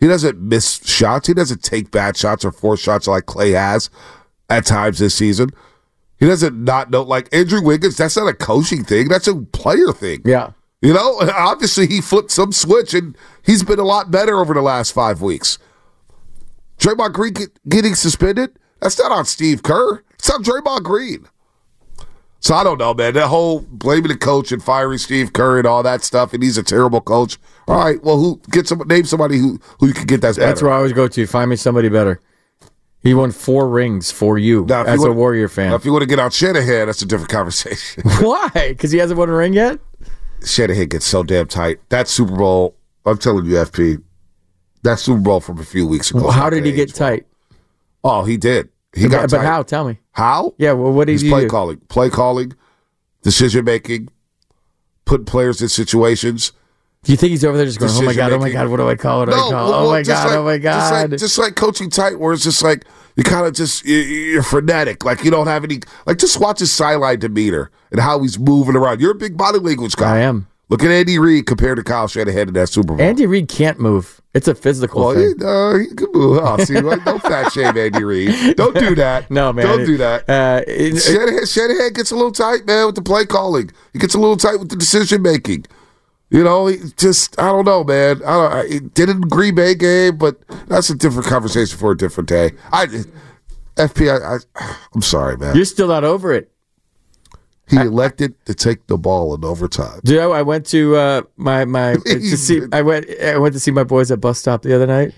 He 0.00 0.06
doesn't 0.06 0.40
miss 0.40 0.80
shots. 0.86 1.26
He 1.26 1.34
doesn't 1.34 1.62
take 1.62 1.90
bad 1.90 2.16
shots 2.16 2.44
or 2.44 2.52
force 2.52 2.80
shots 2.80 3.08
like 3.08 3.24
Klay 3.26 3.54
has 3.54 3.90
at 4.48 4.66
times 4.66 4.98
this 4.98 5.14
season. 5.14 5.50
He 6.18 6.26
doesn't 6.26 6.64
not 6.64 6.90
know 6.90 7.02
like 7.02 7.28
Andrew 7.32 7.62
Wiggins. 7.62 7.96
That's 7.96 8.16
not 8.16 8.28
a 8.28 8.34
coaching 8.34 8.84
thing. 8.84 9.08
That's 9.08 9.28
a 9.28 9.36
player 9.36 9.92
thing. 9.92 10.22
Yeah. 10.24 10.52
You 10.82 10.92
know, 10.92 11.20
obviously 11.34 11.86
he 11.86 12.00
flipped 12.00 12.30
some 12.30 12.52
switch 12.52 12.94
and 12.94 13.16
he's 13.44 13.62
been 13.62 13.78
a 13.78 13.84
lot 13.84 14.10
better 14.10 14.38
over 14.38 14.54
the 14.54 14.62
last 14.62 14.92
five 14.92 15.22
weeks. 15.22 15.58
Draymond 16.78 17.12
Green 17.12 17.32
get, 17.34 17.68
getting 17.68 17.94
suspended. 17.94 18.58
That's 18.80 18.98
not 18.98 19.12
on 19.12 19.24
Steve 19.24 19.62
Kerr. 19.62 20.02
It's 20.14 20.30
on 20.30 20.42
Draymond 20.42 20.82
Green. 20.82 21.26
So 22.40 22.54
I 22.54 22.62
don't 22.62 22.78
know, 22.78 22.94
man. 22.94 23.14
That 23.14 23.28
whole 23.28 23.60
blaming 23.60 24.08
the 24.08 24.16
coach 24.16 24.52
and 24.52 24.62
firing 24.62 24.98
Steve 24.98 25.32
Kerr 25.32 25.58
and 25.58 25.66
all 25.66 25.82
that 25.82 26.04
stuff, 26.04 26.32
and 26.32 26.42
he's 26.42 26.56
a 26.56 26.62
terrible 26.62 27.00
coach. 27.00 27.36
All 27.66 27.76
right, 27.76 28.02
well, 28.02 28.16
who 28.16 28.40
get 28.50 28.68
some 28.68 28.78
name 28.86 29.04
somebody 29.04 29.38
who 29.38 29.58
who 29.80 29.88
you 29.88 29.92
can 29.92 30.06
get 30.06 30.20
that's 30.20 30.38
better. 30.38 30.48
That's 30.48 30.62
where 30.62 30.72
I 30.72 30.76
always 30.76 30.92
go 30.92 31.08
to. 31.08 31.26
Find 31.26 31.50
me 31.50 31.56
somebody 31.56 31.88
better. 31.88 32.20
He 33.08 33.14
won 33.14 33.32
four 33.32 33.70
rings 33.70 34.10
for 34.10 34.36
you 34.36 34.66
Now, 34.66 34.82
you 34.82 34.88
as 34.88 35.02
a 35.02 35.10
Warrior 35.10 35.48
fan. 35.48 35.70
Now, 35.70 35.76
if 35.76 35.86
you 35.86 35.92
want 35.92 36.02
to 36.02 36.06
get 36.06 36.18
out 36.18 36.34
Shanahan, 36.34 36.88
that's 36.88 37.00
a 37.00 37.06
different 37.06 37.30
conversation. 37.30 38.02
Why? 38.20 38.50
Because 38.52 38.92
he 38.92 38.98
hasn't 38.98 39.18
won 39.18 39.30
a 39.30 39.34
ring 39.34 39.54
yet. 39.54 39.80
Shanahan 40.44 40.88
gets 40.88 41.06
so 41.06 41.22
damn 41.22 41.46
tight. 41.46 41.78
That 41.88 42.06
Super 42.06 42.36
Bowl, 42.36 42.76
I'm 43.06 43.16
telling 43.16 43.46
you, 43.46 43.52
FP, 43.52 44.02
that 44.82 44.98
Super 44.98 45.20
Bowl 45.20 45.40
from 45.40 45.58
a 45.58 45.64
few 45.64 45.86
weeks 45.86 46.10
ago. 46.10 46.24
Well, 46.24 46.32
how 46.32 46.50
did 46.50 46.66
he 46.66 46.72
get 46.72 46.94
tight? 46.94 47.26
Oh, 48.04 48.24
he 48.24 48.36
did. 48.36 48.68
He 48.94 49.08
got 49.08 49.22
but, 49.22 49.30
tight. 49.30 49.36
but 49.38 49.46
how? 49.46 49.62
Tell 49.62 49.88
me. 49.88 49.98
How? 50.12 50.52
Yeah. 50.58 50.72
Well, 50.72 50.92
what 50.92 51.06
did 51.06 51.12
He's 51.12 51.22
he 51.22 51.30
play 51.30 51.44
do? 51.44 51.48
calling, 51.48 51.78
play 51.88 52.10
calling, 52.10 52.52
decision 53.22 53.64
making, 53.64 54.10
putting 55.06 55.24
players 55.24 55.62
in 55.62 55.70
situations. 55.70 56.52
You 57.08 57.16
think 57.16 57.30
he's 57.30 57.44
over 57.44 57.56
there 57.56 57.66
just 57.66 57.78
going, 57.78 57.90
"Oh 57.92 58.02
my 58.02 58.14
god, 58.14 58.32
oh 58.32 58.38
my 58.38 58.50
god, 58.50 58.68
what 58.68 58.76
do 58.76 58.88
I 58.88 58.94
call 58.94 59.22
it? 59.22 59.28
What 59.28 59.34
do 59.34 59.40
I 59.40 59.50
call? 59.50 59.70
well, 59.70 59.86
oh 59.86 59.90
my 59.90 60.02
god, 60.02 60.26
like- 60.28 60.36
oh 60.36 60.44
my 60.44 60.58
Just 60.58 60.90
god." 60.90 61.10
like, 61.10 61.20
just 61.20 61.38
like 61.38 61.54
coaching 61.56 61.88
tight, 61.90 62.18
where 62.18 62.32
it's 62.34 62.44
just 62.44 62.62
like 62.62 62.84
you 63.16 63.24
kind 63.24 63.46
of 63.46 63.54
just 63.54 63.84
you- 63.84 63.96
you're 63.96 64.42
frenetic, 64.42 65.04
like 65.04 65.24
you 65.24 65.30
don't 65.30 65.46
have 65.46 65.64
any. 65.64 65.80
Like 66.06 66.18
just 66.18 66.38
watch 66.38 66.58
his 66.60 66.70
sideline 66.70 67.18
demeanor 67.18 67.70
and 67.90 68.00
how 68.00 68.20
he's 68.20 68.38
moving 68.38 68.76
around. 68.76 69.00
You're 69.00 69.12
a 69.12 69.16
big 69.16 69.36
body 69.36 69.58
language 69.58 69.96
guy. 69.96 70.16
I 70.16 70.18
am. 70.20 70.46
Look 70.70 70.82
at 70.82 70.90
Andy 70.90 71.18
Reid 71.18 71.46
compared 71.46 71.76
to 71.78 71.82
Kyle 71.82 72.08
Shanahan 72.08 72.48
in 72.48 72.54
that 72.54 72.68
Super 72.68 72.88
Bowl. 72.88 73.00
Andy 73.00 73.24
Reid 73.24 73.48
can't 73.48 73.80
move. 73.80 74.20
It's 74.34 74.46
a 74.48 74.54
physical 74.54 75.00
well, 75.02 75.14
thing. 75.14 75.34
he, 75.38 75.44
uh, 75.44 75.78
he 75.78 75.94
can 75.94 76.12
move. 76.12 76.38
Oh, 76.42 76.62
see, 76.62 76.78
like, 76.78 77.02
don't 77.06 77.22
fat 77.22 77.50
shame 77.50 77.74
Andy 77.78 78.04
Reid. 78.04 78.54
Don't 78.56 78.78
do 78.78 78.94
that. 78.96 79.30
No, 79.30 79.50
man. 79.50 79.64
Don't 79.64 79.86
do 79.86 79.96
that. 79.96 80.28
Uh, 80.28 80.60
it- 80.66 81.00
Shanahan, 81.00 81.46
Shanahan 81.46 81.92
gets 81.94 82.10
a 82.10 82.14
little 82.16 82.30
tight, 82.32 82.66
man, 82.66 82.84
with 82.84 82.96
the 82.96 83.02
play 83.02 83.24
calling. 83.24 83.70
He 83.94 83.98
gets 83.98 84.14
a 84.14 84.18
little 84.18 84.36
tight 84.36 84.56
with 84.60 84.68
the 84.68 84.76
decision 84.76 85.22
making. 85.22 85.64
You 86.30 86.44
know, 86.44 86.66
he 86.66 86.78
just 86.96 87.38
I 87.40 87.46
don't 87.46 87.64
know, 87.64 87.84
man. 87.84 88.22
I 88.24 88.32
don't. 88.32 88.52
I, 88.52 88.68
did 88.92 89.08
it 89.08 89.10
in 89.10 89.20
the 89.22 89.26
Green 89.26 89.54
Bay 89.54 89.74
game, 89.74 90.18
but 90.18 90.36
that's 90.68 90.90
a 90.90 90.94
different 90.94 91.26
conversation 91.26 91.78
for 91.78 91.92
a 91.92 91.96
different 91.96 92.28
day. 92.28 92.52
I, 92.70 92.86
FP, 93.76 94.10
I, 94.10 94.36
I 94.36 94.76
I'm 94.94 95.00
sorry, 95.02 95.38
man. 95.38 95.56
You're 95.56 95.64
still 95.64 95.88
not 95.88 96.04
over 96.04 96.32
it. 96.34 96.52
He 97.68 97.76
elected 97.76 98.34
to 98.46 98.54
take 98.54 98.86
the 98.86 98.96
ball 98.96 99.34
in 99.34 99.44
overtime. 99.44 100.00
Dude, 100.02 100.18
I, 100.18 100.24
I 100.24 100.42
went 100.42 100.66
to 100.66 100.96
uh, 100.96 101.22
my 101.36 101.64
my 101.64 101.96
to 102.04 102.36
see. 102.36 102.62
I 102.72 102.82
went 102.82 103.06
I 103.22 103.38
went 103.38 103.54
to 103.54 103.60
see 103.60 103.70
my 103.70 103.84
boys 103.84 104.10
at 104.10 104.20
bus 104.20 104.38
stop 104.38 104.62
the 104.62 104.74
other 104.74 104.86
night, 104.86 105.14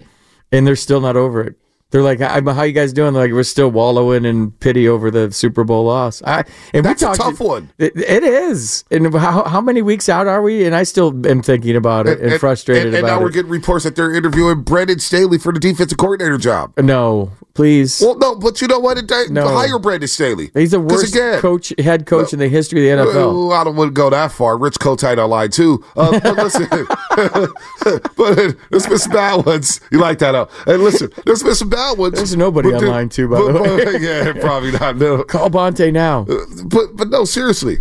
and 0.53 0.67
they're 0.67 0.77
still 0.77 1.01
not 1.01 1.17
over 1.17 1.43
it. 1.43 1.60
They're 1.91 2.03
like, 2.03 2.21
"How 2.21 2.63
you 2.63 2.73
guys 2.73 2.93
doing?" 2.93 3.13
They're 3.13 3.25
like, 3.25 3.33
"We're 3.33 3.43
still 3.43 3.71
wallowing 3.71 4.25
in 4.25 4.53
pity 4.53 4.89
over 4.89 5.11
the 5.11 5.33
Super 5.33 5.65
Bowl 5.65 5.85
loss." 5.85 6.23
I 6.23 6.45
and 6.73 6.85
That's 6.85 7.03
we 7.03 7.09
a 7.09 7.15
tough 7.15 7.41
one. 7.41 7.71
It, 7.79 7.97
it 7.97 8.23
is. 8.23 8.85
And 8.91 9.13
how 9.15 9.45
how 9.45 9.61
many 9.61 9.83
weeks 9.83 10.09
out 10.09 10.27
are 10.27 10.43
we? 10.43 10.65
And 10.65 10.75
I 10.75 10.85
still 10.85 11.09
am 11.27 11.43
thinking 11.43 11.77
about 11.77 12.07
it 12.07 12.21
and, 12.21 12.41
frustrated 12.41 12.87
and, 12.87 12.95
and 12.97 13.05
about 13.05 13.15
now 13.15 13.21
it. 13.21 13.25
we're 13.25 13.31
getting 13.31 13.51
reports 13.51 13.85
that 13.85 13.97
they're 13.97 14.15
interviewing 14.15 14.63
Brandon 14.63 14.99
Staley 14.99 15.39
for 15.39 15.53
the 15.53 15.61
defensive 15.61 15.99
coordinator 15.99 16.39
job. 16.39 16.73
no, 16.79 17.33
please. 17.55 18.01
Well, 18.01 18.17
no, 18.19 18.35
but 18.37 18.61
you 18.61 18.69
know 18.69 18.79
what? 18.79 18.99
It, 18.99 19.31
No. 19.31 19.47
Hire 19.49 19.79
Brandon 19.79 20.09
Staley. 20.09 20.51
He's 20.55 20.71
the 20.73 20.81
worst 20.81 21.15
again, 21.15 21.41
coach, 21.41 21.73
head 21.79 22.07
coach 22.07 22.33
in 22.33 22.39
the 22.39 22.49
history 22.49 22.89
of 22.91 22.99
the 22.99 23.05
NFL. 23.05 23.51
Uh, 23.51 23.55
I 23.55 23.65
don't 23.65 23.77
want 23.77 23.89
to 23.89 23.93
go 23.93 24.11
that 24.11 24.33
far. 24.33 24.57
Rich 24.59 24.75
Kotite 24.79 25.23
on 25.23 25.31
line 25.31 25.51
too. 25.51 25.85
Uh, 25.97 26.19
but 26.21 26.37
listen, 26.37 26.69
but 28.17 28.55
there's 28.71 28.87
been 28.87 28.99
some 28.99 29.13
bad 29.13 29.45
ones. 29.47 29.81
You 29.91 29.99
like 29.99 30.19
that? 30.21 30.35
Up? 30.35 30.51
And 30.67 30.83
listen, 30.83 31.11
there's 31.27 31.43
been 31.43 31.55
some 31.55 31.69
bad 31.71 31.99
ones. 31.99 32.15
There's 32.17 32.37
nobody 32.37 32.71
But 32.71 32.77
on 32.79 32.85
the- 32.85 32.91
line 32.91 33.09
two, 33.09 33.29
by 33.29 33.39
but- 33.39 33.53
the 33.53 33.63
way. 33.63 33.85
but- 33.85 34.01
yeah, 34.01 34.33
probably 34.41 34.73
not. 34.73 34.97
No, 34.97 35.23
Call 35.25 35.51
Bonta 35.51 35.93
now. 35.93 36.25
but 36.67 36.97
but 36.97 37.09
no, 37.09 37.25
seriously. 37.25 37.79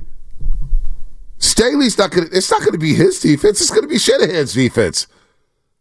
Staley's 1.37 1.97
not 1.97 2.11
gonna. 2.11 2.27
It's 2.31 2.51
not 2.51 2.63
gonna 2.65 2.77
be 2.77 2.93
his 2.95 3.19
defense. 3.19 3.61
It's 3.61 3.69
gonna 3.69 3.87
be 3.87 3.97
Shanahan's 3.97 4.53
defense. 4.53 5.07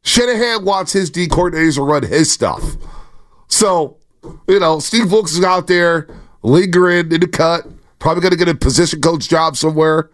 Shanahan 0.02 0.64
wants 0.64 0.92
his 0.92 1.10
D 1.10 1.26
coordinators 1.26 1.74
to 1.74 1.82
run 1.82 2.04
his 2.04 2.30
stuff. 2.30 2.76
So, 3.48 3.96
you 4.46 4.60
know, 4.60 4.78
Steve 4.78 5.10
Wilkes 5.10 5.32
is 5.32 5.44
out 5.44 5.66
there 5.66 6.08
lingering 6.42 7.10
in 7.12 7.20
the 7.20 7.28
cut. 7.28 7.66
Probably 7.98 8.22
gonna 8.22 8.36
get 8.36 8.48
a 8.48 8.54
position 8.54 9.00
coach 9.00 9.28
job 9.28 9.56
somewhere. 9.56 10.10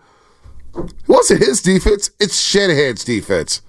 It 0.76 0.92
wasn't 1.06 1.40
his 1.44 1.62
defense. 1.62 2.10
It's 2.18 2.38
Shanahan's 2.40 3.04
defense. 3.04 3.60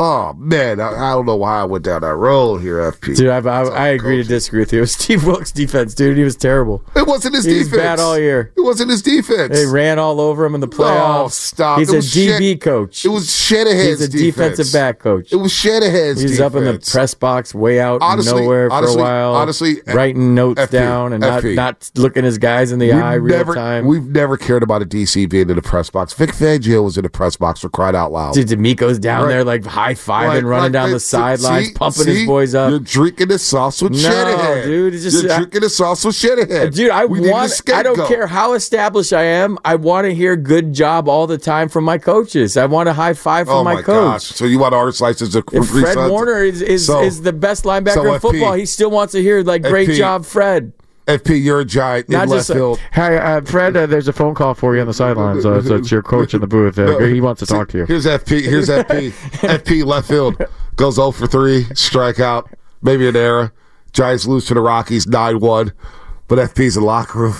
Oh 0.00 0.32
man, 0.34 0.78
I, 0.78 0.90
I 0.92 1.10
don't 1.10 1.26
know 1.26 1.34
why 1.34 1.58
I 1.60 1.64
went 1.64 1.84
down 1.84 2.02
that 2.02 2.14
road 2.14 2.58
here, 2.58 2.78
FP. 2.92 3.16
Dude, 3.16 3.28
I, 3.30 3.38
I, 3.38 3.62
I 3.64 3.88
agree 3.88 4.16
to 4.22 4.22
disagree 4.22 4.60
with 4.60 4.72
you. 4.72 4.78
It 4.78 4.82
was 4.82 4.92
Steve 4.98 5.26
Wilkes' 5.26 5.50
defense, 5.50 5.92
dude. 5.92 6.16
He 6.16 6.22
was 6.22 6.36
terrible. 6.36 6.84
It 6.94 7.04
wasn't 7.04 7.34
his 7.34 7.44
he 7.44 7.54
defense. 7.54 7.72
was 7.72 7.80
bad 7.80 7.98
all 7.98 8.16
year. 8.16 8.52
It 8.56 8.60
wasn't 8.60 8.90
his 8.90 9.02
defense. 9.02 9.52
They 9.52 9.66
ran 9.66 9.98
all 9.98 10.20
over 10.20 10.44
him 10.46 10.54
in 10.54 10.60
the 10.60 10.68
oh, 10.68 10.70
playoffs. 10.70 11.24
Oh, 11.24 11.28
stop. 11.28 11.78
He's 11.80 11.92
It 11.92 11.96
a 11.96 11.98
DB 12.40 12.60
coach. 12.60 13.04
It 13.04 13.08
was 13.08 13.34
Shanahan's 13.34 13.98
He's 13.98 14.02
a 14.02 14.08
defense. 14.08 14.36
defensive 14.56 14.72
back 14.72 15.00
coach. 15.00 15.32
It 15.32 15.36
was 15.36 15.52
Shanahan's 15.52 16.20
He's 16.20 16.30
defense. 16.36 16.54
up 16.54 16.54
in 16.56 16.64
the 16.64 16.78
press 16.78 17.14
box, 17.14 17.52
way 17.52 17.80
out 17.80 18.00
Honestly- 18.00 18.40
nowhere 18.42 18.70
for 18.70 18.76
honestly- 18.76 19.00
a 19.00 19.04
while. 19.04 19.34
honestly, 19.34 19.76
writing 19.88 20.32
notes 20.32 20.60
FP, 20.60 20.70
down 20.70 21.12
and 21.12 21.22
not, 21.22 21.42
FP. 21.42 21.56
not 21.56 21.90
looking 21.96 22.22
his 22.22 22.38
guys 22.38 22.70
in 22.70 22.78
the 22.78 22.92
eye 22.92 23.14
We've 23.14 23.24
real 23.24 23.36
never, 23.38 23.54
time. 23.56 23.86
We've 23.86 24.06
never 24.06 24.36
cared 24.36 24.62
about 24.62 24.80
a 24.80 24.86
DC 24.86 25.28
being 25.28 25.50
in 25.50 25.56
the 25.56 25.62
press 25.62 25.90
box. 25.90 26.12
Vic 26.12 26.30
Fangio 26.30 26.84
was 26.84 26.96
in 26.96 27.02
the 27.02 27.10
press 27.10 27.36
box 27.36 27.58
for 27.58 27.68
crying 27.68 27.96
out 27.96 28.12
loud. 28.12 28.34
Dude, 28.34 28.46
DeMeco's 28.46 29.00
down 29.00 29.22
Right. 29.24 29.28
there 29.30 29.42
like 29.44 29.64
high 29.64 29.87
fiving, 29.94 30.26
Like- 30.28 30.44
running 30.44 30.62
like 30.64 30.72
down 30.72 30.90
the 30.90 31.00
sidelines, 31.00 31.70
pumping 31.72 32.02
see? 32.04 32.14
his 32.20 32.26
boys 32.26 32.54
up. 32.54 32.70
You're 32.70 32.78
drinking 32.80 33.28
the 33.28 33.38
sauce 33.38 33.80
with 33.82 33.92
No, 33.92 33.98
Shanahan, 33.98 34.66
dude, 34.68 34.94
it's 34.94 35.02
just- 35.04 35.22
you're 35.22 35.32
I- 35.32 35.36
drinking 35.38 35.60
the 35.62 35.68
sauce 35.70 36.04
with 36.04 36.14
Shanahan, 36.14 36.70
Dude, 36.72 36.90
I 36.90 37.04
We 37.06 37.20
want. 37.30 37.52
I 37.72 37.82
don't 37.82 38.06
care 38.08 38.26
how 38.26 38.54
established 38.54 39.12
I 39.12 39.22
am. 39.24 39.58
I 39.64 39.74
want 39.76 40.06
to 40.06 40.14
hear 40.14 40.36
"good 40.36 40.72
job" 40.72 41.08
all 41.08 41.26
the 41.26 41.38
time 41.38 41.68
from 41.68 41.84
my 41.84 41.98
coaches. 41.98 42.56
I 42.56 42.66
want 42.66 42.88
a 42.88 42.92
high 42.92 43.14
five 43.14 43.46
from 43.46 43.56
Oh 43.58 43.64
my, 43.64 43.74
my 43.74 43.82
coach. 43.82 43.94
gosh! 44.12 44.24
So 44.24 44.44
you 44.44 44.58
want 44.58 44.74
artist 44.74 45.00
license 45.00 45.32
to 45.32 45.42
If 45.52 45.68
Fred 45.68 45.96
Warner 46.10 46.42
is 46.44 46.62
is, 46.62 46.86
So- 46.86 47.02
is 47.02 47.22
the 47.22 47.32
best 47.32 47.64
linebacker 47.64 47.94
so 47.94 48.02
in 48.02 48.14
FP 48.14 48.20
football, 48.20 48.52
he 48.54 48.66
still 48.66 48.90
wants 48.90 49.12
to 49.12 49.22
hear 49.22 49.42
like 49.42 49.62
"great 49.62 49.88
FP 49.88 49.96
job, 49.96 50.24
Fred." 50.26 50.72
FP, 51.08 51.42
you're 51.42 51.60
a 51.60 51.64
giant 51.64 52.08
Not 52.10 52.24
in 52.24 52.28
left 52.30 52.50
a- 52.50 52.54
field. 52.54 52.78
Hey, 52.92 53.16
uh, 53.16 53.40
Fred, 53.40 53.76
uh, 53.76 53.86
there's 53.86 54.08
a 54.08 54.12
phone 54.12 54.34
call 54.34 54.52
for 54.54 54.74
you 54.74 54.80
on 54.82 54.86
the 54.86 54.92
sidelines. 54.92 55.44
Uh, 55.46 55.62
so 55.62 55.76
it's 55.76 55.90
your 55.90 56.02
coach 56.02 56.34
in 56.34 56.42
the 56.42 56.46
booth. 56.46 56.78
Uh, 56.78 56.98
he 57.06 57.20
wants 57.22 57.38
to 57.40 57.46
talk 57.46 57.68
to 57.70 57.78
you. 57.78 57.86
Here's 57.86 58.04
FP. 58.04 58.42
Here's 58.42 58.68
FP. 58.68 59.10
FP 59.40 59.84
left 59.86 60.06
field 60.06 60.36
goes 60.76 60.96
0 60.96 61.12
for 61.12 61.26
3, 61.26 61.64
strikeout, 61.70 62.52
maybe 62.82 63.08
an 63.08 63.16
error. 63.16 63.52
Giants 63.92 64.26
lose 64.26 64.44
to 64.46 64.54
the 64.54 64.60
Rockies 64.60 65.06
9 65.06 65.40
1. 65.40 65.72
But 66.28 66.38
FP's 66.38 66.76
in 66.76 66.82
the 66.82 66.86
locker 66.86 67.20
room. 67.20 67.34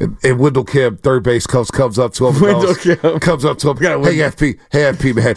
And, 0.00 0.16
and 0.22 0.38
Wendell 0.38 0.64
Kim, 0.64 0.96
third 0.96 1.22
base 1.24 1.46
coach, 1.46 1.68
comes 1.72 1.98
up 1.98 2.12
to 2.14 2.28
him. 2.28 2.40
Wendell 2.40 2.74
Kim. 2.76 3.18
Comes 3.20 3.44
up 3.44 3.58
to 3.58 3.70
him. 3.70 3.78
Yeah, 3.80 3.98
Hey, 4.02 4.16
FP. 4.18 4.58
Hey, 4.70 4.80
FP, 4.92 5.14
man. 5.16 5.34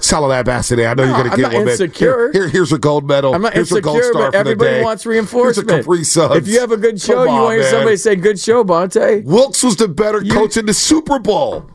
Solid 0.00 0.34
at 0.34 0.44
bat 0.46 0.64
today. 0.64 0.86
I 0.86 0.94
know 0.94 1.04
No, 1.04 1.10
you're 1.10 1.18
going 1.24 1.26
to 1.26 1.32
I'm 1.32 1.38
get 1.40 1.52
one, 1.56 1.64
man. 1.64 1.72
insecure. 1.72 2.30
Here, 2.32 2.42
here- 2.42 2.48
here's 2.48 2.72
a 2.72 2.78
gold 2.78 3.06
medal. 3.06 3.34
I'm 3.34 3.42
not 3.42 3.54
here's 3.54 3.70
your 3.70 3.80
gold 3.80 3.96
insecure, 3.98 4.12
star 4.20 4.30
but 4.32 4.38
everybody 4.38 4.82
wants 4.82 5.04
Here's 5.04 5.12
reinforcement. 5.14 5.68
your 5.68 5.78
Capri 5.78 6.04
Suns. 6.04 6.36
If 6.36 6.48
you 6.48 6.60
have 6.60 6.72
a 6.72 6.76
good 6.76 7.00
show, 7.00 7.14
Come 7.24 7.26
you 7.26 7.30
on, 7.32 7.42
want 7.42 7.50
to 7.50 7.54
hear 7.54 7.62
man. 7.62 7.70
somebody 7.72 7.96
say 7.96 8.16
"good 8.16 8.38
show, 8.38 8.64
Bonta." 8.64 9.24
Wilkes 9.24 9.62
was 9.62 9.76
the 9.76 9.88
better 9.88 10.20
coach 10.22 10.56
in 10.58 10.66
the 10.66 10.74
Super 10.74 11.18
Bowl. 11.18 11.70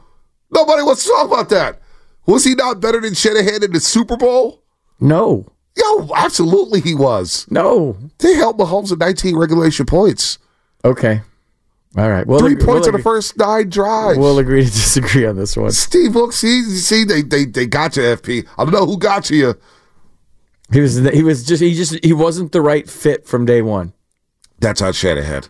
Nobody 0.52 0.84
wants 0.84 1.04
to 1.06 1.10
talk 1.10 1.28
about 1.28 1.50
that. 1.50 1.82
Was 2.28 2.44
he 2.44 2.54
not 2.56 2.80
better 2.80 3.02
than 3.02 3.16
Shanahan 3.16 3.64
in 3.64 3.72
the 3.72 3.80
Super 3.80 4.16
Bowl? 4.16 4.64
No, 5.00 5.48
Yo, 5.76 6.10
absolutely 6.16 6.82
he 6.82 6.94
was. 6.94 7.48
no. 7.50 7.98
They 8.20 8.36
held 8.36 8.60
Mahomes 8.60 8.92
at 8.92 9.00
19 9.00 9.36
regulation 9.36 9.88
points. 9.88 10.38
Okay, 10.86 11.22
all 11.96 12.10
right. 12.10 12.26
Well, 12.26 12.40
Three 12.40 12.56
points 12.56 12.88
in 12.88 12.94
the 12.94 13.02
first 13.02 13.38
nine 13.38 13.70
drives. 13.70 14.18
We'll 14.18 14.40
agree 14.40 14.66
to 14.66 14.72
disagree 14.72 15.26
on 15.26 15.36
this 15.36 15.56
one. 15.56 15.72
Steve 15.72 16.16
Wilkes, 16.16 16.38
see, 16.38 16.64
see 16.64 17.04
they, 17.04 17.22
they, 17.22 17.46
they 17.46 17.68
got 17.68 17.96
you, 17.98 18.04
FP. 18.04 18.48
I 18.58 18.64
don't 18.64 18.74
know 18.74 18.86
who 18.86 18.98
got 18.98 19.30
you. 19.30 19.56
He 20.72 20.80
was 20.80 20.98
he 20.98 21.22
was 21.22 21.44
just 21.44 21.62
he 21.62 21.76
just 21.76 22.04
he 22.04 22.14
wasn't 22.14 22.52
the 22.52 22.62
right 22.62 22.90
fit 22.90 23.28
from 23.28 23.46
day 23.46 23.62
one. 23.62 23.94
That's 24.60 24.82
on 24.82 24.94
Shanahan. 24.94 25.44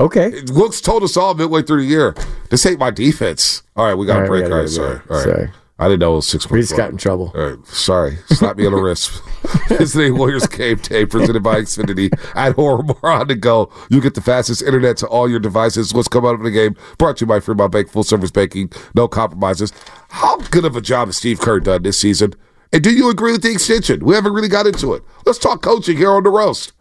Okay. 0.00 0.32
Wilkes 0.48 0.80
told 0.80 1.02
us 1.02 1.16
all 1.16 1.34
midway 1.34 1.62
through 1.62 1.82
the 1.82 1.88
year, 1.88 2.14
this 2.48 2.64
ain't 2.64 2.80
my 2.80 2.90
defense. 2.90 3.62
All 3.76 3.84
right, 3.84 3.94
we 3.94 4.06
got 4.06 4.20
All 4.20 4.24
a 4.24 4.26
break. 4.26 4.44
All 4.44 4.58
right, 4.58 4.68
sorry. 4.68 5.00
All 5.10 5.16
right. 5.16 5.24
Sorry. 5.24 5.50
I 5.80 5.88
didn't 5.88 6.00
know 6.00 6.12
it 6.12 6.16
was 6.16 6.28
six 6.28 6.48
We 6.50 6.60
just 6.60 6.76
got 6.76 6.90
in 6.90 6.98
trouble. 6.98 7.32
All 7.34 7.40
right, 7.40 7.66
sorry. 7.66 8.16
Slap 8.26 8.58
me 8.58 8.66
on 8.66 8.72
the 8.72 8.80
wrist. 8.80 9.22
It's 9.70 9.94
the 9.94 10.10
Warriors 10.10 10.46
game 10.46 10.76
day 10.76 11.06
presented 11.06 11.42
by 11.42 11.62
Xfinity. 11.62 12.10
At 12.36 12.58
or 12.58 12.82
more 12.82 13.06
on 13.10 13.28
the 13.28 13.34
go. 13.34 13.72
You 13.88 14.00
get 14.00 14.14
the 14.14 14.20
fastest 14.20 14.62
internet 14.62 14.96
to 14.98 15.06
all 15.06 15.28
your 15.30 15.40
devices. 15.40 15.94
What's 15.94 16.08
coming 16.08 16.30
up 16.30 16.36
in 16.36 16.44
the 16.44 16.50
game? 16.50 16.76
Brought 16.98 17.16
to 17.18 17.22
you 17.22 17.26
by 17.26 17.40
Fremont 17.40 17.72
Bank, 17.72 17.88
full 17.88 18.02
service 18.02 18.30
banking, 18.30 18.70
no 18.94 19.08
compromises. 19.08 19.72
How 20.10 20.36
good 20.36 20.64
of 20.64 20.76
a 20.76 20.80
job 20.80 21.08
has 21.08 21.16
Steve 21.16 21.40
Kerr 21.40 21.60
done 21.60 21.82
this 21.82 21.98
season? 21.98 22.34
And 22.72 22.82
do 22.82 22.92
you 22.92 23.08
agree 23.10 23.32
with 23.32 23.42
the 23.42 23.50
extension? 23.50 24.04
We 24.04 24.14
haven't 24.14 24.34
really 24.34 24.48
got 24.48 24.66
into 24.66 24.92
it. 24.92 25.02
Let's 25.24 25.38
talk 25.38 25.62
coaching 25.62 25.96
here 25.96 26.12
on 26.12 26.24
the 26.24 26.30
roast. 26.30 26.72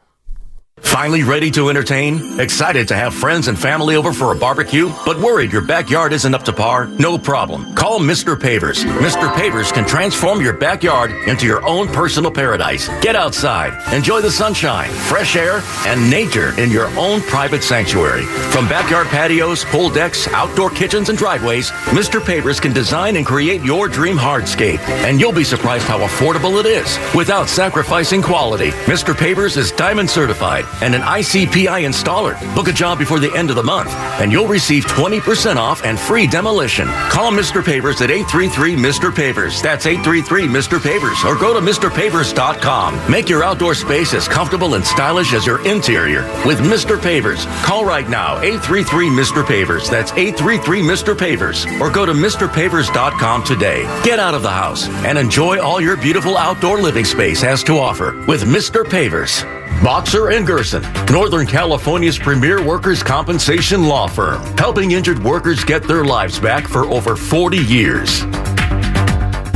Finally 0.82 1.23
ready 1.23 1.51
to 1.51 1.69
entertain? 1.69 2.39
Excited 2.39 2.88
to 2.88 2.95
have 2.95 3.13
friends 3.13 3.47
and 3.47 3.57
family 3.57 3.95
over 3.95 4.11
for 4.11 4.32
a 4.32 4.36
barbecue? 4.36 4.91
But 5.05 5.19
worried 5.19 5.51
your 5.51 5.61
backyard 5.61 6.13
isn't 6.13 6.34
up 6.34 6.43
to 6.43 6.53
par? 6.53 6.88
No 6.88 7.17
problem. 7.17 7.75
Call 7.75 7.99
Mr. 7.99 8.36
Pavers. 8.36 8.84
Mr. 8.99 9.32
Pavers 9.34 9.71
can 9.71 9.86
transform 9.86 10.41
your 10.41 10.53
backyard 10.53 11.11
into 11.27 11.45
your 11.45 11.65
own 11.65 11.88
personal 11.89 12.32
paradise. 12.32 12.88
Get 13.01 13.15
outside, 13.15 13.73
enjoy 13.93 14.21
the 14.21 14.32
sunshine, 14.32 14.89
fresh 14.89 15.36
air, 15.36 15.61
and 15.86 16.09
nature 16.09 16.59
in 16.59 16.71
your 16.71 16.88
own 16.97 17.21
private 17.21 17.63
sanctuary. 17.63 18.23
From 18.51 18.67
backyard 18.67 19.07
patios, 19.07 19.65
pool 19.65 19.89
decks, 19.89 20.27
outdoor 20.30 20.69
kitchens, 20.71 21.09
and 21.09 21.17
driveways, 21.17 21.69
Mr. 21.91 22.19
Pavers 22.19 22.61
can 22.61 22.73
design 22.73 23.15
and 23.15 23.25
create 23.25 23.61
your 23.61 23.88
dream 23.88 24.17
hardscape. 24.17 24.80
And 25.05 25.19
you'll 25.19 25.32
be 25.34 25.43
surprised 25.43 25.86
how 25.86 25.99
affordable 25.99 26.59
it 26.59 26.65
is 26.65 26.97
without 27.15 27.47
sacrificing 27.47 28.21
quality. 28.21 28.71
Mr. 28.86 29.13
Pavers 29.13 29.55
is 29.55 29.71
diamond 29.71 30.09
certified 30.09 30.65
and 30.82 30.95
an 30.95 31.01
ICPI 31.01 31.86
installer. 31.86 32.36
Book 32.55 32.67
a 32.67 32.74
job 32.74 32.97
before 32.97 33.20
the 33.20 33.34
end 33.36 33.49
of 33.49 33.55
the 33.55 33.63
month, 33.63 33.91
and 34.22 34.32
you'll 34.32 34.47
receive 34.47 34.86
20% 34.86 35.57
off 35.57 35.84
and 35.84 35.99
free 35.99 36.28
demolition. 36.28 36.88
Call 37.09 37.32
Mr. 37.32 37.61
Pavers 37.61 38.01
at 38.01 38.11
833 38.11 38.76
Mr. 38.76 39.11
Pavers. 39.11 39.61
That's 39.61 39.86
833 39.86 40.47
Mr. 40.47 40.80
Pavers, 40.80 41.24
or 41.26 41.39
go 41.39 41.53
to 41.53 41.59
MrPavers.com. 41.59 43.11
Make 43.11 43.30
your 43.30 43.43
outdoor 43.43 43.74
space 43.74 44.13
as 44.13 44.28
comfortable 44.28 44.76
and 44.76 44.86
stylish 44.86 45.34
as 45.34 45.45
your 45.45 45.65
interior 45.65 46.24
with 46.45 46.59
Mr. 46.59 46.97
Pavers. 46.97 47.45
Call 47.63 47.86
right 47.86 48.09
now, 48.09 48.38
833 48.39 49.09
Mr. 49.09 49.43
Pavers. 49.43 49.89
That's 49.89 50.11
833 50.13 50.82
Mr. 50.82 51.15
Pavers, 51.15 51.80
or 51.80 51.89
go 51.89 52.05
to 52.05 52.13
MrPavers.com 52.13 53.43
today. 53.43 53.84
Get 54.03 54.20
out 54.20 54.34
of 54.34 54.43
the 54.43 54.51
house 54.51 54.88
and 54.88 55.17
enjoy 55.17 55.59
all 55.59 55.82
your 55.82 55.97
beautiful 55.97 56.38
outdoor 56.38 56.80
living 56.80 57.05
space 57.05 57.41
has 57.41 57.63
to 57.63 57.78
offer 57.78 58.13
with 58.28 58.43
Mr. 58.43 58.84
Pavers. 58.84 59.59
Boxer 59.84 60.30
and 60.32 60.45
Gerson, 60.45 60.84
Northern 61.11 61.47
California's 61.47 62.20
premier 62.20 62.63
workers' 62.63 63.01
compensation 63.01 63.84
law 63.84 64.07
firm, 64.07 64.41
helping 64.57 64.91
injured 64.91 65.24
workers 65.24 65.63
get 65.63 65.84
their 65.84 66.03
lives 66.03 66.39
back 66.39 66.67
for 66.67 66.86
over 66.86 67.15
40 67.15 67.57
years. 67.57 68.24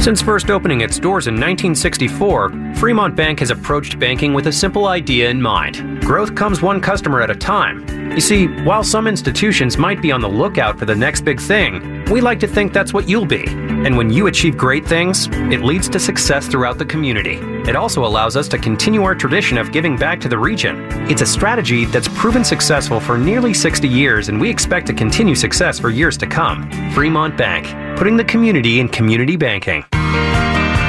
Since 0.03 0.21
first 0.21 0.49
opening 0.49 0.81
its 0.81 0.99
doors 0.99 1.27
in 1.27 1.35
1964, 1.35 2.75
Fremont 2.75 3.15
Bank 3.15 3.39
has 3.39 3.51
approached 3.51 3.99
banking 3.99 4.33
with 4.33 4.47
a 4.47 4.51
simple 4.51 4.87
idea 4.87 5.29
in 5.29 5.41
mind 5.41 5.93
growth 6.03 6.35
comes 6.35 6.61
one 6.61 6.81
customer 6.81 7.21
at 7.21 7.29
a 7.29 7.35
time. 7.35 7.87
You 8.11 8.19
see, 8.19 8.47
while 8.63 8.83
some 8.83 9.07
institutions 9.07 9.77
might 9.77 10.01
be 10.01 10.11
on 10.11 10.21
the 10.21 10.27
lookout 10.27 10.77
for 10.77 10.85
the 10.85 10.95
next 10.95 11.21
big 11.21 11.39
thing, 11.39 12.03
we 12.11 12.19
like 12.19 12.39
to 12.41 12.47
think 12.47 12.73
that's 12.73 12.93
what 12.93 13.07
you'll 13.07 13.25
be. 13.25 13.45
Mm-hmm. 13.83 13.87
And 13.87 13.97
when 13.97 14.09
you 14.09 14.27
achieve 14.27 14.57
great 14.57 14.85
things, 14.85 15.27
it 15.51 15.61
leads 15.61 15.89
to 15.89 15.99
success 15.99 16.47
throughout 16.47 16.77
the 16.77 16.85
community. 16.85 17.35
It 17.67 17.75
also 17.75 18.05
allows 18.05 18.37
us 18.37 18.47
to 18.49 18.57
continue 18.57 19.03
our 19.03 19.13
tradition 19.13 19.57
of 19.57 19.73
giving 19.73 19.97
back 19.97 20.21
to 20.21 20.29
the 20.29 20.37
region. 20.37 20.87
It's 21.11 21.21
a 21.21 21.25
strategy 21.25 21.83
that's 21.85 22.07
proven 22.07 22.45
successful 22.45 23.01
for 23.01 23.17
nearly 23.17 23.53
60 23.53 23.87
years, 23.87 24.29
and 24.29 24.39
we 24.39 24.49
expect 24.49 24.87
to 24.87 24.93
continue 24.93 25.35
success 25.35 25.79
for 25.79 25.89
years 25.89 26.17
to 26.19 26.27
come. 26.27 26.69
Fremont 26.91 27.37
Bank, 27.37 27.97
putting 27.97 28.15
the 28.15 28.23
community 28.23 28.79
in 28.79 28.87
community 28.87 29.35
banking. 29.35 29.83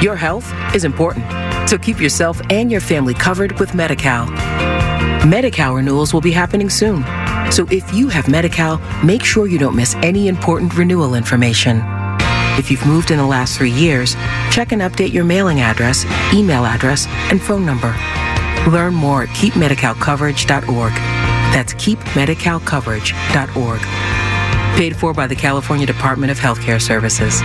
Your 0.01 0.15
health 0.15 0.53
is 0.73 0.85
important, 0.85 1.25
so 1.69 1.77
keep 1.77 1.99
yourself 1.99 2.39
and 2.49 2.71
your 2.71 2.81
family 2.81 3.13
covered 3.13 3.59
with 3.59 3.75
Medi-Cal. 3.75 4.27
Medi-Cal 5.27 5.73
renewals 5.75 6.13
will 6.13 6.21
be 6.21 6.31
happening 6.31 6.69
soon, 6.69 7.03
so 7.51 7.67
if 7.71 7.93
you 7.93 8.07
have 8.07 8.29
Medi-Cal, 8.29 8.77
make 9.03 9.25
sure 9.25 9.47
you 9.47 9.57
don't 9.57 9.75
miss 9.75 9.95
any 9.95 10.29
important 10.29 10.77
renewal 10.77 11.15
information. 11.15 12.04
If 12.57 12.71
you've 12.71 12.85
moved 12.85 13.11
in 13.11 13.17
the 13.17 13.25
last 13.25 13.57
three 13.57 13.71
years, 13.71 14.15
check 14.49 14.71
and 14.71 14.81
update 14.81 15.11
your 15.11 15.25
mailing 15.25 15.59
address, 15.61 16.05
email 16.33 16.65
address, 16.65 17.05
and 17.29 17.41
phone 17.41 17.65
number. 17.65 17.93
Learn 18.69 18.93
more 18.93 19.23
at 19.23 19.29
keepmedicalcoverage.org. 19.29 20.93
That's 20.93 21.73
keepmedicalcoverage.org. 21.73 23.81
Paid 24.77 24.95
for 24.95 25.13
by 25.13 25.27
the 25.27 25.35
California 25.35 25.85
Department 25.85 26.31
of 26.31 26.39
Healthcare 26.39 26.81
Services. 26.81 27.41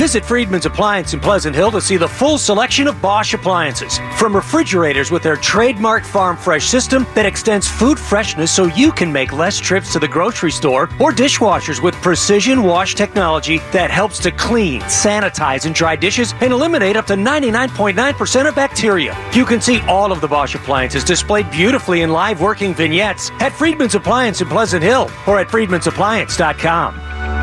Visit 0.00 0.24
Friedman's 0.24 0.64
Appliance 0.64 1.12
in 1.12 1.20
Pleasant 1.20 1.54
Hill 1.54 1.70
to 1.72 1.78
see 1.78 1.98
the 1.98 2.08
full 2.08 2.38
selection 2.38 2.86
of 2.86 3.02
Bosch 3.02 3.34
appliances. 3.34 3.98
From 4.16 4.34
refrigerators 4.34 5.10
with 5.10 5.22
their 5.22 5.36
trademark 5.36 6.04
Farm 6.04 6.38
Fresh 6.38 6.68
system 6.68 7.06
that 7.14 7.26
extends 7.26 7.68
food 7.68 7.98
freshness 7.98 8.50
so 8.50 8.64
you 8.64 8.92
can 8.92 9.12
make 9.12 9.34
less 9.34 9.58
trips 9.58 9.92
to 9.92 9.98
the 9.98 10.08
grocery 10.08 10.52
store, 10.52 10.84
or 10.98 11.12
dishwashers 11.12 11.82
with 11.82 11.94
precision 11.96 12.62
wash 12.62 12.94
technology 12.94 13.58
that 13.72 13.90
helps 13.90 14.18
to 14.20 14.30
clean, 14.30 14.80
sanitize, 14.84 15.66
and 15.66 15.74
dry 15.74 15.96
dishes 15.96 16.32
and 16.40 16.50
eliminate 16.50 16.96
up 16.96 17.06
to 17.06 17.12
99.9% 17.12 18.48
of 18.48 18.54
bacteria. 18.54 19.14
You 19.34 19.44
can 19.44 19.60
see 19.60 19.82
all 19.82 20.12
of 20.12 20.22
the 20.22 20.28
Bosch 20.28 20.54
appliances 20.54 21.04
displayed 21.04 21.50
beautifully 21.50 22.00
in 22.00 22.10
live 22.10 22.40
working 22.40 22.72
vignettes 22.72 23.30
at 23.40 23.52
Friedman's 23.52 23.96
Appliance 23.96 24.40
in 24.40 24.48
Pleasant 24.48 24.82
Hill 24.82 25.10
or 25.26 25.38
at 25.38 25.48
friedmansappliance.com. 25.48 27.39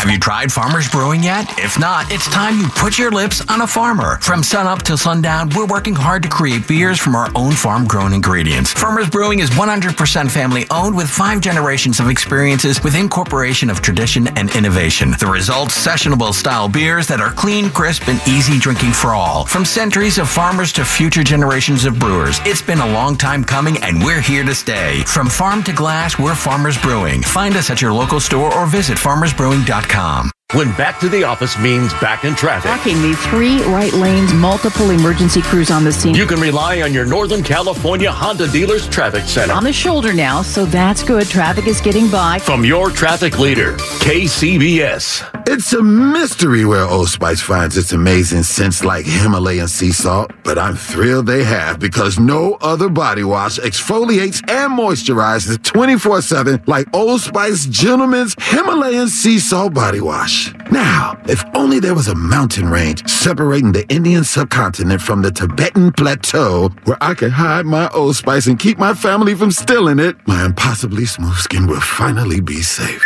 Have 0.00 0.10
you 0.10 0.18
tried 0.18 0.50
Farmer's 0.50 0.88
Brewing 0.88 1.22
yet? 1.22 1.46
If 1.58 1.78
not, 1.78 2.10
it's 2.10 2.26
time 2.30 2.58
you 2.58 2.68
put 2.68 2.98
your 2.98 3.10
lips 3.10 3.42
on 3.50 3.60
a 3.60 3.66
farmer. 3.66 4.16
From 4.22 4.42
sunup 4.42 4.80
till 4.80 4.96
sundown, 4.96 5.50
we're 5.54 5.66
working 5.66 5.94
hard 5.94 6.22
to 6.22 6.28
create 6.30 6.66
beers 6.66 6.98
from 6.98 7.14
our 7.14 7.28
own 7.34 7.52
farm 7.52 7.84
grown 7.84 8.14
ingredients. 8.14 8.72
Farmer's 8.72 9.10
Brewing 9.10 9.40
is 9.40 9.50
100% 9.50 10.30
family 10.30 10.64
owned 10.70 10.96
with 10.96 11.06
five 11.06 11.42
generations 11.42 12.00
of 12.00 12.08
experiences 12.08 12.82
with 12.82 12.96
incorporation 12.96 13.68
of 13.68 13.82
tradition 13.82 14.28
and 14.38 14.48
innovation. 14.56 15.10
The 15.20 15.26
results, 15.26 15.76
sessionable 15.76 16.32
style 16.32 16.66
beers 16.66 17.06
that 17.08 17.20
are 17.20 17.32
clean, 17.32 17.68
crisp, 17.68 18.08
and 18.08 18.26
easy 18.26 18.58
drinking 18.58 18.92
for 18.92 19.08
all. 19.10 19.44
From 19.44 19.66
centuries 19.66 20.16
of 20.16 20.30
farmers 20.30 20.72
to 20.72 20.84
future 20.86 21.22
generations 21.22 21.84
of 21.84 21.98
brewers, 21.98 22.40
it's 22.46 22.62
been 22.62 22.80
a 22.80 22.92
long 22.94 23.18
time 23.18 23.44
coming 23.44 23.76
and 23.82 24.02
we're 24.02 24.22
here 24.22 24.44
to 24.44 24.54
stay. 24.54 25.02
From 25.02 25.28
farm 25.28 25.62
to 25.64 25.74
glass, 25.74 26.18
we're 26.18 26.34
Farmers 26.34 26.78
Brewing. 26.78 27.20
Find 27.20 27.54
us 27.54 27.68
at 27.68 27.82
your 27.82 27.92
local 27.92 28.18
store 28.18 28.54
or 28.54 28.64
visit 28.64 28.96
farmersbrewing.com 28.96 29.89
com. 29.90 30.39
When 30.52 30.72
back 30.72 30.98
to 30.98 31.08
the 31.08 31.22
office 31.22 31.56
means 31.60 31.94
back 31.94 32.24
in 32.24 32.34
traffic. 32.34 32.64
Blocking 32.72 33.00
the 33.02 33.14
three 33.30 33.62
right 33.72 33.92
lanes, 33.92 34.34
multiple 34.34 34.90
emergency 34.90 35.42
crews 35.42 35.70
on 35.70 35.84
the 35.84 35.92
scene. 35.92 36.12
You 36.12 36.26
can 36.26 36.40
rely 36.40 36.82
on 36.82 36.92
your 36.92 37.06
Northern 37.06 37.44
California 37.44 38.10
Honda 38.10 38.48
dealers 38.48 38.88
traffic 38.88 39.22
center. 39.26 39.52
on 39.52 39.62
the 39.62 39.72
shoulder 39.72 40.12
now, 40.12 40.42
so 40.42 40.64
that's 40.64 41.04
good. 41.04 41.28
Traffic 41.28 41.68
is 41.68 41.80
getting 41.80 42.10
by. 42.10 42.40
From 42.40 42.64
your 42.64 42.90
traffic 42.90 43.38
leader, 43.38 43.76
KCBS. 44.02 45.24
It's 45.46 45.72
a 45.72 45.82
mystery 45.82 46.64
where 46.64 46.84
Old 46.84 47.08
Spice 47.08 47.40
finds 47.40 47.76
its 47.76 47.92
amazing 47.92 48.42
scents 48.42 48.84
like 48.84 49.06
Himalayan 49.06 49.68
sea 49.68 49.92
salt, 49.92 50.32
but 50.42 50.58
I'm 50.58 50.74
thrilled 50.74 51.26
they 51.26 51.44
have 51.44 51.78
because 51.78 52.18
no 52.18 52.54
other 52.60 52.88
body 52.88 53.22
wash 53.22 53.58
exfoliates 53.60 54.40
and 54.50 54.76
moisturizes 54.76 55.62
24 55.62 56.22
7 56.22 56.62
like 56.66 56.86
Old 56.92 57.20
Spice 57.20 57.66
Gentleman's 57.66 58.34
Himalayan 58.38 59.08
sea 59.08 59.38
salt 59.38 59.74
body 59.74 60.00
wash. 60.00 60.39
Now, 60.70 61.20
if 61.24 61.42
only 61.54 61.80
there 61.80 61.94
was 61.94 62.08
a 62.08 62.14
mountain 62.14 62.68
range 62.68 63.08
separating 63.08 63.72
the 63.72 63.86
Indian 63.88 64.24
subcontinent 64.24 65.02
from 65.02 65.22
the 65.22 65.30
Tibetan 65.30 65.92
plateau 65.92 66.70
where 66.84 66.96
I 67.00 67.14
could 67.14 67.32
hide 67.32 67.66
my 67.66 67.88
Old 67.90 68.16
Spice 68.16 68.46
and 68.46 68.58
keep 68.58 68.78
my 68.78 68.94
family 68.94 69.34
from 69.34 69.50
stealing 69.50 69.98
it, 69.98 70.16
my 70.26 70.44
impossibly 70.44 71.04
smooth 71.06 71.36
skin 71.36 71.66
will 71.66 71.80
finally 71.80 72.40
be 72.40 72.62
safe. 72.62 73.04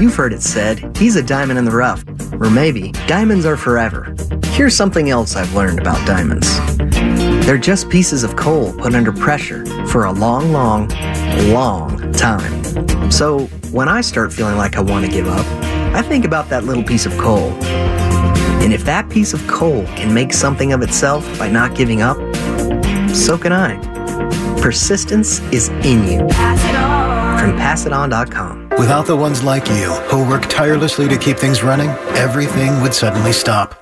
You've 0.00 0.16
heard 0.16 0.32
it 0.32 0.42
said, 0.42 0.96
he's 0.96 1.16
a 1.16 1.22
diamond 1.22 1.58
in 1.58 1.64
the 1.64 1.70
rough. 1.70 2.04
Or 2.40 2.50
maybe, 2.50 2.92
diamonds 3.06 3.46
are 3.46 3.56
forever. 3.56 4.14
Here's 4.46 4.74
something 4.74 5.10
else 5.10 5.36
I've 5.36 5.54
learned 5.54 5.78
about 5.78 6.04
diamonds 6.06 6.48
they're 7.46 7.58
just 7.58 7.90
pieces 7.90 8.22
of 8.22 8.36
coal 8.36 8.72
put 8.74 8.94
under 8.94 9.12
pressure 9.12 9.66
for 9.86 10.04
a 10.04 10.12
long, 10.12 10.52
long, 10.52 10.88
long 11.48 12.12
time. 12.12 13.10
So 13.10 13.48
when 13.72 13.88
I 13.88 14.02
start 14.02 14.32
feeling 14.32 14.56
like 14.58 14.76
I 14.76 14.80
want 14.80 15.06
to 15.06 15.10
give 15.10 15.26
up, 15.26 15.46
I 15.94 16.02
think 16.02 16.26
about 16.26 16.50
that 16.50 16.64
little 16.64 16.84
piece 16.84 17.06
of 17.06 17.16
coal. 17.16 17.50
And 18.62 18.72
if 18.72 18.84
that 18.84 19.08
piece 19.08 19.32
of 19.32 19.46
coal 19.48 19.84
can 19.96 20.12
make 20.12 20.32
something 20.32 20.72
of 20.72 20.82
itself 20.82 21.26
by 21.38 21.48
not 21.48 21.74
giving 21.74 22.02
up, 22.02 22.16
so 23.14 23.38
can 23.38 23.52
I. 23.52 23.80
Persistence 24.60 25.40
is 25.52 25.68
in 25.84 26.06
you. 26.06 26.18
From 27.38 27.58
PassItOn.com. 27.58 28.68
Without 28.78 29.06
the 29.06 29.16
ones 29.16 29.42
like 29.42 29.66
you, 29.68 29.90
who 30.10 30.28
work 30.28 30.46
tirelessly 30.48 31.08
to 31.08 31.16
keep 31.16 31.38
things 31.38 31.62
running, 31.62 31.88
everything 32.14 32.80
would 32.82 32.94
suddenly 32.94 33.32
stop. 33.32 33.81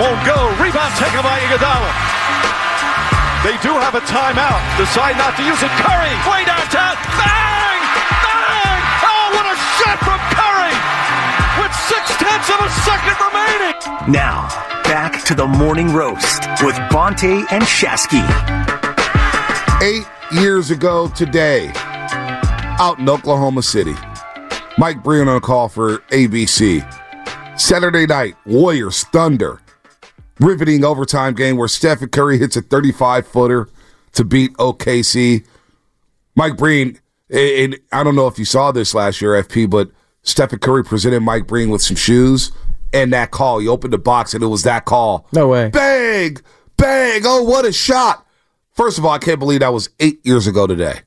Won't 0.00 0.20
go. 0.24 0.48
Rebound 0.56 0.94
taken 0.96 1.20
by 1.20 1.36
Iguodala. 1.44 1.90
They 3.44 3.58
do 3.58 3.74
have 3.74 3.94
a 3.94 4.00
timeout. 4.06 4.62
Decide 4.78 5.18
not 5.18 5.36
to 5.36 5.42
use 5.42 5.60
it. 5.60 5.72
Curry 5.82 6.14
way 6.30 6.46
downtown. 6.46 6.94
Bang! 7.18 7.80
Bang! 8.22 8.80
Oh, 9.02 9.24
what 9.34 9.46
a 9.50 9.56
shot 9.76 9.98
from 10.00 10.20
Curry! 10.30 10.74
With 11.60 11.74
six 11.74 12.06
tenths 12.22 12.48
of 12.48 12.60
a 12.62 12.70
second 12.86 13.18
remaining. 13.18 13.76
Now, 14.10 14.46
back 14.84 15.24
to 15.24 15.34
the 15.34 15.46
morning 15.46 15.92
roast 15.92 16.46
with 16.62 16.76
Bonta 16.88 17.44
and 17.50 17.64
Shasky. 17.64 18.22
Eight 19.82 20.06
years 20.40 20.70
ago 20.70 21.08
today, 21.08 21.72
out 22.78 22.98
in 22.98 23.08
Oklahoma 23.08 23.62
City, 23.62 23.94
Mike 24.78 25.02
Breen 25.02 25.28
on 25.28 25.36
a 25.36 25.40
call 25.40 25.68
for 25.68 25.98
ABC. 26.10 26.80
Saturday 27.58 28.06
night, 28.06 28.36
Warriors 28.46 29.02
Thunder. 29.04 29.60
Riveting 30.42 30.84
overtime 30.84 31.34
game 31.34 31.56
where 31.56 31.68
Stephen 31.68 32.08
Curry 32.08 32.36
hits 32.36 32.56
a 32.56 32.62
35 32.62 33.26
footer 33.28 33.68
to 34.14 34.24
beat 34.24 34.52
OKC. 34.54 35.46
Mike 36.34 36.56
Breen, 36.56 36.98
and 37.30 37.78
I 37.92 38.02
don't 38.02 38.16
know 38.16 38.26
if 38.26 38.40
you 38.40 38.44
saw 38.44 38.72
this 38.72 38.92
last 38.92 39.20
year, 39.22 39.40
FP, 39.40 39.70
but 39.70 39.90
Stephen 40.22 40.58
Curry 40.58 40.82
presented 40.82 41.20
Mike 41.20 41.46
Breen 41.46 41.70
with 41.70 41.80
some 41.80 41.96
shoes 41.96 42.50
and 42.92 43.12
that 43.12 43.30
call. 43.30 43.60
He 43.60 43.68
opened 43.68 43.92
the 43.92 43.98
box 43.98 44.34
and 44.34 44.42
it 44.42 44.48
was 44.48 44.64
that 44.64 44.84
call. 44.84 45.28
No 45.32 45.46
way. 45.46 45.68
Bang! 45.70 46.38
Bang! 46.76 47.22
Oh, 47.24 47.44
what 47.44 47.64
a 47.64 47.72
shot! 47.72 48.26
First 48.72 48.98
of 48.98 49.04
all, 49.04 49.12
I 49.12 49.18
can't 49.18 49.38
believe 49.38 49.60
that 49.60 49.72
was 49.72 49.90
eight 50.00 50.24
years 50.26 50.48
ago 50.48 50.66
today. 50.66 51.00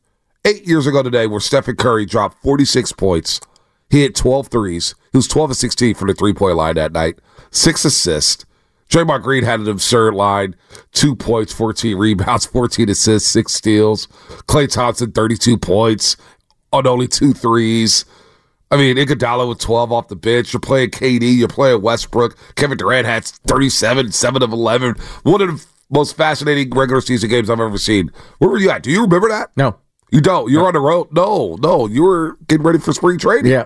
Eight 0.45 0.65
years 0.65 0.87
ago 0.87 1.03
today, 1.03 1.27
where 1.27 1.39
Stephen 1.41 1.75
Curry 1.75 2.05
dropped 2.05 2.41
46 2.41 2.93
points. 2.93 3.41
He 3.89 4.01
hit 4.01 4.15
12 4.15 4.47
threes. 4.47 4.95
He 5.11 5.17
was 5.17 5.27
12 5.27 5.51
of 5.51 5.57
16 5.57 5.95
from 5.95 6.07
the 6.07 6.13
three 6.13 6.33
point 6.33 6.55
line 6.55 6.75
that 6.75 6.91
night. 6.91 7.19
Six 7.51 7.83
assists. 7.83 8.44
Draymond 8.89 9.23
Green 9.23 9.43
had 9.43 9.59
an 9.59 9.67
absurd 9.67 10.13
line. 10.13 10.55
Two 10.91 11.15
points, 11.15 11.51
14 11.53 11.97
rebounds, 11.97 12.45
14 12.45 12.89
assists, 12.89 13.29
six 13.29 13.53
steals. 13.53 14.07
Klay 14.47 14.71
Thompson, 14.71 15.11
32 15.11 15.57
points 15.57 16.17
on 16.71 16.87
only 16.87 17.07
two 17.07 17.33
threes. 17.33 18.05
I 18.71 18.77
mean, 18.77 18.97
Iguodala 18.97 19.47
with 19.47 19.59
12 19.59 19.91
off 19.91 20.07
the 20.07 20.15
bench. 20.15 20.51
You're 20.53 20.59
playing 20.59 20.89
KD. 20.89 21.37
You're 21.37 21.47
playing 21.47 21.81
Westbrook. 21.81 22.35
Kevin 22.55 22.77
Durant 22.77 23.05
had 23.05 23.25
37, 23.25 24.11
7 24.11 24.43
of 24.43 24.51
11. 24.51 24.95
One 25.23 25.41
of 25.41 25.47
the 25.47 25.65
most 25.89 26.17
fascinating 26.17 26.71
regular 26.71 26.99
season 27.01 27.29
games 27.29 27.49
I've 27.49 27.59
ever 27.59 27.77
seen. 27.77 28.11
Where 28.39 28.49
were 28.49 28.57
you 28.57 28.69
at? 28.71 28.83
Do 28.83 28.91
you 28.91 29.03
remember 29.03 29.29
that? 29.29 29.51
No. 29.55 29.77
You 30.11 30.19
don't? 30.21 30.51
You 30.51 30.59
were 30.59 30.67
on 30.67 30.73
the 30.73 30.79
road? 30.79 31.07
No, 31.11 31.57
no. 31.61 31.87
You 31.87 32.03
were 32.03 32.37
getting 32.47 32.65
ready 32.65 32.79
for 32.79 32.91
spring 32.93 33.19
training. 33.19 33.51
Yeah. 33.51 33.65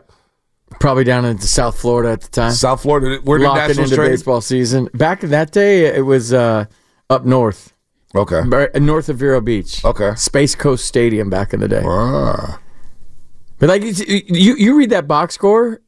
Probably 0.79 1.03
down 1.03 1.25
in 1.25 1.39
South 1.39 1.79
Florida 1.79 2.11
at 2.11 2.21
the 2.21 2.29
time. 2.29 2.51
South 2.51 2.81
Florida. 2.81 3.19
Where 3.23 3.37
did 3.37 3.45
Locking 3.45 3.67
Nationals 3.67 3.91
into 3.91 3.95
trade? 3.95 4.09
baseball 4.09 4.41
season. 4.41 4.89
Back 4.93 5.23
in 5.23 5.29
that 5.31 5.51
day, 5.51 5.85
it 5.85 6.05
was 6.05 6.31
uh, 6.33 6.65
up 7.09 7.25
north. 7.25 7.73
Okay. 8.15 8.41
North 8.79 9.09
of 9.09 9.17
Vero 9.17 9.41
Beach. 9.41 9.83
Okay. 9.85 10.15
Space 10.15 10.55
Coast 10.55 10.85
Stadium 10.85 11.29
back 11.29 11.53
in 11.53 11.59
the 11.59 11.67
day. 11.67 11.83
Ah. 11.85 12.59
But 13.59 13.69
like 13.69 13.83
you, 13.83 14.55
you 14.55 14.77
read 14.77 14.89
that 14.91 15.07
box 15.07 15.35
score. 15.35 15.81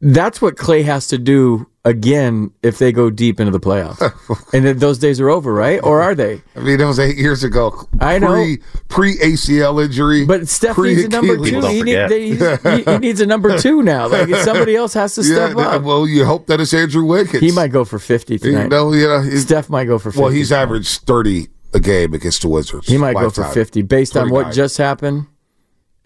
That's 0.00 0.42
what 0.42 0.56
Klay 0.56 0.84
has 0.84 1.08
to 1.08 1.18
do 1.18 1.66
again 1.84 2.50
if 2.62 2.78
they 2.78 2.92
go 2.92 3.08
deep 3.08 3.40
into 3.40 3.50
the 3.50 3.60
playoffs, 3.60 4.02
and 4.52 4.64
then 4.66 4.78
those 4.78 4.98
days 4.98 5.20
are 5.20 5.30
over, 5.30 5.54
right? 5.54 5.80
Or 5.82 6.02
are 6.02 6.14
they? 6.14 6.42
I 6.54 6.60
mean, 6.60 6.78
that 6.78 6.86
was 6.86 6.98
eight 6.98 7.16
years 7.16 7.42
ago. 7.44 7.88
I 8.00 8.18
know. 8.18 8.28
Pre, 8.28 8.58
pre 8.88 9.16
ACL 9.18 9.82
injury. 9.82 10.26
But 10.26 10.48
Steph 10.48 10.74
pre 10.74 10.96
needs 10.96 11.04
a 11.06 11.08
number 11.08 11.36
two. 11.38 11.60
He, 11.66 11.82
need, 11.82 12.10
he, 12.10 12.82
he 12.82 12.98
needs 12.98 13.20
a 13.22 13.26
number 13.26 13.56
two 13.60 13.82
now. 13.82 14.08
Like 14.08 14.28
somebody 14.36 14.76
else 14.76 14.92
has 14.94 15.14
to 15.14 15.22
Yeah, 15.22 15.48
step 15.52 15.56
up. 15.56 15.82
Well, 15.82 16.06
you 16.06 16.26
hope 16.26 16.46
that 16.48 16.60
it's 16.60 16.74
Andrew 16.74 17.04
Wiggins. 17.04 17.40
He 17.40 17.50
might 17.52 17.72
go 17.72 17.84
for 17.86 17.98
fifty 17.98 18.38
tonight. 18.38 18.64
You 18.64 18.68
know, 18.68 18.92
you 18.92 19.06
know, 19.06 19.22
he's- 19.22 19.42
Steph 19.42 19.70
might 19.70 19.84
go 19.86 19.98
for 19.98 20.10
50. 20.10 20.20
Well, 20.22 20.30
he's 20.30 20.52
averaged 20.52 21.02
thirty 21.02 21.48
a 21.72 21.80
game 21.80 22.12
against 22.14 22.42
the 22.42 22.48
Wizards. 22.48 22.86
He 22.86 22.96
might 22.96 23.14
go 23.14 23.28
for 23.28 23.44
50 23.44 23.82
based 23.82 24.16
on 24.16 24.30
what 24.30 24.44
39. 24.44 24.52
just 24.54 24.78
happened 24.78 25.26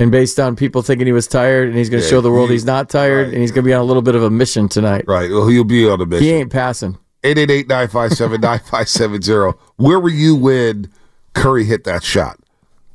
and 0.00 0.10
based 0.10 0.40
on 0.40 0.56
people 0.56 0.82
thinking 0.82 1.06
he 1.06 1.12
was 1.12 1.28
tired 1.28 1.68
and 1.68 1.78
he's 1.78 1.88
going 1.90 2.00
to 2.00 2.04
Yeah, 2.06 2.10
show 2.10 2.20
the 2.20 2.32
world 2.32 2.48
he- 2.48 2.54
he's 2.56 2.64
not 2.64 2.88
tired 2.88 3.28
and 3.28 3.38
he's 3.38 3.52
going 3.52 3.62
to 3.64 3.68
be 3.68 3.74
on 3.74 3.80
a 3.80 3.84
little 3.84 4.02
bit 4.02 4.16
of 4.16 4.24
a 4.24 4.30
mission 4.30 4.68
tonight. 4.68 5.04
Right. 5.06 5.30
Well, 5.30 5.46
he'll 5.46 5.62
be 5.62 5.88
on 5.88 6.00
a 6.00 6.06
mission. 6.06 6.24
He 6.24 6.32
ain't 6.32 6.50
passing. 6.50 6.98
888-957-9570. 7.22 9.54
Where 9.76 10.00
were 10.00 10.08
you 10.10 10.34
when 10.36 10.90
Curry 11.34 11.64
hit 11.64 11.84
that 11.84 12.02
shot? 12.02 12.38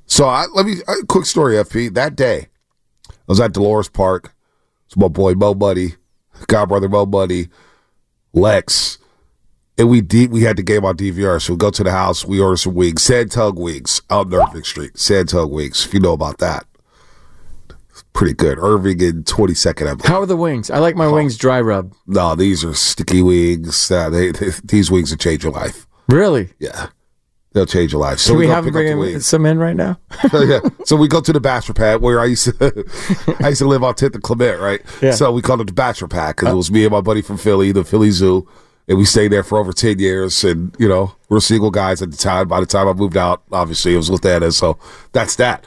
So 0.08 0.26
I, 0.26 0.46
let 0.54 0.66
me 0.66 0.76
a 0.88 1.06
quick 1.08 1.26
story, 1.26 1.56
FP. 1.56 1.94
That 1.94 2.16
day, 2.16 2.48
I 3.10 3.14
was 3.28 3.40
at 3.40 3.54
Dolores 3.54 3.90
Park. 3.90 4.34
It's 4.86 4.96
my 4.98 5.08
boy 5.08 5.34
Mo 5.34 5.56
Buddy, 5.56 5.96
godbrother 6.42 6.90
Mo 6.90 7.08
Buddy, 7.08 7.48
Lex, 8.34 9.00
and 9.80 9.90
we 9.90 10.02
deep 10.02 10.30
we 10.30 10.42
had 10.42 10.58
the 10.58 10.64
game 10.64 10.86
on 10.86 10.96
DVR. 10.96 11.42
So 11.42 11.54
we 11.54 11.58
go 11.58 11.72
to 11.72 11.84
the 11.84 11.92
house, 11.92 12.24
we 12.24 12.40
order 12.40 12.56
some 12.58 12.76
wigs, 12.76 13.02
San 13.02 13.30
Tung 13.30 13.56
wings 13.56 14.02
out 14.12 14.28
in 14.28 14.34
Irving 14.36 14.64
Street. 14.64 14.98
San 14.98 15.26
Tung 15.26 15.50
wings, 15.50 15.86
if 15.86 15.94
you 15.94 16.00
know 16.00 16.14
about 16.14 16.38
that. 16.38 16.66
Pretty 18.14 18.34
good. 18.34 18.58
Irving 18.60 19.00
in 19.02 19.24
22nd, 19.24 20.04
I. 20.04 20.08
How 20.08 20.22
are 20.22 20.26
the 20.26 20.38
wings? 20.38 20.70
I 20.70 20.80
like 20.80 20.96
my 20.96 21.08
wings 21.08 21.38
dry 21.38 21.62
rub. 21.62 21.94
No, 22.08 22.36
these 22.36 22.64
are 22.64 22.74
sticky 22.74 23.22
wings. 23.22 23.90
Uh, 23.92 24.10
they, 24.10 24.32
they, 24.32 24.50
these 24.64 24.90
wings 24.92 25.12
will 25.12 25.18
change 25.18 25.44
your 25.44 25.54
life. 25.54 25.88
Really? 26.10 26.50
Yeah. 26.60 26.88
They'll 27.54 27.66
change 27.66 27.94
your 27.94 28.02
life. 28.02 28.20
So 28.20 28.32
Can 28.32 28.40
we 28.40 28.48
go 28.48 28.52
have 28.54 28.66
them 28.66 28.74
pick 28.74 28.80
up 28.80 28.80
bring 28.80 28.86
the 28.88 28.92
in 28.92 29.00
wings. 29.14 29.26
some 29.26 29.46
in 29.46 29.58
right 29.58 29.76
now? 29.78 29.98
yeah. 30.34 30.60
So 30.84 30.98
we 30.98 31.08
go 31.08 31.22
to 31.22 31.32
the 31.32 31.40
Bachelor 31.40 31.74
Pad 31.74 32.02
where 32.02 32.20
I 32.20 32.26
used 32.26 32.46
to 32.46 33.36
I 33.40 33.50
used 33.50 33.60
to 33.60 33.68
live 33.68 33.82
on 33.82 33.94
10th 33.94 34.16
and 34.16 34.24
Clement, 34.24 34.60
right? 34.60 34.82
Yeah. 35.02 35.12
So 35.12 35.32
we 35.32 35.42
called 35.42 35.62
it 35.62 35.68
the 35.68 35.74
Bachelor 35.74 36.10
Pad 36.10 36.36
because 36.36 36.52
it 36.52 36.56
was 36.56 36.70
me 36.70 36.84
and 36.84 36.92
my 36.92 37.00
buddy 37.00 37.22
from 37.22 37.38
Philly, 37.38 37.72
the 37.72 37.86
Philly 37.86 38.12
Zoo, 38.12 38.46
and 38.90 38.98
we 38.98 39.06
stayed 39.06 39.32
there 39.32 39.42
for 39.42 39.58
over 39.58 39.72
10 39.72 40.00
years. 40.00 40.44
And 40.44 40.76
you 40.78 40.90
know, 40.90 41.16
we're 41.30 41.40
single 41.40 41.72
guys 41.72 42.02
at 42.02 42.12
the 42.12 42.18
time. 42.18 42.50
By 42.50 42.60
the 42.60 42.66
time 42.66 42.90
I 42.90 42.94
moved 42.94 43.16
out, 43.16 43.44
obviously 43.54 43.94
it 43.94 43.98
was 43.98 44.12
with 44.12 44.26
Anna, 44.26 44.52
so 44.52 44.78
that's 45.14 45.38
that. 45.38 45.66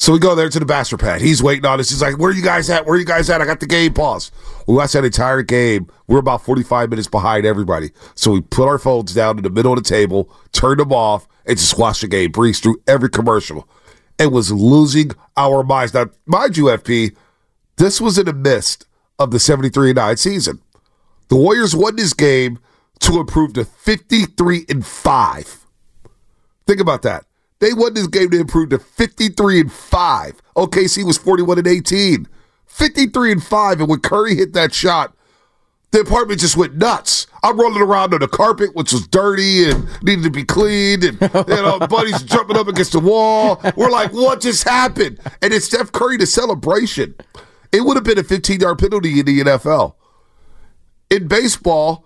So 0.00 0.12
we 0.12 0.20
go 0.20 0.36
there 0.36 0.48
to 0.48 0.60
the 0.60 0.64
Bachelor 0.64 0.96
Pad. 0.98 1.20
He's 1.20 1.42
waiting 1.42 1.66
on 1.66 1.80
us. 1.80 1.90
He's 1.90 2.00
like, 2.00 2.18
"Where 2.18 2.30
are 2.30 2.34
you 2.34 2.42
guys 2.42 2.70
at? 2.70 2.86
Where 2.86 2.94
are 2.94 2.98
you 2.98 3.04
guys 3.04 3.28
at? 3.28 3.42
I 3.42 3.44
got 3.44 3.58
the 3.58 3.66
game 3.66 3.92
paused." 3.92 4.32
We 4.68 4.74
watched 4.74 4.92
that 4.92 5.04
entire 5.04 5.42
game. 5.42 5.88
We're 6.06 6.20
about 6.20 6.44
45 6.44 6.88
minutes 6.88 7.08
behind 7.08 7.44
everybody. 7.44 7.90
So 8.14 8.30
we 8.30 8.40
put 8.40 8.68
our 8.68 8.78
phones 8.78 9.12
down 9.12 9.38
in 9.38 9.42
the 9.42 9.50
middle 9.50 9.72
of 9.72 9.82
the 9.82 9.88
table, 9.88 10.30
turned 10.52 10.78
them 10.78 10.92
off, 10.92 11.26
and 11.46 11.58
just 11.58 11.76
watched 11.76 12.02
the 12.02 12.08
game. 12.08 12.30
Breezed 12.30 12.62
through 12.62 12.80
every 12.86 13.10
commercial. 13.10 13.68
And 14.20 14.32
was 14.32 14.52
losing 14.52 15.10
our 15.36 15.62
minds. 15.64 15.94
Now, 15.94 16.06
mind 16.26 16.56
you, 16.56 16.64
FP, 16.64 17.16
this 17.76 18.00
was 18.00 18.18
in 18.18 18.26
the 18.26 18.32
midst 18.32 18.86
of 19.18 19.30
the 19.32 19.38
73 19.38 19.92
9 19.92 20.16
season. 20.16 20.60
The 21.28 21.36
Warriors 21.36 21.74
won 21.74 21.96
this 21.96 22.12
game 22.12 22.58
to 23.00 23.20
improve 23.20 23.52
to 23.54 23.64
53 23.64 24.64
and 24.68 24.86
5. 24.86 25.66
Think 26.66 26.80
about 26.80 27.02
that. 27.02 27.24
They 27.60 27.72
won 27.72 27.94
this 27.94 28.06
game 28.06 28.30
to 28.30 28.40
improve 28.40 28.70
to 28.70 28.78
53 28.78 29.60
and 29.60 29.72
5. 29.72 30.42
OKC 30.56 31.04
was 31.04 31.18
41 31.18 31.58
and 31.58 31.66
18. 31.66 32.28
53 32.66 33.32
and 33.32 33.42
5. 33.42 33.80
And 33.80 33.88
when 33.88 34.00
Curry 34.00 34.36
hit 34.36 34.52
that 34.52 34.72
shot, 34.72 35.14
the 35.90 36.00
apartment 36.00 36.40
just 36.40 36.56
went 36.56 36.76
nuts. 36.76 37.26
I'm 37.42 37.58
rolling 37.58 37.80
around 37.80 38.12
on 38.12 38.20
the 38.20 38.28
carpet, 38.28 38.74
which 38.74 38.92
was 38.92 39.06
dirty 39.08 39.70
and 39.70 39.88
needed 40.02 40.24
to 40.24 40.30
be 40.30 40.44
cleaned, 40.44 41.02
and 41.02 41.20
you 41.20 41.28
know, 41.56 41.78
buddies 41.88 42.22
jumping 42.24 42.58
up 42.58 42.68
against 42.68 42.92
the 42.92 43.00
wall. 43.00 43.60
We're 43.74 43.90
like, 43.90 44.12
what 44.12 44.40
just 44.40 44.64
happened? 44.64 45.18
And 45.40 45.52
it's 45.52 45.66
Steph 45.66 45.92
Curry, 45.92 46.18
the 46.18 46.26
celebration. 46.26 47.14
It 47.72 47.82
would 47.82 47.96
have 47.96 48.04
been 48.04 48.18
a 48.18 48.22
15 48.22 48.60
yard 48.60 48.78
penalty 48.78 49.18
in 49.20 49.26
the 49.26 49.40
NFL. 49.40 49.94
In 51.10 51.26
baseball, 51.26 52.04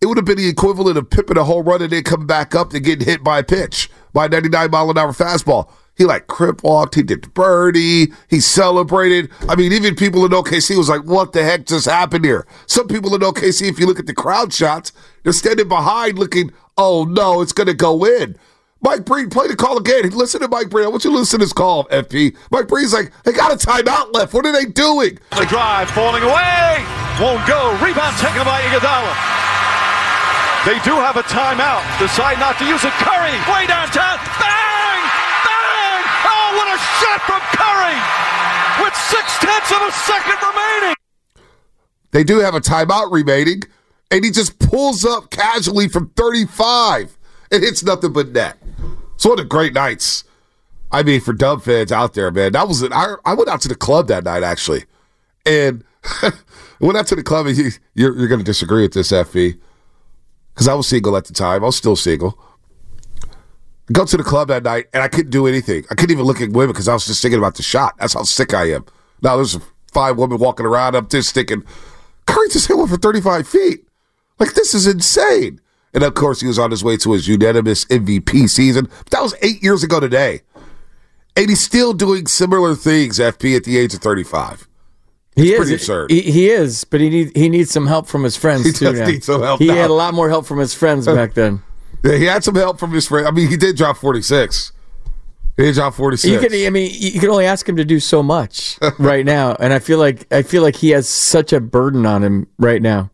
it 0.00 0.06
would 0.06 0.16
have 0.16 0.26
been 0.26 0.38
the 0.38 0.48
equivalent 0.48 0.98
of 0.98 1.08
pipping 1.10 1.36
a 1.38 1.44
home 1.44 1.66
run 1.66 1.82
and 1.82 1.90
then 1.90 2.02
coming 2.02 2.26
back 2.26 2.54
up 2.54 2.72
and 2.74 2.84
getting 2.84 3.06
hit 3.06 3.24
by 3.24 3.38
a 3.38 3.42
pitch 3.44 3.90
by 4.12 4.26
a 4.26 4.28
99 4.28 4.70
mile 4.70 4.90
an 4.90 4.98
hour 4.98 5.12
fastball. 5.12 5.70
He 5.96 6.04
like 6.04 6.26
crip 6.26 6.64
walked, 6.64 6.96
he 6.96 7.02
did 7.02 7.22
the 7.22 7.28
birdie, 7.28 8.12
he 8.28 8.40
celebrated. 8.40 9.30
I 9.48 9.54
mean, 9.54 9.72
even 9.72 9.94
people 9.94 10.24
in 10.24 10.32
OKC 10.32 10.76
was 10.76 10.88
like, 10.88 11.04
what 11.04 11.32
the 11.32 11.44
heck 11.44 11.66
just 11.66 11.86
happened 11.86 12.24
here? 12.24 12.46
Some 12.66 12.88
people 12.88 13.14
in 13.14 13.20
OKC, 13.20 13.68
if 13.68 13.78
you 13.78 13.86
look 13.86 14.00
at 14.00 14.06
the 14.06 14.14
crowd 14.14 14.52
shots, 14.52 14.92
they're 15.22 15.32
standing 15.32 15.68
behind 15.68 16.18
looking, 16.18 16.50
oh 16.76 17.04
no, 17.04 17.42
it's 17.42 17.52
going 17.52 17.68
to 17.68 17.74
go 17.74 18.04
in. 18.04 18.36
Mike 18.82 19.06
Breen, 19.06 19.30
play 19.30 19.48
the 19.48 19.56
call 19.56 19.78
again. 19.78 20.10
Listen 20.10 20.42
to 20.42 20.48
Mike 20.48 20.68
Breen. 20.68 20.84
I 20.84 20.88
want 20.88 21.04
you 21.04 21.10
to 21.10 21.16
listen 21.16 21.38
to 21.40 21.46
this 21.46 21.54
call, 21.54 21.84
FP. 21.86 22.36
Mike 22.50 22.68
Breen's 22.68 22.92
like, 22.92 23.12
they 23.22 23.32
got 23.32 23.50
a 23.50 23.56
timeout 23.56 24.12
left. 24.12 24.34
What 24.34 24.44
are 24.44 24.52
they 24.52 24.66
doing? 24.66 25.18
The 25.30 25.46
drive 25.46 25.90
falling 25.90 26.22
away. 26.22 26.84
Won't 27.18 27.46
go. 27.48 27.72
Rebound 27.82 28.16
taken 28.18 28.44
by 28.44 28.60
Iguodala. 28.60 29.43
They 30.64 30.80
do 30.80 30.96
have 30.96 31.16
a 31.16 31.22
timeout. 31.22 31.84
Decide 31.98 32.40
not 32.40 32.56
to 32.58 32.64
use 32.64 32.82
it. 32.84 32.92
Curry 32.96 33.36
way 33.52 33.66
downtown. 33.68 34.16
Bang! 34.40 35.02
Bang! 35.44 36.02
Oh, 36.24 36.46
what 36.56 36.68
a 36.72 36.78
shot 36.98 37.20
from 37.28 37.42
Curry! 37.52 37.98
With 38.80 38.96
six 38.96 39.38
tenths 39.44 39.70
of 39.72 39.82
a 39.82 39.92
second 39.92 40.40
remaining. 40.40 40.94
They 42.12 42.24
do 42.24 42.38
have 42.38 42.54
a 42.54 42.60
timeout 42.60 43.12
remaining, 43.12 43.62
and 44.10 44.24
he 44.24 44.30
just 44.30 44.58
pulls 44.58 45.04
up 45.04 45.30
casually 45.30 45.88
from 45.88 46.08
35 46.16 47.18
and 47.50 47.62
hits 47.62 47.82
nothing 47.82 48.12
but 48.12 48.30
net. 48.30 48.56
One 49.22 49.32
of 49.32 49.38
the 49.38 49.44
great 49.44 49.72
nights. 49.72 50.24
I 50.90 51.02
mean, 51.02 51.20
for 51.20 51.32
dumb 51.32 51.60
fans 51.60 51.90
out 51.90 52.14
there, 52.14 52.30
man, 52.30 52.52
that 52.52 52.68
was 52.68 52.82
it. 52.82 52.92
I, 52.92 53.14
I 53.24 53.34
went 53.34 53.48
out 53.48 53.60
to 53.62 53.68
the 53.68 53.74
club 53.74 54.08
that 54.08 54.24
night 54.24 54.42
actually, 54.42 54.84
and 55.44 55.82
went 56.80 56.98
out 56.98 57.06
to 57.08 57.16
the 57.16 57.22
club. 57.22 57.46
And 57.46 57.56
you, 57.56 57.70
you're, 57.94 58.16
you're 58.16 58.28
going 58.28 58.40
to 58.40 58.44
disagree 58.44 58.82
with 58.82 58.92
this, 58.92 59.12
FP, 59.12 59.58
because 60.54 60.68
I 60.68 60.74
was 60.74 60.88
single 60.88 61.16
at 61.16 61.24
the 61.24 61.32
time. 61.32 61.62
I 61.62 61.66
was 61.66 61.76
still 61.76 61.96
single. 61.96 62.38
Go 63.92 64.04
to 64.06 64.16
the 64.16 64.22
club 64.22 64.48
that 64.48 64.62
night, 64.62 64.86
and 64.94 65.02
I 65.02 65.08
couldn't 65.08 65.30
do 65.30 65.46
anything. 65.46 65.84
I 65.90 65.94
couldn't 65.94 66.12
even 66.12 66.24
look 66.24 66.40
at 66.40 66.50
women 66.50 66.72
because 66.72 66.88
I 66.88 66.94
was 66.94 67.06
just 67.06 67.20
thinking 67.20 67.38
about 67.38 67.56
the 67.56 67.62
shot. 67.62 67.94
That's 67.98 68.14
how 68.14 68.22
sick 68.22 68.54
I 68.54 68.70
am. 68.70 68.86
Now 69.20 69.36
there's 69.36 69.58
five 69.92 70.16
women 70.16 70.38
walking 70.38 70.64
around. 70.64 70.94
I'm 70.94 71.08
just 71.08 71.34
thinking, 71.34 71.64
Curry 72.26 72.48
just 72.48 72.68
hit 72.68 72.78
one 72.78 72.88
for 72.88 72.96
35 72.96 73.46
feet. 73.46 73.86
Like 74.38 74.54
this 74.54 74.74
is 74.74 74.86
insane. 74.86 75.60
And 75.92 76.02
of 76.02 76.14
course, 76.14 76.40
he 76.40 76.46
was 76.46 76.58
on 76.58 76.70
his 76.70 76.82
way 76.82 76.96
to 76.98 77.12
his 77.12 77.28
unanimous 77.28 77.84
MVP 77.86 78.48
season. 78.48 78.88
That 79.10 79.22
was 79.22 79.34
eight 79.42 79.62
years 79.62 79.84
ago 79.84 80.00
today. 80.00 80.40
And 81.36 81.48
he's 81.48 81.60
still 81.60 81.92
doing 81.92 82.26
similar 82.26 82.74
things, 82.74 83.18
FP, 83.18 83.56
at 83.56 83.64
the 83.64 83.76
age 83.76 83.94
of 83.94 84.00
35. 84.00 84.68
He 85.36 85.42
It's 85.42 85.50
is. 85.52 85.56
pretty 85.58 85.74
absurd. 85.74 86.10
He, 86.10 86.20
he 86.22 86.48
is, 86.50 86.84
but 86.84 87.00
he 87.00 87.10
need, 87.10 87.36
he 87.36 87.48
needs 87.48 87.70
some 87.70 87.86
help 87.86 88.06
from 88.06 88.22
his 88.22 88.36
friends 88.36 88.64
He 88.66 88.72
too. 88.72 88.84
does 88.86 89.00
now. 89.00 89.06
need 89.06 89.24
some 89.24 89.42
help 89.42 89.60
He 89.60 89.66
now. 89.68 89.74
had 89.74 89.90
a 89.90 89.94
lot 89.94 90.14
more 90.14 90.28
help 90.28 90.46
from 90.46 90.58
his 90.58 90.74
friends 90.74 91.06
back 91.06 91.34
then. 91.34 91.62
Yeah, 92.04 92.16
he 92.16 92.24
had 92.26 92.44
some 92.44 92.54
help 92.54 92.78
from 92.78 92.92
his 92.92 93.06
friends. 93.08 93.26
I 93.26 93.30
mean, 93.30 93.48
he 93.48 93.56
did 93.56 93.76
drop 93.78 93.96
46. 93.96 94.72
He 95.56 95.62
did 95.62 95.74
drop 95.74 95.94
46. 95.94 96.30
You 96.30 96.38
can, 96.38 96.66
I 96.66 96.68
mean, 96.68 96.90
you 96.94 97.18
can 97.18 97.30
only 97.30 97.46
ask 97.46 97.66
him 97.66 97.76
to 97.76 97.84
do 97.84 97.98
so 97.98 98.22
much 98.22 98.78
right 98.98 99.24
now, 99.24 99.56
and 99.58 99.72
I 99.72 99.78
feel 99.78 99.98
like 99.98 100.30
I 100.30 100.42
feel 100.42 100.62
like 100.62 100.76
he 100.76 100.90
has 100.90 101.08
such 101.08 101.50
a 101.54 101.60
burden 101.60 102.04
on 102.04 102.22
him 102.22 102.46
right 102.58 102.82
now 102.82 103.10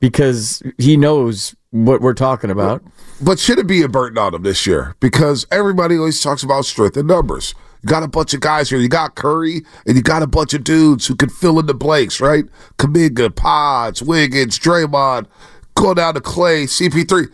because 0.00 0.62
he 0.76 0.98
knows 0.98 1.54
what 1.70 2.02
we're 2.02 2.12
talking 2.12 2.50
about. 2.50 2.82
But 3.22 3.38
should 3.38 3.58
it 3.58 3.66
be 3.66 3.80
a 3.80 3.88
burden 3.88 4.18
on 4.18 4.34
him 4.34 4.42
this 4.42 4.66
year? 4.66 4.94
Because 5.00 5.46
everybody 5.50 5.96
always 5.96 6.20
talks 6.20 6.42
about 6.42 6.66
strength 6.66 6.98
in 6.98 7.06
numbers. 7.06 7.54
You 7.84 7.88
got 7.88 8.02
a 8.02 8.08
bunch 8.08 8.32
of 8.32 8.40
guys 8.40 8.70
here. 8.70 8.78
You 8.78 8.88
got 8.88 9.14
Curry, 9.14 9.60
and 9.86 9.94
you 9.94 10.02
got 10.02 10.22
a 10.22 10.26
bunch 10.26 10.54
of 10.54 10.64
dudes 10.64 11.06
who 11.06 11.14
can 11.14 11.28
fill 11.28 11.58
in 11.58 11.66
the 11.66 11.74
blanks, 11.74 12.18
right? 12.18 12.44
Kuminga, 12.78 13.36
Pods, 13.36 14.02
Wiggins, 14.02 14.58
Draymond, 14.58 15.26
go 15.74 15.92
down 15.92 16.14
to 16.14 16.20
Klay, 16.20 16.64
CP3. 16.64 17.30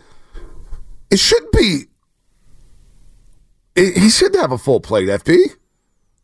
It 1.09 1.19
shouldn't 1.19 1.53
be. 1.53 1.85
It, 3.77 3.97
he 3.97 4.09
shouldn't 4.09 4.41
have 4.41 4.51
a 4.51 4.57
full 4.57 4.81
plate, 4.81 5.07
FP. 5.07 5.37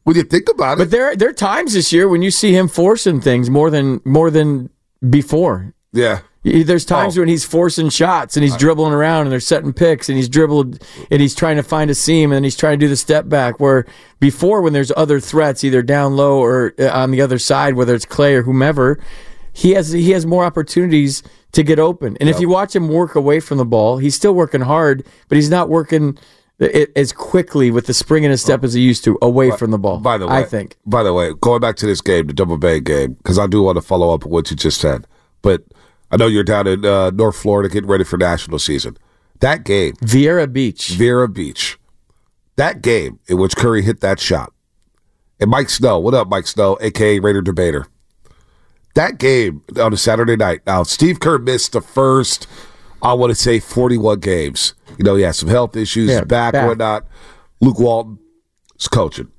When 0.03 0.17
you 0.17 0.23
think 0.23 0.49
about 0.49 0.73
it, 0.73 0.77
But 0.79 0.91
there 0.91 1.15
there 1.15 1.29
are 1.29 1.33
times 1.33 1.73
this 1.73 1.93
year 1.93 2.09
when 2.09 2.21
you 2.21 2.31
see 2.31 2.53
him 2.53 2.67
forcing 2.67 3.21
things 3.21 3.49
more 3.49 3.69
than 3.69 4.01
more 4.05 4.29
than 4.29 4.69
before. 5.09 5.73
yeah. 5.93 6.19
There's 6.43 6.85
times 6.85 7.17
Oh. 7.17 7.21
when 7.21 7.27
he's 7.29 7.43
forcing 7.43 7.89
shots 7.89 8.37
and 8.37 8.43
he's 8.43 8.55
dribbling 8.55 8.93
around 8.93 9.23
and 9.23 9.31
they're 9.31 9.39
setting 9.39 9.73
picks 9.73 10.07
and 10.07 10.15
he's 10.17 10.29
dribbled 10.29 10.81
and 11.11 11.21
he's 11.21 11.35
trying 11.35 11.57
to 11.57 11.63
find 11.63 11.89
a 11.89 11.95
seam 11.95 12.31
and 12.31 12.45
he's 12.45 12.55
trying 12.55 12.79
to 12.79 12.85
do 12.85 12.87
the 12.89 12.95
step 12.95 13.27
back. 13.27 13.59
Where 13.59 13.85
before, 14.19 14.61
when 14.61 14.71
there's 14.73 14.91
other 14.95 15.19
threats, 15.19 15.63
either 15.63 15.81
down 15.81 16.15
low 16.15 16.39
or 16.39 16.73
uh, 16.79 16.87
on 16.89 17.11
the 17.11 17.21
other 17.21 17.37
side, 17.39 17.73
whether 17.75 17.93
it's 17.93 18.05
Klay 18.05 18.33
or 18.35 18.43
whomever, 18.43 18.97
he 19.51 19.71
has 19.71 19.91
he 19.91 20.11
has 20.11 20.25
more 20.25 20.45
opportunities 20.45 21.21
to 21.53 21.63
get 21.63 21.79
open. 21.79 22.15
And 22.21 22.29
if 22.29 22.39
you 22.39 22.47
watch 22.47 22.75
him 22.75 22.87
work 22.87 23.15
away 23.15 23.39
from 23.39 23.57
the 23.57 23.65
ball, 23.65 23.97
he's 23.97 24.15
still 24.15 24.33
working 24.33 24.61
hard, 24.61 25.05
but 25.27 25.35
he's 25.37 25.49
not 25.49 25.67
working 25.69 26.17
i- 26.61 26.87
as 26.95 27.11
quickly 27.11 27.71
with 27.71 27.87
the 27.87 27.93
spring 27.93 28.23
in 28.23 28.31
his 28.31 28.41
step 28.41 28.63
as 28.63 28.73
he 28.73 28.81
used 28.81 29.03
to 29.05 29.17
away 29.21 29.49
from 29.51 29.71
the 29.71 29.77
ball. 29.79 29.97
By 29.97 30.17
the 30.17 30.27
way, 30.27 30.33
I 30.33 30.43
think. 30.43 30.77
By 30.85 31.03
the 31.03 31.13
way, 31.13 31.33
going 31.41 31.59
back 31.61 31.75
to 31.77 31.85
this 31.87 32.01
game, 32.01 32.27
the 32.27 32.33
Double 32.33 32.57
Bay 32.57 32.79
game, 32.79 33.13
because 33.13 33.39
I 33.39 33.47
do 33.47 33.63
want 33.63 33.77
to 33.77 33.81
follow 33.81 34.13
up 34.13 34.25
on 34.25 34.31
what 34.31 34.49
you 34.51 34.55
just 34.55 34.79
said. 34.79 35.07
But 35.41 35.63
I 36.11 36.17
know 36.17 36.27
you're 36.27 36.43
down 36.43 36.67
in 36.67 36.85
uh, 36.85 37.09
North 37.11 37.35
Florida 37.35 37.69
getting 37.69 37.89
ready 37.89 38.03
for 38.03 38.17
national 38.17 38.59
season. 38.59 38.97
That 39.39 39.63
game, 39.63 39.93
Viera 39.97 40.51
Beach, 40.51 40.89
Vera 40.91 41.27
Beach, 41.27 41.77
that 42.55 42.81
game 42.81 43.19
in 43.27 43.37
which 43.37 43.55
Curry 43.55 43.81
hit 43.83 43.99
that 44.01 44.19
shot, 44.19 44.51
and 45.39 45.49
Mike 45.51 45.69
Snow, 45.69 45.99
what 45.99 46.13
up, 46.13 46.27
Mike 46.27 46.47
Snow, 46.47 46.77
aka 46.81 47.19
Raider 47.19 47.41
Debater? 47.41 47.85
That 48.95 49.19
game 49.19 49.61
on 49.79 49.93
a 49.93 49.97
Saturday 49.97 50.35
night. 50.35 50.61
Now, 50.65 50.81
Steve 50.81 51.19
Kerr 51.19 51.37
missed 51.37 51.73
the 51.73 51.81
first, 51.81 52.47
I 53.03 53.13
want 53.13 53.29
to 53.29 53.35
say, 53.35 53.59
41 53.59 54.21
games. 54.21 54.73
You 54.97 55.03
know, 55.03 55.13
he 55.15 55.21
had 55.21 55.35
some 55.35 55.49
health 55.49 55.75
issues, 55.75 56.09
Yeah, 56.09 56.23
back, 56.23 56.53
back. 56.53 56.67
whatnot. 56.67 57.05
Luke 57.61 57.77
Walton 57.79 58.17
was 58.75 58.87
coaching. 58.87 59.31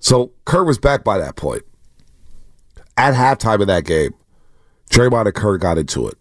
So 0.00 0.32
Kerr 0.44 0.64
was 0.64 0.78
back 0.78 1.02
by 1.02 1.16
that 1.16 1.34
point. 1.36 1.62
At 2.98 3.14
halftime 3.14 3.62
of 3.62 3.68
that 3.68 3.84
game, 3.86 4.12
Draymond 4.90 5.26
and 5.26 5.34
Kerr 5.34 5.58
got 5.58 5.78
into 5.78 6.06
it. 6.08 6.16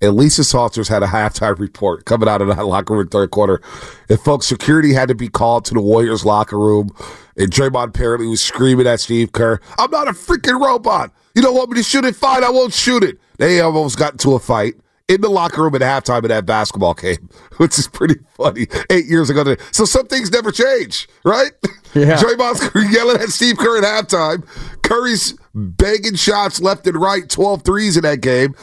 And 0.00 0.16
Lisa 0.16 0.44
Salters 0.44 0.86
had 0.88 1.02
a 1.02 1.06
halftime 1.06 1.58
report 1.58 2.04
coming 2.04 2.28
out 2.28 2.40
of 2.40 2.48
that 2.48 2.64
locker 2.66 2.94
room 2.94 3.08
third 3.08 3.30
quarter. 3.30 3.60
And 4.08 4.20
folks, 4.20 4.46
security 4.46 4.92
had 4.92 5.08
to 5.08 5.14
be 5.14 5.28
called 5.28 5.64
to 5.66 5.74
the 5.74 5.80
Warriors 5.80 6.24
locker 6.24 6.58
room. 6.58 6.90
And 7.36 7.50
Draymond 7.50 7.88
apparently 7.88 8.26
was 8.28 8.40
screaming 8.40 8.86
at 8.86 9.00
Steve 9.00 9.32
Kerr, 9.32 9.60
I'm 9.78 9.90
not 9.90 10.08
a 10.08 10.12
freaking 10.12 10.60
robot. 10.64 11.12
You 11.34 11.42
don't 11.42 11.54
want 11.54 11.70
me 11.70 11.76
to 11.78 11.82
shoot 11.82 12.04
it? 12.04 12.16
Fine, 12.16 12.44
I 12.44 12.50
won't 12.50 12.72
shoot 12.72 13.02
it. 13.04 13.18
They 13.38 13.60
almost 13.60 13.98
got 13.98 14.12
into 14.12 14.34
a 14.34 14.38
fight 14.40 14.74
in 15.08 15.20
the 15.20 15.28
locker 15.28 15.62
room 15.62 15.74
at 15.74 15.80
halftime 15.80 16.18
of 16.18 16.28
that 16.28 16.46
basketball 16.46 16.94
game, 16.94 17.28
which 17.56 17.78
is 17.78 17.88
pretty 17.88 18.16
funny. 18.36 18.66
Eight 18.90 19.06
years 19.06 19.30
ago. 19.30 19.42
today. 19.44 19.62
So 19.72 19.84
some 19.84 20.06
things 20.06 20.30
never 20.30 20.52
change, 20.52 21.08
right? 21.24 21.52
Yeah. 21.94 22.16
Draymond's 22.22 22.92
yelling 22.92 23.20
at 23.20 23.28
Steve 23.30 23.56
Kerr 23.58 23.78
at 23.78 23.84
halftime. 23.84 24.44
Curry's 24.82 25.34
begging 25.58 26.14
shots 26.14 26.60
left 26.60 26.86
and 26.86 26.96
right, 26.96 27.28
12 27.28 27.62
threes 27.62 27.96
in 27.96 28.02
that 28.02 28.20
game. 28.20 28.54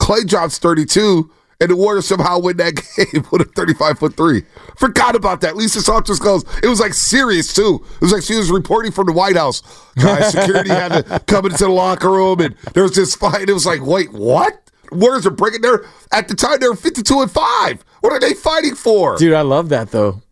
Klay 0.00 0.26
drops 0.26 0.58
32, 0.58 1.30
and 1.60 1.70
the 1.70 1.76
Warriors 1.76 2.06
somehow 2.06 2.38
win 2.38 2.56
that 2.58 2.74
game 2.96 3.24
with 3.30 3.42
a 3.42 3.44
35 3.44 3.98
foot 3.98 4.16
three. 4.16 4.42
Forgot 4.76 5.16
about 5.16 5.40
that. 5.40 5.56
Lisa 5.56 5.80
Salters 5.80 6.18
goes, 6.18 6.44
it 6.62 6.66
was 6.66 6.80
like 6.80 6.94
serious 6.94 7.54
too. 7.54 7.84
It 7.94 8.00
was 8.00 8.12
like 8.12 8.22
she 8.22 8.36
was 8.36 8.50
reporting 8.50 8.92
from 8.92 9.06
the 9.06 9.12
White 9.12 9.36
House. 9.36 9.62
Guys, 9.96 10.32
security 10.32 10.70
had 10.70 10.88
to 10.92 11.20
come 11.26 11.46
into 11.46 11.64
the 11.64 11.70
locker 11.70 12.10
room, 12.10 12.40
and 12.40 12.54
there 12.74 12.82
was 12.82 12.94
this 12.94 13.14
fight. 13.14 13.48
It 13.48 13.52
was 13.54 13.66
like, 13.66 13.84
wait, 13.84 14.12
what? 14.12 14.60
Warriors 14.92 15.26
are 15.26 15.30
breaking 15.30 15.62
their, 15.62 15.84
at 16.12 16.28
the 16.28 16.34
time, 16.34 16.58
they 16.60 16.68
were 16.68 16.76
52 16.76 17.20
and 17.22 17.30
5. 17.30 17.84
What 18.00 18.12
are 18.12 18.20
they 18.20 18.34
fighting 18.34 18.74
for? 18.74 19.16
Dude, 19.16 19.32
I 19.32 19.40
love 19.40 19.68
that 19.70 19.90
though. 19.90 20.22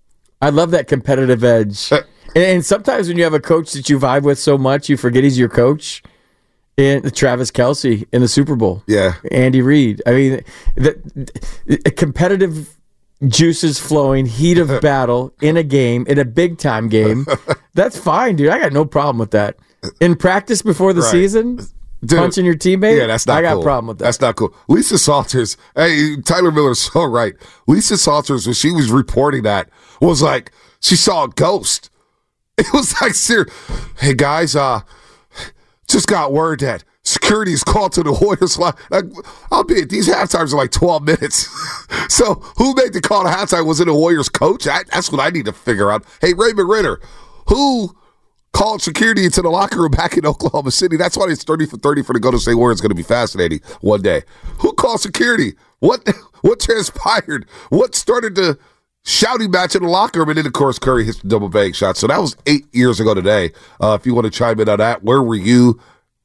I 0.40 0.50
love 0.50 0.72
that 0.72 0.88
competitive 0.88 1.42
edge. 1.42 1.90
Uh, 1.90 2.02
And, 2.34 2.64
sometimes 2.64 3.08
when 3.08 3.16
you 3.16 3.24
have 3.24 3.34
a 3.34 3.40
coach 3.40 3.72
that 3.72 3.88
you 3.88 3.98
vibe 3.98 4.22
with 4.22 4.38
so 4.38 4.58
much, 4.58 4.88
you 4.88 4.96
forget 4.96 5.22
he's 5.24 5.38
your 5.38 5.48
coach. 5.48 6.02
And 6.76 7.14
Travis 7.14 7.52
Kelce 7.52 8.04
in 8.12 8.20
the 8.20 8.26
Super 8.28 8.56
Bowl. 8.56 8.82
Yeah. 8.88 9.14
Andy 9.30 9.62
Reid. 9.62 10.02
I 10.06 10.10
mean, 10.12 10.44
the, 10.74 10.98
the 11.66 11.90
competitive 11.92 12.76
juices 13.28 13.78
flowing, 13.78 14.26
heat 14.26 14.58
of 14.58 14.80
battle 14.82 15.32
in 15.40 15.56
a 15.56 15.62
game, 15.62 16.04
in 16.08 16.18
a 16.18 16.24
big 16.24 16.58
time 16.58 16.88
game. 16.88 17.26
That's 17.74 17.96
fine, 17.98 18.34
dude. 18.34 18.50
I 18.50 18.58
got 18.58 18.72
no 18.72 18.84
problem 18.84 19.18
with 19.18 19.30
that. 19.30 19.56
In 20.00 20.16
practice 20.16 20.62
before 20.62 20.92
the 20.92 21.02
Right. 21.02 21.10
season, 21.12 21.60
Dude, 22.04 22.18
punching 22.18 22.44
your 22.44 22.54
teammate. 22.54 22.98
Yeah, 22.98 23.06
that's 23.06 23.26
not 23.26 23.38
I 23.38 23.42
got 23.42 23.52
cool. 23.54 23.60
a 23.60 23.64
problem 23.64 23.86
with 23.86 23.98
that. 23.98 24.04
That's 24.04 24.20
not 24.20 24.36
cool. 24.36 24.54
Lisa 24.68 24.98
Salters, 24.98 25.56
hey, 25.74 26.16
Tyler 26.22 26.50
Miller's 26.50 26.80
so 26.80 27.04
right. 27.04 27.34
Lisa 27.66 27.96
Salters, 27.96 28.46
when 28.46 28.52
she 28.54 28.72
was 28.72 28.90
reporting 28.90 29.42
that, 29.44 29.70
was 30.00 30.20
like, 30.20 30.50
she 30.80 30.96
saw 30.96 31.24
a 31.24 31.28
ghost. 31.28 31.88
It 32.58 32.72
was 32.72 33.00
like, 33.02 33.14
ser- 33.14 33.48
hey 33.98 34.14
guys, 34.14 34.54
uh, 34.54 34.82
just 35.88 36.06
got 36.06 36.32
word 36.32 36.60
that 36.60 36.84
security 37.04 37.52
is 37.52 37.62
called 37.62 37.92
to 37.92 38.02
the 38.02 38.12
Warriors 38.12 38.58
I'll 39.52 39.64
be 39.64 39.84
these 39.84 40.06
half 40.06 40.30
times 40.30 40.52
are 40.52 40.56
like 40.56 40.70
12 40.70 41.02
minutes. 41.02 41.48
so 42.08 42.34
who 42.56 42.74
made 42.74 42.92
the 42.92 43.00
call 43.00 43.24
to 43.24 43.28
halftime? 43.28 43.66
Was 43.66 43.80
it 43.80 43.88
a 43.88 43.94
Warriors 43.94 44.28
coach? 44.28 44.66
I, 44.66 44.84
that's 44.92 45.12
what 45.12 45.20
I 45.20 45.30
need 45.30 45.44
to 45.46 45.52
figure 45.52 45.90
out. 45.90 46.04
Hey, 46.20 46.32
Raymond 46.34 46.68
Ridder, 46.68 47.00
who 47.48 47.94
called 48.52 48.80
security 48.80 49.24
into 49.24 49.42
the 49.42 49.50
locker 49.50 49.80
room 49.80 49.90
back 49.90 50.16
in 50.16 50.24
Oklahoma 50.24 50.70
City. 50.70 50.96
That's 50.96 51.16
why 51.16 51.26
it's 51.28 51.44
30 51.44 51.66
for 51.66 51.76
30 51.76 52.02
for 52.02 52.12
the 52.12 52.20
Golden 52.20 52.40
State 52.40 52.54
Warriors 52.54 52.80
going 52.80 52.90
to 52.90 52.94
be 52.94 53.02
fascinating 53.02 53.60
one 53.80 54.00
day. 54.00 54.22
Who 54.60 54.72
called 54.72 55.00
security? 55.00 55.54
What 55.80 56.08
what 56.40 56.60
transpired? 56.60 57.46
What 57.68 57.94
started 57.94 58.36
the 58.36 58.58
shouting 59.04 59.50
match 59.50 59.74
in 59.74 59.82
the 59.82 59.88
locker 59.88 60.20
room? 60.20 60.30
And 60.30 60.38
then, 60.38 60.46
of 60.46 60.52
course, 60.52 60.78
Curry 60.78 61.04
hits 61.04 61.20
the 61.20 61.28
double 61.28 61.48
bank 61.48 61.74
shot. 61.74 61.96
So 61.96 62.06
that 62.06 62.20
was 62.20 62.36
eight 62.46 62.66
years 62.72 63.00
ago 63.00 63.14
today. 63.14 63.52
Uh, 63.80 63.96
if 63.98 64.06
you 64.06 64.14
want 64.14 64.24
to 64.24 64.30
chime 64.30 64.58
in 64.60 64.68
on 64.68 64.78
that, 64.78 65.02
where 65.02 65.22
were 65.22 65.34
you 65.34 65.80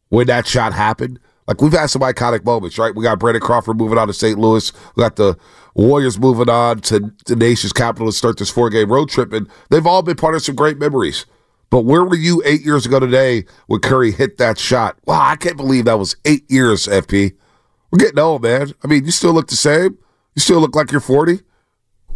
when 0.10 0.28
that 0.28 0.48
shot 0.48 0.74
happened? 0.74 1.20
Like, 1.48 1.62
we've 1.62 1.74
had 1.74 1.88
some 1.88 2.04
iconic 2.04 2.46
moments, 2.46 2.78
right? 2.78 2.96
We 2.96 3.04
got 3.04 3.18
Brandon 3.18 3.42
Crawford 3.42 3.78
moving 3.78 3.98
on 3.98 4.08
to 4.08 4.14
St. 4.14 4.38
Louis. 4.38 4.72
We 4.96 5.02
got 5.02 5.16
the 5.16 5.36
Warriors 5.76 6.20
moving 6.20 6.50
on 6.50 6.80
to 6.82 7.12
the 7.26 7.36
nation's 7.36 7.74
capital 7.74 8.08
to 8.08 8.12
start 8.12 8.38
this 8.38 8.50
four 8.50 8.70
game 8.70 8.92
road 8.92 9.10
trip. 9.10 9.34
And 9.34 9.50
they've 9.70 9.86
all 9.86 10.02
been 10.02 10.16
part 10.16 10.36
of 10.36 10.44
some 10.44 10.56
great 10.56 10.78
memories. 10.78 11.26
But 11.70 11.82
where 11.82 12.04
were 12.04 12.16
you 12.16 12.42
eight 12.46 12.62
years 12.62 12.86
ago 12.86 13.00
today 13.00 13.46
when 13.68 13.80
Curry 13.80 14.12
hit 14.12 14.38
that 14.38 14.58
shot? 14.58 14.98
Wow, 15.06 15.22
I 15.22 15.36
can't 15.36 15.58
believe 15.58 15.86
that 15.86 16.00
was 16.00 16.16
eight 16.26 16.50
years, 16.50 16.88
FP. 16.88 17.36
We're 17.92 17.98
getting 17.98 18.20
old, 18.20 18.44
man. 18.44 18.74
I 18.84 18.88
mean, 18.88 19.06
you 19.06 19.12
still 19.12 19.34
look 19.34 19.48
the 19.48 19.56
same. 19.56 19.98
You 20.36 20.42
still 20.42 20.60
look 20.60 20.76
like 20.76 20.92
you're 20.92 21.02
40, 21.02 21.40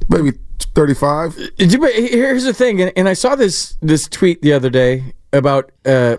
maybe 0.10 0.38
35. 0.76 1.36
But 1.58 1.94
Here's 1.94 2.44
the 2.44 2.54
thing, 2.54 2.82
and, 2.82 2.92
and 2.96 3.08
I 3.08 3.14
saw 3.14 3.36
this 3.36 3.78
this 3.82 4.08
tweet 4.08 4.42
the 4.42 4.54
other 4.54 4.70
day 4.70 5.14
about 5.32 5.72
uh, 5.86 6.18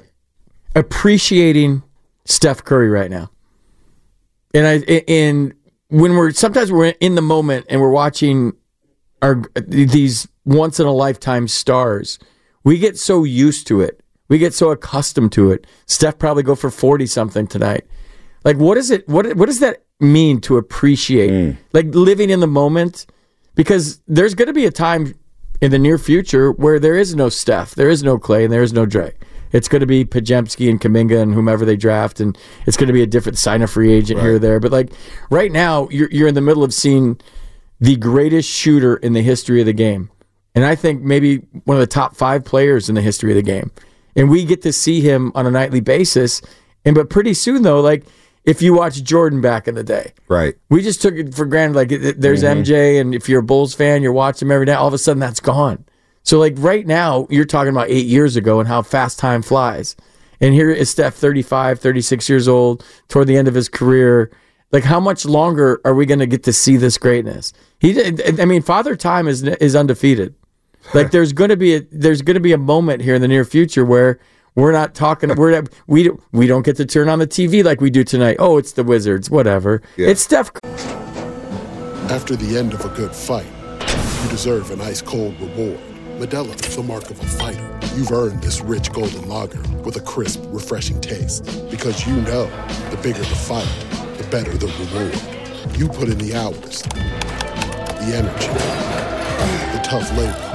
appreciating 0.74 1.82
Steph 2.24 2.64
Curry 2.64 2.88
right 2.88 3.10
now, 3.10 3.30
and 4.52 4.66
I 4.66 4.74
and 5.08 5.54
when 5.88 6.14
we're 6.14 6.30
sometimes 6.32 6.72
we're 6.72 6.94
in 7.00 7.14
the 7.14 7.22
moment 7.22 7.66
and 7.68 7.80
we're 7.80 7.90
watching 7.90 8.52
our 9.22 9.42
these 9.54 10.28
once 10.44 10.78
in 10.78 10.86
a 10.86 10.92
lifetime 10.92 11.48
stars, 11.48 12.18
we 12.62 12.78
get 12.78 12.98
so 12.98 13.24
used 13.24 13.66
to 13.68 13.80
it, 13.80 14.00
we 14.28 14.38
get 14.38 14.54
so 14.54 14.70
accustomed 14.70 15.32
to 15.32 15.50
it. 15.50 15.66
Steph 15.86 16.18
probably 16.18 16.42
go 16.42 16.54
for 16.54 16.70
forty 16.70 17.06
something 17.06 17.46
tonight. 17.46 17.86
Like, 18.44 18.56
what 18.58 18.76
is 18.76 18.90
it? 18.90 19.08
What 19.08 19.36
what 19.36 19.46
does 19.46 19.60
that 19.60 19.84
mean 20.00 20.40
to 20.42 20.56
appreciate? 20.58 21.30
Like 21.72 21.86
living 21.94 22.30
in 22.30 22.40
the 22.40 22.46
moment, 22.46 23.06
because 23.54 24.00
there's 24.06 24.34
going 24.34 24.48
to 24.48 24.54
be 24.54 24.66
a 24.66 24.70
time 24.70 25.14
in 25.60 25.70
the 25.70 25.78
near 25.78 25.98
future 25.98 26.52
where 26.52 26.78
there 26.78 26.96
is 26.96 27.14
no 27.14 27.28
Steph, 27.28 27.74
there 27.74 27.88
is 27.88 28.02
no 28.02 28.18
Klay, 28.18 28.44
and 28.44 28.52
there 28.52 28.62
is 28.62 28.72
no 28.72 28.86
Dre. 28.86 29.14
It's 29.52 29.68
going 29.68 29.80
to 29.80 29.86
be 29.86 30.04
Podziemski 30.04 30.68
and 30.68 30.80
Kuminga 30.80 31.22
and 31.22 31.32
whomever 31.32 31.64
they 31.64 31.76
draft, 31.76 32.18
and 32.18 32.36
it's 32.66 32.76
going 32.76 32.88
to 32.88 32.92
be 32.92 33.02
a 33.02 33.06
different 33.06 33.38
sign 33.38 33.62
a 33.62 33.68
free 33.68 33.92
agent 33.92 34.20
here 34.20 34.34
or 34.34 34.38
there. 34.38 34.58
But 34.58 34.72
like 34.72 34.90
right 35.30 35.52
now, 35.52 35.88
you're 35.90 36.10
you're 36.10 36.28
in 36.28 36.34
the 36.34 36.40
middle 36.40 36.64
of 36.64 36.74
seeing 36.74 37.20
the 37.78 37.96
greatest 37.96 38.50
shooter 38.50 38.96
in 38.96 39.12
the 39.12 39.22
history 39.22 39.60
of 39.60 39.66
the 39.66 39.72
game, 39.72 40.10
and 40.56 40.64
I 40.64 40.74
think 40.74 41.02
maybe 41.02 41.36
one 41.64 41.76
of 41.76 41.80
the 41.80 41.86
top 41.86 42.16
five 42.16 42.44
players 42.44 42.88
in 42.88 42.96
the 42.96 43.00
history 43.00 43.30
of 43.30 43.36
the 43.36 43.42
game. 43.42 43.70
And 44.16 44.28
we 44.28 44.44
get 44.44 44.62
to 44.62 44.72
see 44.72 45.00
him 45.00 45.32
on 45.34 45.46
a 45.46 45.50
nightly 45.50 45.80
basis. 45.80 46.40
And 46.84 46.94
but 46.94 47.08
pretty 47.08 47.34
soon 47.34 47.62
though, 47.62 47.80
like 47.80 48.04
if 48.44 48.60
you 48.62 48.74
watch 48.74 49.02
Jordan 49.02 49.40
back 49.40 49.66
in 49.68 49.74
the 49.74 49.82
day, 49.84 50.12
Right. 50.28 50.54
we 50.70 50.82
just 50.82 51.00
took 51.02 51.14
it 51.14 51.34
for 51.34 51.46
granted. 51.46 51.76
Like 51.76 51.88
there's 52.18 52.42
Mhm. 52.42 52.58
MJ, 52.64 52.98
and 52.98 53.14
if 53.14 53.28
you're 53.28 53.40
a 53.40 53.44
Bulls 53.44 53.74
fan, 53.74 54.02
you're 54.02 54.12
watching 54.12 54.48
him 54.48 54.52
every 54.52 54.66
day. 54.66 54.72
All 54.74 54.88
of 54.88 54.94
a 54.94 54.98
sudden, 54.98 55.20
that's 55.20 55.40
gone. 55.40 55.84
So 56.22 56.38
like 56.38 56.54
right 56.58 56.86
now, 56.86 57.26
you're 57.30 57.44
talking 57.44 57.70
about 57.70 57.90
eight 57.90 58.06
years 58.06 58.36
ago 58.36 58.58
and 58.60 58.68
how 58.68 58.82
fast 58.82 59.18
time 59.18 59.42
flies. 59.42 59.96
And 60.40 60.52
here 60.54 60.70
is 60.70 60.90
Steph, 60.90 61.14
35, 61.14 61.78
36 61.80 62.28
years 62.28 62.48
old, 62.48 62.84
toward 63.08 63.26
the 63.28 63.36
end 63.36 63.48
of 63.48 63.54
his 63.54 63.68
career. 63.68 64.30
Like 64.72 64.84
how 64.84 64.98
much 65.00 65.24
longer 65.24 65.80
are 65.84 65.94
we 65.94 66.04
going 66.06 66.18
to 66.18 66.26
get 66.26 66.42
to 66.44 66.52
see 66.52 66.76
this 66.76 66.98
greatness? 66.98 67.52
He, 67.78 67.92
did- 67.92 68.40
I 68.40 68.44
mean, 68.44 68.60
Father 68.62 68.96
Time 68.96 69.28
is 69.28 69.42
is 69.42 69.76
undefeated. 69.76 70.34
Like 70.92 71.10
there's 71.12 71.32
going 71.32 71.50
to 71.50 71.56
be 71.56 71.76
a 71.76 71.82
there's 71.92 72.22
going 72.22 72.34
to 72.34 72.40
be 72.40 72.52
a 72.52 72.58
moment 72.58 73.02
here 73.02 73.14
in 73.14 73.22
the 73.22 73.28
near 73.28 73.44
future 73.44 73.84
where 73.84 74.18
we're 74.54 74.72
not 74.72 74.94
talking. 74.94 75.34
We're 75.34 75.50
not, 75.52 75.68
we 75.86 76.04
don't- 76.04 76.20
we 76.32 76.46
don't 76.46 76.64
get 76.64 76.76
to 76.76 76.84
turn 76.86 77.08
on 77.08 77.18
the 77.18 77.26
TV 77.26 77.62
like 77.64 77.80
we 77.80 77.90
do 77.90 78.04
tonight. 78.04 78.36
Oh, 78.38 78.56
it's 78.58 78.72
the 78.72 78.84
Wizards. 78.84 79.30
Whatever. 79.30 79.82
It's 79.96 80.22
Steph. 80.22 80.50
After 82.10 82.36
the 82.36 82.56
end 82.58 82.74
of 82.74 82.84
a 82.84 82.88
good 82.90 83.14
fight, 83.14 83.46
you 83.80 84.28
deserve 84.30 84.70
an 84.70 84.80
ice 84.80 85.00
cold 85.02 85.38
reward. 85.40 85.78
Modelo 86.18 86.54
is 86.68 86.76
the 86.76 86.82
mark 86.82 87.10
of 87.10 87.18
a 87.20 87.24
fighter. 87.26 87.70
You've 87.96 88.12
earned 88.12 88.42
this 88.42 88.60
rich 88.60 88.92
golden 88.92 89.28
lager 89.28 89.60
with 89.84 89.96
a 89.96 90.00
crisp, 90.00 90.40
refreshing 90.48 91.00
taste. 91.00 91.44
Because 91.70 92.06
you 92.06 92.14
know 92.22 92.46
the 92.90 92.98
bigger 93.02 93.18
the 93.18 93.24
fight, 93.34 93.68
the 94.18 94.24
better 94.30 94.52
the 94.56 94.66
reward. 94.78 95.78
You 95.78 95.88
put 95.88 96.08
in 96.08 96.18
the 96.18 96.34
hours, 96.36 96.82
the 96.82 98.12
energy, 98.14 98.48
the 99.72 99.80
tough 99.82 100.08
labor. 100.16 100.50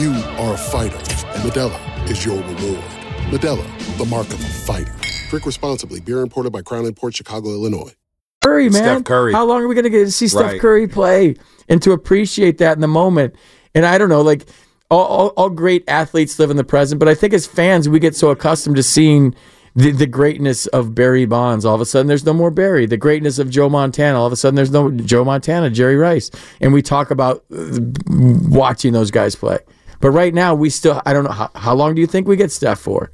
You 0.00 0.12
are 0.42 0.54
a 0.54 0.56
fighter, 0.56 0.96
and 0.96 1.42
Modelo 1.50 1.78
is 2.08 2.24
your 2.24 2.36
reward. 2.36 2.84
Modelo, 3.30 3.98
the 3.98 4.04
mark 4.04 4.26
of 4.28 4.40
a 4.40 4.48
fighter. 4.48 4.94
Drink 5.30 5.46
responsibly. 5.46 6.00
Beer 6.00 6.20
imported 6.20 6.52
by 6.52 6.62
Crown 6.62 6.92
Port 6.94 7.14
Chicago, 7.14 7.50
Illinois. 7.50 7.94
Curry, 8.42 8.68
man. 8.68 8.82
Steph 8.82 9.04
Curry. 9.04 9.32
How 9.32 9.46
long 9.46 9.62
are 9.62 9.68
we 9.68 9.74
going 9.74 9.84
to 9.84 9.90
get 9.90 10.04
to 10.04 10.10
see 10.12 10.28
Steph 10.28 10.42
Right. 10.42 10.60
Curry 10.60 10.86
play 10.86 11.36
and 11.68 11.80
to 11.82 11.92
appreciate 11.92 12.58
that 12.58 12.76
in 12.76 12.80
the 12.80 12.88
moment? 12.88 13.34
And 13.74 13.86
I 13.86 13.96
don't 13.98 14.10
know, 14.10 14.20
like 14.20 14.44
all, 14.90 15.04
all, 15.04 15.28
all 15.28 15.50
great 15.50 15.82
athletes 15.88 16.38
live 16.38 16.50
in 16.50 16.56
the 16.56 16.64
present, 16.64 16.98
but 16.98 17.08
I 17.08 17.14
think 17.14 17.32
as 17.32 17.46
fans, 17.46 17.88
we 17.88 17.98
get 17.98 18.14
so 18.14 18.28
accustomed 18.28 18.76
to 18.76 18.82
seeing 18.82 19.34
the, 19.74 19.90
the 19.90 20.06
greatness 20.06 20.66
of 20.68 20.94
Barry 20.94 21.24
Bonds. 21.24 21.64
All 21.64 21.74
of 21.74 21.80
a 21.80 21.86
sudden, 21.86 22.06
there's 22.06 22.24
no 22.24 22.32
more 22.32 22.50
Barry. 22.50 22.86
The 22.86 22.96
greatness 22.96 23.38
of 23.38 23.50
Joe 23.50 23.68
Montana. 23.68 24.20
All 24.20 24.26
of 24.26 24.32
a 24.32 24.36
sudden, 24.36 24.54
there's 24.54 24.70
no 24.70 24.90
Joe 24.90 25.24
Montana, 25.24 25.70
Jerry 25.70 25.96
Rice. 25.96 26.30
And 26.60 26.72
we 26.72 26.82
talk 26.82 27.10
about 27.10 27.44
uh, 27.52 27.80
watching 28.06 28.92
those 28.92 29.10
guys 29.10 29.34
play. 29.34 29.58
But 30.04 30.10
right 30.10 30.34
now, 30.34 30.54
we 30.54 30.68
still, 30.68 31.00
I 31.06 31.14
don't 31.14 31.24
know, 31.24 31.30
how, 31.30 31.50
how 31.54 31.74
long 31.74 31.94
do 31.94 32.02
you 32.02 32.06
think 32.06 32.28
we 32.28 32.36
get 32.36 32.52
Steph 32.52 32.78
for? 32.78 33.10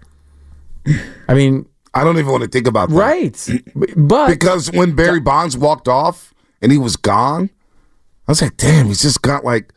I 1.28 1.34
mean, 1.34 1.64
I 1.94 2.02
don't 2.02 2.18
even 2.18 2.32
want 2.32 2.42
to 2.42 2.48
think 2.48 2.66
about 2.66 2.88
that. 2.88 2.96
Right. 2.96 3.48
But 3.96 4.26
because 4.26 4.72
when 4.72 4.96
Barry 4.96 5.20
Bonds 5.20 5.56
walked 5.56 5.86
off 5.86 6.34
and 6.60 6.72
he 6.72 6.78
was 6.78 6.96
gone, 6.96 7.48
I 8.26 8.32
was 8.32 8.42
like, 8.42 8.56
damn, 8.56 8.86
he's 8.86 9.02
just 9.02 9.22
got 9.22 9.44
like 9.44 9.72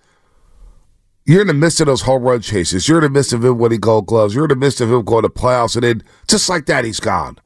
you're 1.25 1.41
in 1.41 1.45
the 1.45 1.53
midst 1.53 1.79
of 1.81 1.85
those 1.85 2.01
home 2.01 2.23
run 2.23 2.41
chases. 2.41 2.89
You're 2.89 2.97
in 2.97 3.03
the 3.03 3.09
midst 3.11 3.31
of 3.31 3.45
him 3.45 3.59
winning 3.59 3.79
gold 3.79 4.07
gloves. 4.07 4.33
You're 4.33 4.45
in 4.45 4.49
the 4.49 4.55
midst 4.55 4.81
of 4.81 4.91
him 4.91 5.03
going 5.03 5.21
to 5.21 5.29
playoffs, 5.29 5.75
and 5.75 5.83
then 5.83 6.01
just 6.27 6.49
like 6.49 6.65
that, 6.65 6.83
he's 6.83 6.99
gone. 6.99 7.37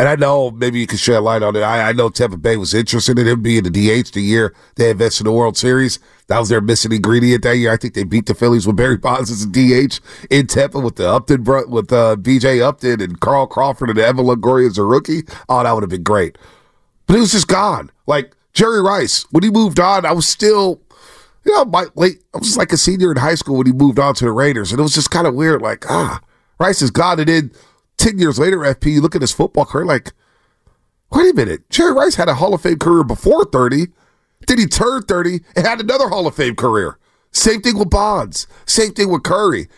And 0.00 0.08
I 0.08 0.16
know 0.16 0.50
maybe 0.50 0.80
you 0.80 0.86
can 0.86 0.96
shed 0.96 1.18
light 1.18 1.42
on 1.42 1.54
it. 1.54 1.60
I, 1.60 1.90
I 1.90 1.92
know 1.92 2.08
Tampa 2.08 2.38
Bay 2.38 2.56
was 2.56 2.72
interested 2.72 3.18
in 3.18 3.26
him 3.26 3.42
being 3.42 3.64
the 3.64 3.68
DH 3.68 4.12
the 4.12 4.22
year 4.22 4.54
they 4.76 4.88
advanced 4.88 5.20
in 5.20 5.26
the 5.26 5.32
World 5.32 5.58
Series. 5.58 5.98
That 6.28 6.38
was 6.38 6.48
their 6.48 6.62
missing 6.62 6.90
ingredient 6.90 7.42
that 7.42 7.58
year. 7.58 7.70
I 7.70 7.76
think 7.76 7.92
they 7.92 8.04
beat 8.04 8.24
the 8.24 8.34
Phillies 8.34 8.66
with 8.66 8.76
Barry 8.76 8.96
Bonds 8.96 9.30
as 9.30 9.42
a 9.42 9.46
DH 9.46 10.00
in 10.30 10.46
Tampa 10.46 10.80
with 10.80 10.96
the 10.96 11.06
Upton 11.06 11.44
with 11.44 11.92
uh, 11.92 12.16
BJ 12.16 12.62
Upton 12.62 13.02
and 13.02 13.20
Carl 13.20 13.46
Crawford 13.46 13.90
and 13.90 13.98
Evan 13.98 14.24
Longoria 14.24 14.68
as 14.68 14.78
a 14.78 14.84
rookie. 14.84 15.20
Oh, 15.50 15.62
that 15.62 15.70
would 15.70 15.82
have 15.82 15.90
been 15.90 16.02
great. 16.02 16.38
But 17.06 17.16
he 17.16 17.20
was 17.20 17.32
just 17.32 17.48
gone. 17.48 17.90
Like 18.06 18.34
Jerry 18.54 18.80
Rice, 18.80 19.26
when 19.30 19.42
he 19.42 19.50
moved 19.50 19.78
on, 19.78 20.06
I 20.06 20.12
was 20.12 20.26
still 20.26 20.80
you 21.44 21.54
know, 21.54 21.66
my 21.66 21.88
late, 21.94 22.22
I 22.34 22.38
was 22.38 22.56
like 22.56 22.72
a 22.72 22.78
senior 22.78 23.10
in 23.10 23.18
high 23.18 23.34
school 23.34 23.58
when 23.58 23.66
he 23.66 23.74
moved 23.74 23.98
on 23.98 24.14
to 24.14 24.24
the 24.24 24.32
Raiders, 24.32 24.72
and 24.72 24.80
it 24.80 24.82
was 24.82 24.94
just 24.94 25.10
kind 25.10 25.26
of 25.26 25.34
weird. 25.34 25.60
Like, 25.60 25.90
ah, 25.90 26.22
Rice 26.58 26.80
is 26.80 26.90
gone, 26.90 27.20
and 27.20 27.28
then 27.28 27.52
ten 28.00 28.18
years 28.18 28.38
later, 28.38 28.58
FP, 28.58 28.92
you 28.92 29.00
look 29.00 29.14
at 29.14 29.20
his 29.20 29.32
football 29.32 29.64
career, 29.64 29.84
like, 29.84 30.12
wait 31.12 31.32
a 31.32 31.36
minute, 31.36 31.68
Jerry 31.70 31.92
Rice 31.92 32.16
had 32.16 32.28
a 32.28 32.34
Hall 32.34 32.54
of 32.54 32.62
Fame 32.62 32.78
career 32.78 33.04
before 33.04 33.44
thirty, 33.44 33.88
then 34.46 34.58
he 34.58 34.66
turned 34.66 35.06
thirty 35.06 35.40
and 35.54 35.66
had 35.66 35.80
another 35.80 36.08
Hall 36.08 36.26
of 36.26 36.34
Fame 36.34 36.56
career. 36.56 36.98
Same 37.32 37.60
thing 37.60 37.78
with 37.78 37.90
Bonds, 37.90 38.46
same 38.66 38.92
thing 38.92 39.10
with 39.10 39.22
Curry, 39.22 39.68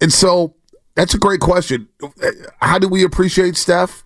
and 0.00 0.12
so 0.12 0.54
that's 0.94 1.14
a 1.14 1.18
great 1.18 1.40
question. 1.40 1.88
How 2.60 2.78
do 2.78 2.88
we 2.88 3.04
appreciate 3.04 3.56
Steph? 3.56 4.04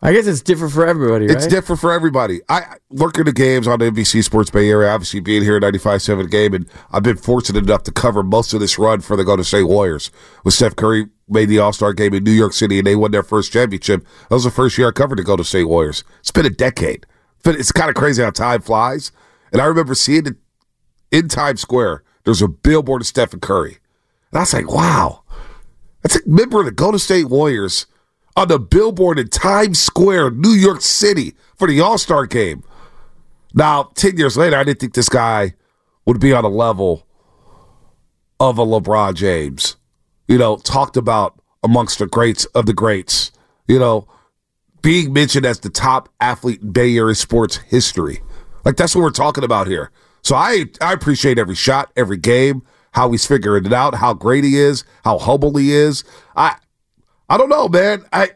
I 0.00 0.12
guess 0.12 0.28
it's 0.28 0.42
different 0.42 0.72
for 0.72 0.86
everybody, 0.86 1.26
right? 1.26 1.36
It's 1.36 1.46
different 1.48 1.80
for 1.80 1.92
everybody. 1.92 2.40
I 2.48 2.76
work 2.88 3.18
in 3.18 3.24
the 3.24 3.32
games 3.32 3.66
on 3.66 3.80
NBC 3.80 4.22
Sports 4.22 4.48
Bay 4.48 4.68
Area, 4.70 4.90
obviously 4.90 5.18
being 5.18 5.42
here 5.42 5.56
at 5.56 5.62
95.7 5.62 6.30
game, 6.30 6.54
and 6.54 6.68
I've 6.92 7.02
been 7.02 7.16
fortunate 7.16 7.64
enough 7.64 7.82
to 7.84 7.92
cover 7.92 8.22
most 8.22 8.54
of 8.54 8.60
this 8.60 8.78
run 8.78 9.00
for 9.00 9.16
the 9.16 9.24
Golden 9.24 9.44
State 9.44 9.64
Warriors. 9.64 10.12
with 10.44 10.54
Steph 10.54 10.76
Curry 10.76 11.08
made 11.28 11.46
the 11.46 11.58
All 11.58 11.72
Star 11.72 11.92
game 11.92 12.14
in 12.14 12.24
New 12.24 12.32
York 12.32 12.52
City 12.52 12.78
and 12.78 12.86
they 12.86 12.96
won 12.96 13.10
their 13.10 13.22
first 13.22 13.52
championship, 13.52 14.04
that 14.28 14.34
was 14.34 14.44
the 14.44 14.50
first 14.50 14.78
year 14.78 14.88
I 14.88 14.92
covered 14.92 15.18
the 15.18 15.24
Golden 15.24 15.44
State 15.44 15.64
Warriors. 15.64 16.04
It's 16.20 16.30
been 16.30 16.46
a 16.46 16.50
decade. 16.50 17.06
It's 17.44 17.72
kind 17.72 17.88
of 17.88 17.94
crazy 17.94 18.22
how 18.22 18.30
time 18.30 18.60
flies. 18.60 19.12
And 19.52 19.62
I 19.62 19.66
remember 19.66 19.94
seeing 19.94 20.26
it 20.26 20.36
in 21.10 21.28
Times 21.28 21.60
Square. 21.60 22.02
There's 22.24 22.42
a 22.42 22.48
billboard 22.48 23.02
of 23.02 23.06
Stephen 23.06 23.40
Curry. 23.40 23.78
And 24.30 24.38
I 24.38 24.40
was 24.40 24.52
like, 24.52 24.70
wow. 24.70 25.22
That's 26.02 26.16
a 26.16 26.20
member 26.26 26.60
of 26.60 26.66
the 26.66 26.72
Golden 26.72 26.98
State 26.98 27.28
Warriors 27.28 27.86
on 28.36 28.48
the 28.48 28.58
billboard 28.58 29.18
in 29.18 29.28
Times 29.28 29.78
Square, 29.78 30.32
New 30.32 30.50
York 30.50 30.80
City, 30.80 31.34
for 31.56 31.66
the 31.66 31.80
All 31.80 31.98
Star 31.98 32.26
game. 32.26 32.62
Now, 33.54 33.90
10 33.94 34.18
years 34.18 34.36
later, 34.36 34.56
I 34.56 34.64
didn't 34.64 34.80
think 34.80 34.94
this 34.94 35.08
guy 35.08 35.54
would 36.04 36.20
be 36.20 36.32
on 36.32 36.44
a 36.44 36.48
level 36.48 37.06
of 38.38 38.58
a 38.58 38.64
LeBron 38.64 39.14
James. 39.14 39.76
You 40.28 40.38
know, 40.38 40.58
talked 40.58 40.96
about 40.96 41.40
amongst 41.62 41.98
the 41.98 42.06
greats 42.06 42.44
of 42.46 42.66
the 42.66 42.74
greats. 42.74 43.32
You 43.66 43.78
know, 43.78 44.06
being 44.82 45.12
mentioned 45.12 45.44
as 45.44 45.60
the 45.60 45.70
top 45.70 46.08
athlete 46.20 46.62
in 46.62 46.72
Bay 46.72 46.96
Area 46.96 47.14
sports 47.14 47.56
history. 47.56 48.20
Like, 48.64 48.76
that's 48.76 48.94
what 48.94 49.02
we're 49.02 49.10
talking 49.10 49.44
about 49.44 49.66
here. 49.66 49.90
So 50.22 50.36
I, 50.36 50.66
I 50.80 50.92
appreciate 50.92 51.38
every 51.38 51.54
shot, 51.54 51.90
every 51.96 52.16
game, 52.16 52.62
how 52.92 53.10
he's 53.10 53.26
figuring 53.26 53.64
it 53.66 53.72
out, 53.72 53.94
how 53.94 54.14
great 54.14 54.44
he 54.44 54.58
is, 54.58 54.84
how 55.04 55.18
humble 55.18 55.56
he 55.56 55.72
is. 55.72 56.04
I, 56.36 56.56
I 57.28 57.36
don't 57.36 57.48
know, 57.48 57.68
man. 57.68 58.04
I 58.12 58.30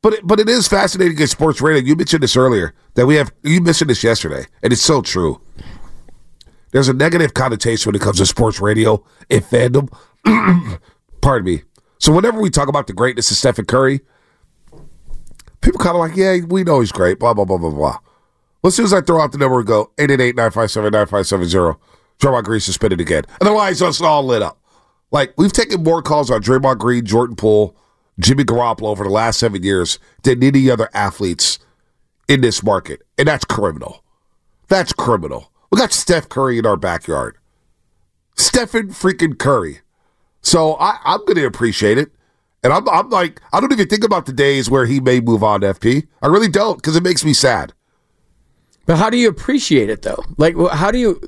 but 0.00 0.14
it, 0.14 0.26
but 0.26 0.38
it 0.38 0.48
is 0.48 0.68
fascinating 0.68 1.18
in 1.18 1.26
sports 1.26 1.60
radio. 1.60 1.82
You 1.82 1.96
mentioned 1.96 2.22
this 2.22 2.36
earlier 2.36 2.74
that 2.94 3.06
we 3.06 3.16
have. 3.16 3.32
You 3.42 3.60
mentioned 3.60 3.90
this 3.90 4.04
yesterday, 4.04 4.46
and 4.62 4.72
it's 4.72 4.82
so 4.82 5.02
true. 5.02 5.40
There's 6.70 6.88
a 6.88 6.92
negative 6.92 7.34
connotation 7.34 7.88
when 7.88 7.96
it 7.96 8.02
comes 8.02 8.18
to 8.18 8.26
sports 8.26 8.60
radio 8.60 9.04
and 9.30 9.42
fandom. 9.42 9.92
Pardon 11.20 11.52
me. 11.52 11.62
So 11.98 12.12
whenever 12.12 12.40
we 12.40 12.50
talk 12.50 12.68
about 12.68 12.86
the 12.86 12.92
greatness 12.92 13.30
of 13.30 13.36
Stephen 13.36 13.64
Curry, 13.64 14.00
people 15.60 15.78
kind 15.80 15.96
of 15.96 16.00
like, 16.00 16.16
yeah, 16.16 16.38
we 16.46 16.64
know 16.64 16.80
he's 16.80 16.92
great. 16.92 17.18
Blah 17.18 17.34
blah 17.34 17.44
blah 17.44 17.58
blah 17.58 17.70
blah. 17.70 17.98
Well, 18.62 18.68
as 18.68 18.74
soon 18.74 18.86
as 18.86 18.92
I 18.92 19.00
throw 19.00 19.20
out 19.20 19.32
the 19.32 19.38
number 19.38 19.58
and 19.58 19.66
go 19.66 19.92
888-957-9570, 19.98 21.78
Draymond 22.18 22.44
Green 22.44 22.60
suspended 22.60 23.00
again. 23.00 23.24
Otherwise, 23.40 23.80
us 23.80 24.00
all 24.00 24.24
lit 24.24 24.42
up. 24.42 24.60
Like 25.10 25.32
we've 25.36 25.52
taken 25.52 25.82
more 25.82 26.02
calls 26.02 26.30
on 26.30 26.42
Draymond 26.42 26.78
Green, 26.78 27.04
Jordan 27.04 27.36
Poole, 27.36 27.76
Jimmy 28.18 28.44
Garoppolo 28.44 28.88
over 28.88 29.04
the 29.04 29.10
last 29.10 29.38
seven 29.38 29.62
years 29.62 29.98
than 30.22 30.42
any 30.42 30.70
other 30.70 30.88
athletes 30.92 31.58
in 32.28 32.40
this 32.40 32.62
market. 32.62 33.02
And 33.16 33.28
that's 33.28 33.44
criminal. 33.44 34.04
That's 34.68 34.92
criminal. 34.92 35.52
We 35.70 35.78
got 35.78 35.92
Steph 35.92 36.28
Curry 36.28 36.58
in 36.58 36.66
our 36.66 36.76
backyard. 36.76 37.38
Stephen 38.36 38.88
freaking 38.88 39.38
Curry. 39.38 39.80
So 40.42 40.74
I, 40.74 40.98
I'm 41.04 41.20
going 41.20 41.36
to 41.36 41.46
appreciate 41.46 41.98
it. 41.98 42.10
And 42.62 42.72
I'm, 42.72 42.88
I'm 42.88 43.08
like, 43.10 43.40
I 43.52 43.60
don't 43.60 43.72
even 43.72 43.86
think 43.88 44.04
about 44.04 44.26
the 44.26 44.32
days 44.32 44.68
where 44.68 44.84
he 44.86 44.98
may 45.00 45.20
move 45.20 45.42
on 45.44 45.60
to 45.60 45.74
FP. 45.74 46.06
I 46.22 46.26
really 46.26 46.48
don't 46.48 46.76
because 46.76 46.96
it 46.96 47.02
makes 47.02 47.24
me 47.24 47.32
sad. 47.32 47.72
But 48.86 48.96
how 48.96 49.10
do 49.10 49.16
you 49.16 49.28
appreciate 49.28 49.90
it 49.90 50.02
though? 50.02 50.24
Like, 50.38 50.56
how 50.72 50.90
do 50.90 50.98
you? 50.98 51.20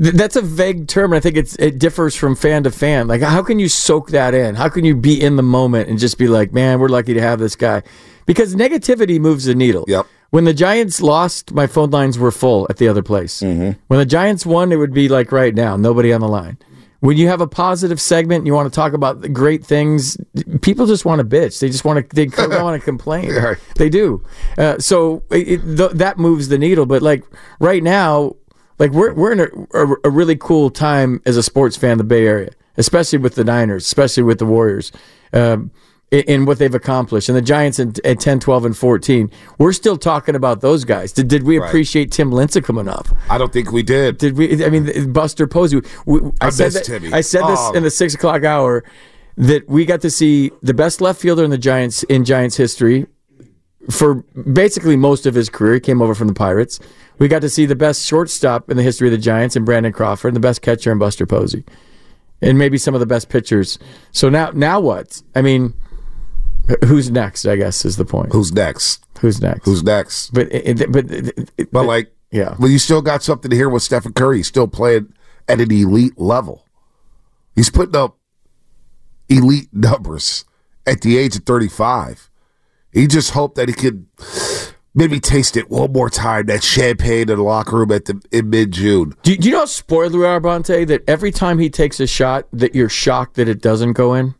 th- 0.00 0.14
That's 0.14 0.36
a 0.36 0.42
vague 0.42 0.86
term, 0.88 1.12
and 1.12 1.16
I 1.16 1.20
think 1.20 1.36
it's 1.36 1.56
it 1.56 1.78
differs 1.78 2.14
from 2.14 2.36
fan 2.36 2.62
to 2.64 2.70
fan. 2.70 3.08
Like, 3.08 3.22
how 3.22 3.42
can 3.42 3.58
you 3.58 3.68
soak 3.68 4.10
that 4.10 4.34
in? 4.34 4.54
How 4.54 4.68
can 4.68 4.84
you 4.84 4.94
be 4.94 5.20
in 5.20 5.36
the 5.36 5.42
moment 5.42 5.88
and 5.88 5.98
just 5.98 6.18
be 6.18 6.28
like, 6.28 6.52
"Man, 6.52 6.78
we're 6.78 6.88
lucky 6.88 7.14
to 7.14 7.20
have 7.20 7.38
this 7.38 7.56
guy," 7.56 7.82
because 8.26 8.54
negativity 8.54 9.18
moves 9.18 9.46
the 9.46 9.54
needle. 9.54 9.84
Yep. 9.88 10.06
When 10.30 10.44
the 10.44 10.52
Giants 10.52 11.00
lost, 11.00 11.54
my 11.54 11.66
phone 11.66 11.90
lines 11.90 12.18
were 12.18 12.30
full 12.30 12.66
at 12.68 12.76
the 12.76 12.86
other 12.88 13.02
place. 13.02 13.40
Mm-hmm. 13.40 13.80
When 13.88 13.98
the 13.98 14.04
Giants 14.06 14.44
won, 14.44 14.70
it 14.70 14.76
would 14.76 14.92
be 14.92 15.08
like 15.08 15.32
right 15.32 15.54
now, 15.54 15.76
nobody 15.78 16.12
on 16.12 16.20
the 16.20 16.28
line. 16.28 16.58
When 17.00 17.16
you 17.16 17.28
have 17.28 17.40
a 17.40 17.46
positive 17.46 18.00
segment 18.00 18.38
and 18.38 18.46
you 18.46 18.54
want 18.54 18.72
to 18.72 18.74
talk 18.74 18.92
about 18.92 19.20
the 19.20 19.28
great 19.28 19.64
things, 19.64 20.16
people 20.62 20.86
just 20.86 21.04
want 21.04 21.20
to 21.20 21.24
bitch. 21.24 21.60
They 21.60 21.68
just 21.68 21.84
want 21.84 22.10
to 22.10 22.16
they 22.16 22.26
want 22.60 22.80
to 22.80 22.84
complain. 22.84 23.32
Right. 23.32 23.56
They 23.76 23.88
do. 23.88 24.24
Uh, 24.56 24.78
so 24.78 25.22
it, 25.30 25.60
th- 25.76 25.92
that 25.92 26.18
moves 26.18 26.48
the 26.48 26.58
needle. 26.58 26.86
But 26.86 27.02
like 27.02 27.24
right 27.60 27.82
now, 27.82 28.34
like 28.78 28.90
we're 28.90 29.12
we're 29.14 29.32
in 29.32 29.40
a, 29.40 29.48
a, 29.78 29.94
a 30.04 30.10
really 30.10 30.36
cool 30.36 30.70
time 30.70 31.22
as 31.24 31.36
a 31.36 31.42
sports 31.42 31.76
fan 31.76 31.92
in 31.92 31.98
the 31.98 32.04
Bay 32.04 32.26
Area, 32.26 32.50
especially 32.76 33.18
with 33.18 33.36
the 33.36 33.44
Niners, 33.44 33.86
especially 33.86 34.24
with 34.24 34.38
the 34.38 34.46
Warriors. 34.46 34.90
Um, 35.32 35.70
in- 36.10 36.20
in 36.20 36.44
what 36.46 36.58
they've 36.58 36.74
accomplished 36.74 37.28
and 37.28 37.36
the 37.36 37.42
Giants 37.42 37.78
at, 37.78 37.98
at 38.04 38.18
10, 38.20 38.40
12, 38.40 38.64
and 38.64 38.76
14. 38.76 39.30
We're 39.58 39.72
still 39.72 39.96
talking 39.98 40.34
about 40.34 40.60
those 40.60 40.84
guys. 40.84 41.12
Did, 41.12 41.28
did 41.28 41.42
we 41.42 41.58
Right. 41.58 41.66
appreciate 41.68 42.10
Tim 42.10 42.30
Lincecum 42.30 42.80
enough? 42.80 43.12
I 43.28 43.36
don't 43.38 43.52
think 43.52 43.72
we 43.72 43.82
did. 43.82 44.18
Did 44.18 44.36
we? 44.38 44.64
I 44.64 44.70
mean, 44.70 45.12
Buster 45.12 45.46
Posey. 45.46 45.82
We, 46.06 46.20
I, 46.40 46.46
I 46.46 46.50
said 46.50 46.72
that, 46.72 46.84
Timmy. 46.84 47.12
I 47.12 47.20
said 47.20 47.42
this 47.46 47.58
Oh. 47.60 47.72
in 47.74 47.82
the 47.82 47.90
six 47.90 48.14
o'clock 48.14 48.44
hour 48.44 48.84
that 49.36 49.68
we 49.68 49.84
got 49.84 50.00
to 50.00 50.10
see 50.10 50.50
the 50.62 50.74
best 50.74 51.00
left 51.00 51.20
fielder 51.20 51.44
in 51.44 51.50
the 51.50 51.58
Giants 51.58 52.02
in 52.04 52.24
Giants 52.24 52.56
history 52.56 53.06
for 53.90 54.14
basically 54.52 54.96
most 54.96 55.26
of 55.26 55.34
his 55.34 55.48
career. 55.48 55.74
He 55.74 55.80
came 55.80 56.02
over 56.02 56.14
from 56.14 56.28
the 56.28 56.34
Pirates. 56.34 56.80
We 57.18 57.28
got 57.28 57.42
to 57.42 57.48
see 57.48 57.66
the 57.66 57.76
best 57.76 58.04
shortstop 58.04 58.70
in 58.70 58.76
the 58.76 58.82
history 58.82 59.08
of 59.08 59.12
the 59.12 59.18
Giants 59.18 59.56
in 59.56 59.64
Brandon 59.64 59.92
Crawford, 59.92 60.28
and 60.28 60.36
the 60.36 60.40
best 60.40 60.62
catcher 60.62 60.92
in 60.92 60.98
Buster 60.98 61.26
Posey, 61.26 61.64
and 62.40 62.56
maybe 62.58 62.78
some 62.78 62.94
of 62.94 63.00
the 63.00 63.06
best 63.06 63.28
pitchers. 63.28 63.78
So 64.12 64.28
now, 64.28 64.50
now 64.54 64.78
what? 64.80 65.22
I 65.34 65.42
mean, 65.42 65.74
who's 66.84 67.10
next? 67.10 67.46
I 67.46 67.56
guess 67.56 67.84
is 67.84 67.96
the 67.96 68.04
point. 68.04 68.32
Who's 68.32 68.52
next? 68.52 69.04
Who's 69.20 69.40
next? 69.40 69.64
Who's 69.64 69.82
next? 69.82 70.30
But 70.30 70.48
it, 70.52 70.92
but 70.92 71.10
it, 71.10 71.70
But 71.72 71.86
like, 71.86 72.12
yeah. 72.30 72.56
Well, 72.58 72.70
you 72.70 72.78
still 72.78 73.02
got 73.02 73.22
something 73.22 73.50
to 73.50 73.56
hear 73.56 73.68
with 73.68 73.82
Stephen 73.82 74.12
Curry. 74.12 74.38
He's 74.38 74.48
still 74.48 74.68
playing 74.68 75.12
at 75.48 75.60
an 75.60 75.72
elite 75.72 76.18
level. 76.18 76.66
He's 77.54 77.70
putting 77.70 77.96
up 77.96 78.18
elite 79.28 79.68
numbers 79.72 80.44
at 80.86 81.00
the 81.00 81.18
age 81.18 81.36
of 81.36 81.44
35. 81.44 82.30
He 82.92 83.06
just 83.06 83.32
hoped 83.32 83.56
that 83.56 83.68
he 83.68 83.74
could 83.74 84.06
maybe 84.94 85.20
taste 85.20 85.56
it 85.56 85.70
one 85.70 85.92
more 85.92 86.10
time, 86.10 86.46
that 86.46 86.62
champagne 86.62 87.28
in 87.30 87.36
the 87.36 87.42
locker 87.42 87.76
room 87.76 87.92
at 87.92 88.06
the 88.06 88.20
in 88.32 88.50
mid 88.50 88.72
June. 88.72 89.14
Do, 89.22 89.36
do 89.36 89.48
you 89.48 89.52
know 89.52 89.60
how 89.60 89.64
spoiled 89.66 90.14
we 90.14 90.24
are, 90.24 90.40
Bonta? 90.40 90.86
That 90.86 91.02
every 91.08 91.30
time 91.30 91.58
he 91.58 91.70
takes 91.70 92.00
a 92.00 92.06
shot, 92.06 92.46
that 92.52 92.74
you're 92.74 92.88
shocked 92.88 93.36
that 93.36 93.48
it 93.48 93.60
doesn't 93.60 93.92
go 93.92 94.14
in. 94.14 94.34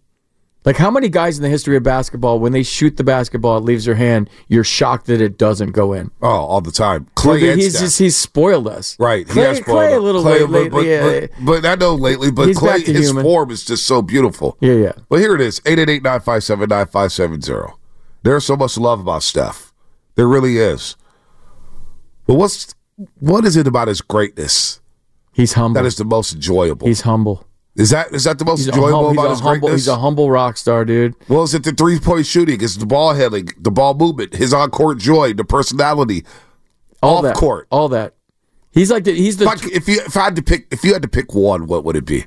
Like 0.69 0.77
how 0.77 0.91
many 0.91 1.09
guys 1.09 1.39
in 1.39 1.43
the 1.43 1.49
history 1.49 1.79
of 1.79 1.83
basketball, 1.83 2.41
when 2.41 2.53
they 2.53 2.63
shoot 2.63 2.99
the 2.99 3.03
basketball, 3.03 3.57
it 3.57 3.65
leaves 3.65 3.87
their 3.87 3.95
hand, 3.95 4.29
you're 4.49 4.65
shocked 4.65 5.07
that 5.07 5.19
it 5.19 5.39
doesn't 5.39 5.73
go 5.73 5.95
in. 5.95 6.11
Oh, 6.21 6.29
all 6.29 6.61
the 6.61 6.71
time. 6.71 7.07
Klay 7.15 7.57
he's 7.57 7.81
just 7.81 7.99
he's 7.99 8.17
spoiled 8.17 8.69
us. 8.69 8.95
Right, 9.01 9.27
Klay, 9.27 9.33
he 9.33 9.41
has 9.41 9.57
spoiled 9.61 9.93
Klay 9.93 9.97
a 9.97 9.99
little 9.99 10.23
Klay, 10.23 10.47
late, 10.47 10.71
but, 10.71 10.77
but, 10.77 10.83
lately. 10.83 10.91
yeah. 10.91 11.27
but, 11.43 11.63
but 11.63 11.65
I 11.65 11.75
know 11.77 11.95
lately, 11.95 12.31
but 12.31 12.49
He's 12.49 12.59
Clay, 12.59 12.83
his 12.83 13.09
human. 13.09 13.25
form 13.25 13.51
is 13.51 13.65
just 13.65 13.87
so 13.87 14.03
beautiful. 14.03 14.59
Yeah, 14.61 14.75
yeah. 14.75 14.93
Well, 15.09 15.19
here 15.19 15.35
it 15.35 15.41
is 15.41 15.59
888 15.65 16.03
957 16.03 16.69
9570. 16.69 17.75
There's 18.23 18.45
so 18.45 18.55
much 18.55 18.77
love 18.77 19.01
about 19.01 19.23
Steph. 19.23 19.73
There 20.17 20.29
really 20.29 20.59
is. 20.59 20.97
But 22.27 22.35
what's 22.35 22.75
what 23.21 23.47
is 23.47 23.57
it 23.57 23.67
about 23.67 23.89
his 23.89 24.03
greatness 24.03 24.83
He's 25.33 25.55
humble. 25.55 25.81
that 25.81 25.87
is 25.87 25.97
the 25.97 26.05
most 26.05 26.35
enjoyable? 26.35 26.87
He's 26.87 27.01
humble. 27.01 27.48
Is 27.79 27.91
that 27.91 28.13
is 28.13 28.25
that 28.25 28.39
the 28.39 28.45
most 28.45 28.59
He's 28.59 28.69
enjoyable 28.69 29.07
hum- 29.09 29.19
about 29.19 29.31
his 29.31 29.39
humble. 29.41 29.61
greatness? 29.69 29.83
He's 29.83 29.89
a 29.89 29.97
humble 29.99 30.31
rock 30.31 30.57
star, 30.59 30.85
dude. 30.85 31.15
well, 31.29 31.45
is 31.45 31.55
it 31.55 31.63
the 31.65 31.73
three 31.73 31.99
point 32.01 32.27
shooting? 32.27 32.61
Is 32.61 32.77
the 32.77 32.85
ball 32.87 33.15
handling, 33.15 33.49
the 33.59 33.71
ball 33.71 33.95
movement, 33.95 34.35
his 34.35 34.53
on 34.53 34.71
court 34.71 34.99
joy, 34.99 35.33
the 35.33 35.45
personality, 35.45 36.25
All 37.03 37.19
off 37.19 37.23
that. 37.23 37.37
court? 37.37 37.69
All 37.71 37.89
that. 37.91 38.15
He's 38.73 38.91
like 38.91 39.05
the, 39.05 39.15
he's 39.15 39.37
the 39.39 39.45
If, 39.47 39.65
I, 39.65 39.69
if 39.77 39.89
you 39.89 40.01
if 40.05 40.17
I 40.17 40.25
had 40.25 40.37
to 40.37 40.43
pick 40.43 40.67
if 40.73 40.83
you 40.85 40.93
had 40.93 41.03
to 41.03 41.09
pick 41.09 41.33
one, 41.35 41.67
what 41.69 41.85
would 41.85 41.95
it 41.97 42.05
be? 42.05 42.27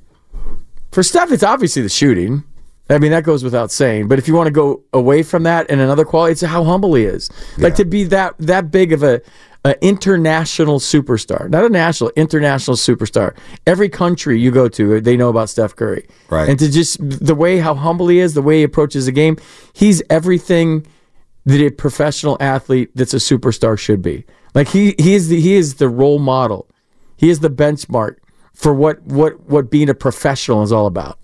For 0.92 1.04
Steph, 1.04 1.32
it's 1.32 1.44
obviously 1.44 1.82
the 1.82 1.90
shooting. 1.90 2.44
I 2.90 2.98
mean, 2.98 3.12
that 3.12 3.24
goes 3.24 3.42
without 3.44 3.72
saying. 3.72 4.10
But 4.10 4.20
if 4.20 4.28
you 4.28 4.34
want 4.34 4.48
to 4.48 4.52
go 4.52 4.84
away 4.92 5.24
from 5.24 5.44
that 5.44 5.70
and 5.70 5.80
another 5.80 6.04
quality, 6.04 6.34
it's 6.34 6.42
how 6.42 6.64
humble 6.66 6.94
he 6.96 7.04
is. 7.06 7.30
Like 7.58 7.76
to 7.76 7.86
be 7.86 8.04
that 8.06 8.36
that 8.40 8.72
big 8.72 8.92
of 8.92 9.04
a, 9.04 9.22
a 9.64 9.84
international 9.86 10.80
superstar, 10.80 11.50
not 11.50 11.64
a 11.64 11.70
national, 11.70 12.12
international 12.16 12.76
superstar. 12.76 13.36
Every 13.68 13.90
country 13.90 14.40
you 14.40 14.50
go 14.52 14.68
to, 14.70 15.00
they 15.02 15.16
know 15.16 15.30
about 15.30 15.50
Steph 15.50 15.76
Curry. 15.76 16.08
Right. 16.30 16.50
And 16.50 16.58
to 16.60 16.72
just 16.72 16.98
the 17.02 17.36
way 17.36 17.60
how 17.60 17.76
humble 17.76 18.08
he 18.08 18.20
is, 18.20 18.34
the 18.34 18.42
way 18.42 18.58
he 18.58 18.64
approaches 18.64 19.06
the 19.06 19.12
game, 19.12 19.38
he's 19.74 20.02
everything 20.10 20.88
that 21.46 21.62
a 21.62 21.70
professional 21.70 22.38
athlete 22.40 22.92
that's 22.96 23.14
a 23.14 23.18
superstar 23.18 23.78
should 23.78 24.02
be. 24.02 24.26
Like 24.54 24.68
he 24.68 24.96
he 24.98 25.14
is 25.14 25.30
the 25.30 25.40
he 25.40 25.54
is 25.54 25.76
the 25.76 25.90
role 25.90 26.20
model. 26.20 26.68
He 27.18 27.30
is 27.30 27.40
the 27.40 27.50
benchmark 27.50 28.18
for 28.54 28.74
what 28.74 29.02
what 29.04 29.40
what 29.50 29.70
being 29.70 29.90
a 29.90 29.94
professional 29.94 30.64
is 30.64 30.72
all 30.72 30.88
about. 30.88 31.20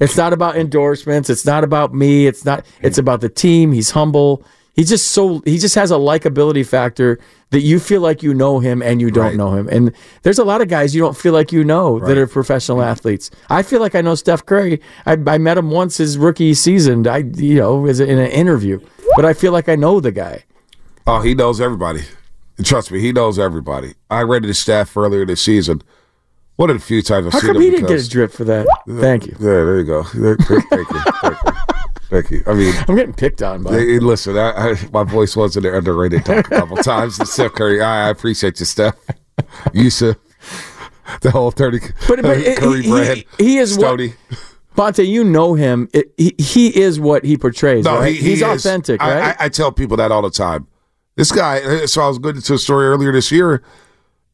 It's 0.00 0.16
not 0.16 0.32
about 0.32 0.56
endorsements. 0.56 1.30
It's 1.30 1.44
not 1.44 1.64
about 1.64 1.94
me. 1.94 2.26
It's 2.26 2.44
not. 2.44 2.64
It's 2.80 2.96
mm. 2.96 3.00
about 3.00 3.20
the 3.20 3.28
team. 3.28 3.72
He's 3.72 3.90
humble. 3.90 4.44
He's 4.74 4.88
just 4.88 5.08
so. 5.08 5.42
He 5.44 5.58
just 5.58 5.74
has 5.74 5.90
a 5.90 5.96
likability 5.96 6.64
factor 6.66 7.18
that 7.50 7.60
you 7.60 7.78
feel 7.78 8.00
like 8.00 8.22
you 8.22 8.32
know 8.32 8.58
him 8.58 8.80
and 8.82 9.02
you 9.02 9.10
don't 9.10 9.36
know 9.36 9.52
him. 9.52 9.68
And 9.68 9.92
there's 10.22 10.38
a 10.38 10.44
lot 10.44 10.62
of 10.62 10.68
guys 10.68 10.94
you 10.94 11.02
don't 11.02 11.16
feel 11.16 11.34
like 11.34 11.52
you 11.52 11.62
know 11.62 11.98
that 12.00 12.16
are 12.16 12.26
professional 12.26 12.82
athletes. 12.82 13.30
I 13.50 13.62
feel 13.62 13.80
like 13.80 13.94
I 13.94 14.00
know 14.00 14.14
Steph 14.14 14.46
Curry. 14.46 14.80
I, 15.04 15.18
I 15.26 15.36
met 15.36 15.58
him 15.58 15.70
once 15.70 15.98
his 15.98 16.16
rookie 16.16 16.54
season. 16.54 17.06
I 17.06 17.18
you 17.18 17.56
know 17.56 17.84
in 17.86 18.00
an 18.18 18.30
interview, 18.30 18.80
but 19.14 19.26
I 19.26 19.34
feel 19.34 19.52
like 19.52 19.68
I 19.68 19.76
know 19.76 20.00
the 20.00 20.12
guy. 20.12 20.44
Oh, 21.06 21.20
he 21.20 21.34
knows 21.34 21.60
everybody. 21.60 22.02
Trust 22.64 22.90
me, 22.92 23.00
he 23.00 23.12
knows 23.12 23.38
everybody. 23.38 23.94
I 24.10 24.20
rated 24.20 24.48
his 24.48 24.58
staff 24.58 24.96
earlier 24.96 25.26
this 25.26 25.42
season. 25.42 25.82
One 26.56 26.70
of 26.70 26.78
the 26.78 26.82
few 26.84 27.02
times 27.02 27.26
I've 27.26 27.32
How 27.32 27.40
seen 27.40 27.48
come 27.48 27.56
him 27.56 27.62
he 27.62 27.70
didn't 27.70 27.88
get 27.88 28.00
a 28.00 28.08
drip 28.08 28.30
for 28.32 28.44
that? 28.44 28.66
Thank 28.88 29.26
you. 29.26 29.32
Yeah, 29.40 29.46
there 29.64 29.78
you 29.78 29.84
go. 29.84 30.02
There- 30.14 30.36
Thank 30.36 30.68
thank 30.68 30.90
you. 30.90 31.00
Thank 31.22 31.36
you. 31.41 31.41
Thank 32.12 32.30
you. 32.30 32.42
I 32.46 32.52
mean, 32.52 32.74
I'm 32.86 32.94
getting 32.94 33.14
picked 33.14 33.42
on. 33.42 33.62
By 33.62 33.70
listen, 33.70 34.36
I, 34.36 34.50
I, 34.72 34.76
my 34.92 35.02
voice 35.02 35.34
was 35.34 35.56
in 35.56 35.62
there 35.62 35.74
underrated 35.78 36.26
talk 36.26 36.46
a 36.46 36.50
couple 36.50 36.76
times. 36.82 37.18
And 37.18 37.26
Steph 37.26 37.52
Curry, 37.54 37.80
I, 37.82 38.08
I 38.08 38.10
appreciate 38.10 38.60
you, 38.60 38.66
Steph. 38.66 38.96
Yusuf, 39.72 40.18
the 41.22 41.30
whole 41.30 41.50
thirty 41.50 41.78
But, 42.06 42.20
but 42.20 42.36
it- 42.36 42.58
Curry 42.58 42.82
he, 42.82 42.90
brand. 42.90 43.24
he, 43.38 43.44
he 43.44 43.56
is 43.58 43.78
what 43.78 43.86
Stoney. 43.86 44.12
Bonta. 44.76 45.06
You 45.08 45.24
know 45.24 45.54
him. 45.54 45.88
It, 45.94 46.12
he 46.18 46.34
he 46.38 46.78
is 46.78 47.00
what 47.00 47.24
he 47.24 47.38
portrays. 47.38 47.86
No, 47.86 48.00
right? 48.00 48.14
he, 48.14 48.20
he 48.20 48.30
he's 48.30 48.42
authentic, 48.42 49.00
I, 49.02 49.14
right? 49.20 49.36
I, 49.40 49.46
I 49.46 49.48
tell 49.48 49.72
people 49.72 49.96
that 49.96 50.12
all 50.12 50.20
the 50.22 50.30
time. 50.30 50.66
This 51.16 51.32
guy. 51.32 51.86
So 51.86 52.02
I 52.02 52.08
was 52.08 52.18
going 52.18 52.38
to 52.42 52.54
a 52.54 52.58
story 52.58 52.88
earlier 52.88 53.10
this 53.12 53.32
year. 53.32 53.62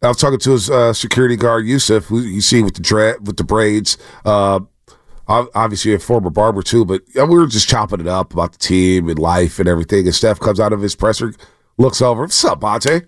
I 0.03 0.09
was 0.09 0.17
talking 0.17 0.39
to 0.41 0.51
his 0.51 0.69
uh, 0.69 0.93
security 0.93 1.37
guard 1.37 1.65
Yusuf, 1.67 2.07
who 2.07 2.21
you 2.21 2.41
see 2.41 2.61
with 2.63 2.75
the 2.75 2.83
dra- 2.83 3.19
with 3.21 3.37
the 3.37 3.45
braids. 3.45 3.99
Uh, 4.25 4.61
obviously 5.29 5.95
a 5.95 5.99
former 5.99 6.31
barber 6.31 6.63
too, 6.63 6.85
but 6.85 7.03
we 7.15 7.23
were 7.23 7.47
just 7.47 7.69
chopping 7.69 8.01
it 8.01 8.09
up 8.09 8.33
about 8.33 8.53
the 8.53 8.59
team 8.59 9.09
and 9.09 9.19
life 9.19 9.59
and 9.59 9.69
everything. 9.69 10.07
And 10.07 10.15
Steph 10.15 10.41
comes 10.41 10.59
out 10.59 10.73
of 10.73 10.81
his 10.81 10.95
presser, 10.97 11.35
looks 11.77 12.01
over. 12.01 12.23
What's 12.23 12.45
up, 12.45 12.61
Bonta? 12.61 13.07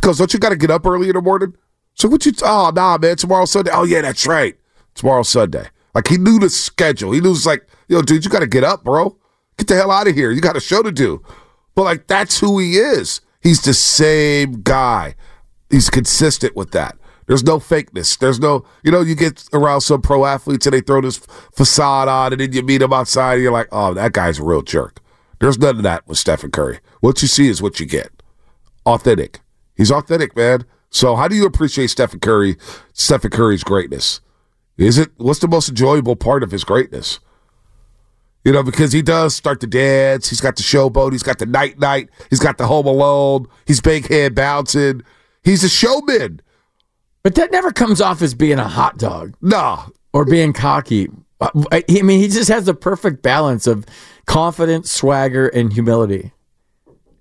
Goes, 0.00 0.18
"Don't 0.18 0.32
you 0.32 0.38
got 0.38 0.50
to 0.50 0.56
get 0.56 0.70
up 0.70 0.86
early 0.86 1.08
in 1.08 1.14
the 1.14 1.22
morning?" 1.22 1.54
So 1.94 2.08
what 2.08 2.24
you? 2.26 2.32
Oh, 2.42 2.70
nah, 2.74 2.98
man. 2.98 3.16
Tomorrow's 3.16 3.50
Sunday. 3.50 3.70
Oh 3.72 3.84
yeah, 3.84 4.02
that's 4.02 4.26
right. 4.26 4.56
Tomorrow's 4.94 5.28
Sunday. 5.28 5.68
Like 5.94 6.08
he 6.08 6.18
knew 6.18 6.38
the 6.38 6.50
schedule. 6.50 7.12
He 7.12 7.20
knew 7.20 7.30
it's 7.30 7.46
like, 7.46 7.66
yo, 7.88 8.02
dude, 8.02 8.24
you 8.24 8.30
got 8.30 8.40
to 8.40 8.46
get 8.46 8.64
up, 8.64 8.84
bro. 8.84 9.16
Get 9.56 9.68
the 9.68 9.74
hell 9.74 9.90
out 9.90 10.06
of 10.06 10.14
here. 10.14 10.30
You 10.30 10.42
got 10.42 10.56
a 10.56 10.60
show 10.60 10.82
to 10.82 10.92
do. 10.92 11.22
But 11.74 11.84
like 11.84 12.06
that's 12.06 12.38
who 12.38 12.58
he 12.58 12.76
is. 12.76 13.22
He's 13.42 13.62
the 13.62 13.74
same 13.74 14.60
guy. 14.62 15.14
He's 15.70 15.88
consistent 15.88 16.54
with 16.54 16.72
that. 16.72 16.98
There's 17.26 17.44
no 17.44 17.58
fakeness. 17.58 18.18
There's 18.18 18.38
no, 18.38 18.64
you 18.82 18.92
know, 18.92 19.00
you 19.00 19.14
get 19.14 19.44
around 19.52 19.80
some 19.80 20.00
pro 20.00 20.24
athletes 20.24 20.66
and 20.66 20.72
they 20.72 20.80
throw 20.80 21.00
this 21.00 21.18
facade 21.18 22.08
on, 22.08 22.32
and 22.32 22.40
then 22.40 22.52
you 22.52 22.62
meet 22.62 22.82
him 22.82 22.92
outside, 22.92 23.34
and 23.34 23.42
you're 23.42 23.52
like, 23.52 23.68
oh, 23.72 23.94
that 23.94 24.12
guy's 24.12 24.38
a 24.38 24.44
real 24.44 24.62
jerk. 24.62 25.00
There's 25.40 25.58
none 25.58 25.76
of 25.76 25.82
that 25.82 26.06
with 26.06 26.18
Stephen 26.18 26.50
Curry. 26.50 26.80
What 27.00 27.20
you 27.22 27.28
see 27.28 27.48
is 27.48 27.60
what 27.60 27.80
you 27.80 27.86
get. 27.86 28.10
Authentic. 28.86 29.40
He's 29.76 29.90
authentic, 29.90 30.36
man. 30.36 30.64
So 30.90 31.16
how 31.16 31.28
do 31.28 31.34
you 31.34 31.44
appreciate 31.44 31.88
Stephen 31.88 32.20
Curry, 32.20 32.56
Stephen 32.92 33.30
Curry's 33.30 33.64
greatness? 33.64 34.20
Is 34.78 34.98
it 34.98 35.10
what's 35.16 35.40
the 35.40 35.48
most 35.48 35.68
enjoyable 35.68 36.16
part 36.16 36.42
of 36.42 36.50
his 36.50 36.64
greatness? 36.64 37.18
You 38.44 38.52
know, 38.52 38.62
because 38.62 38.92
he 38.92 39.02
does 39.02 39.34
start 39.34 39.60
to 39.60 39.66
dance. 39.66 40.28
He's 40.28 40.40
got 40.40 40.56
the 40.56 40.62
showboat. 40.62 41.12
He's 41.12 41.24
got 41.24 41.38
the 41.38 41.46
night 41.46 41.78
night. 41.80 42.08
He's 42.30 42.38
got 42.38 42.58
the 42.58 42.66
home 42.66 42.86
alone. 42.86 43.48
He's 43.66 43.80
big 43.80 44.08
head 44.08 44.34
bouncing. 44.34 45.02
He's 45.42 45.64
a 45.64 45.68
showman. 45.68 46.40
But 47.26 47.34
that 47.34 47.50
never 47.50 47.72
comes 47.72 48.00
off 48.00 48.22
as 48.22 48.34
being 48.34 48.60
a 48.60 48.68
hot 48.68 48.98
dog. 48.98 49.34
No. 49.42 49.82
Or 50.12 50.24
being 50.24 50.52
cocky. 50.52 51.08
Uh, 51.40 51.50
I 51.72 51.82
I 51.90 52.02
mean, 52.02 52.20
he 52.20 52.28
just 52.28 52.48
has 52.48 52.66
the 52.66 52.72
perfect 52.72 53.20
balance 53.20 53.66
of 53.66 53.84
confidence, 54.26 54.92
swagger, 54.92 55.48
and 55.48 55.72
humility. 55.72 56.30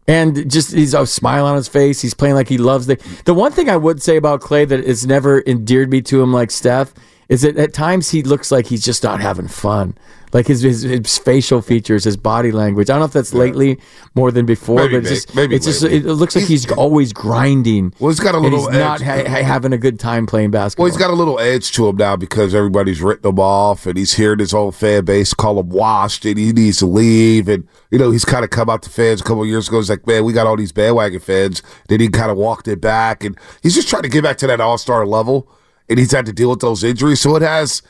And 0.07 0.47
just 0.51 0.73
he's 0.73 0.93
a 0.93 1.07
smile 1.07 1.47
on 1.47 1.55
his 1.55 1.67
face. 1.67 2.03
He's 2.03 2.13
playing 2.13 2.35
like 2.35 2.47
he 2.47 2.59
loves 2.59 2.85
the. 2.85 2.97
The 3.25 3.33
one 3.33 3.51
thing 3.51 3.67
I 3.67 3.77
would 3.77 3.99
say 3.99 4.15
about 4.15 4.41
Klay 4.41 4.67
that 4.67 4.85
has 4.85 5.07
never 5.07 5.41
endeared 5.47 5.89
me 5.89 6.03
to 6.03 6.21
him 6.21 6.31
like 6.31 6.51
Steph 6.51 6.93
is 7.27 7.41
that 7.41 7.57
at 7.57 7.73
times 7.73 8.11
he 8.11 8.21
looks 8.21 8.51
like 8.51 8.67
he's 8.67 8.85
just 8.85 9.01
not 9.01 9.21
having 9.21 9.47
fun. 9.47 9.97
Like 10.35 10.47
his 10.47 10.63
his, 10.63 10.81
his 10.81 11.17
facial 11.17 11.61
features, 11.61 12.03
his 12.03 12.17
body 12.17 12.51
language. 12.51 12.89
I 12.89 12.95
don't 12.95 12.99
know 12.99 13.05
if 13.05 13.13
that's 13.13 13.33
lately 13.33 13.79
more 14.15 14.31
than 14.31 14.45
before, 14.45 14.81
Maybe, 14.81 14.95
but 14.95 14.97
it's 15.03 15.09
just 15.09 15.33
maybe 15.33 15.55
it's 15.55 15.65
just 15.65 15.81
it 15.81 16.03
looks 16.03 16.35
like 16.35 16.43
he's, 16.43 16.69
always 16.73 17.13
grinding. 17.13 17.93
Well, 18.01 18.09
he's 18.09 18.19
got 18.19 18.35
a 18.35 18.37
little 18.37 18.69
he's 18.69 18.77
not 18.77 18.99
edge. 19.01 19.27
ha- 19.27 19.29
ha- 19.31 19.43
having 19.43 19.71
a 19.71 19.77
good 19.77 19.97
time 19.97 20.25
playing 20.25 20.51
basketball. 20.51 20.83
Well, 20.83 20.91
he's 20.91 20.99
got 20.99 21.09
a 21.09 21.13
little 21.13 21.39
edge 21.39 21.71
to 21.71 21.87
him 21.87 21.95
now 21.95 22.17
because 22.17 22.53
everybody's 22.53 23.01
written 23.01 23.29
him 23.29 23.39
off, 23.39 23.85
and 23.85 23.97
he's 23.97 24.15
hearing 24.15 24.39
his 24.39 24.53
own 24.53 24.73
fan 24.73 25.05
base 25.05 25.33
call 25.33 25.57
him 25.57 25.69
washed, 25.69 26.25
and 26.25 26.37
he 26.37 26.51
needs 26.51 26.79
to 26.79 26.85
leave. 26.85 27.47
And 27.47 27.65
you 27.89 27.97
know, 27.97 28.11
he's 28.11 28.25
kind 28.25 28.43
of 28.43 28.49
come 28.49 28.69
out 28.69 28.83
to 28.83 28.89
fans 28.89 29.21
a 29.21 29.23
couple 29.23 29.43
of 29.43 29.47
years 29.47 29.69
ago. 29.69 29.77
He's 29.77 29.89
like, 29.89 30.05
"Man, 30.05 30.25
we 30.25 30.33
got 30.33 30.47
all 30.47 30.57
these 30.57 30.73
bandwagon 30.73 31.21
fans." 31.21 31.63
Then 31.87 32.01
he 32.01 32.09
kind 32.09 32.29
of 32.29 32.35
walked 32.35 32.67
it 32.67 32.81
back, 32.81 33.23
and 33.23 33.37
he's 33.63 33.73
just 33.73 33.87
trying 33.87 34.03
to 34.03 34.09
get 34.09 34.25
back 34.25 34.35
to 34.39 34.47
that 34.47 34.59
All 34.59 34.77
Star 34.77 35.05
level. 35.05 35.49
And 35.87 35.97
he's 35.97 36.11
had 36.11 36.25
to 36.25 36.33
deal 36.33 36.49
with 36.49 36.59
those 36.59 36.83
injuries, 36.83 37.21
so 37.21 37.37
it 37.37 37.41
has 37.41 37.81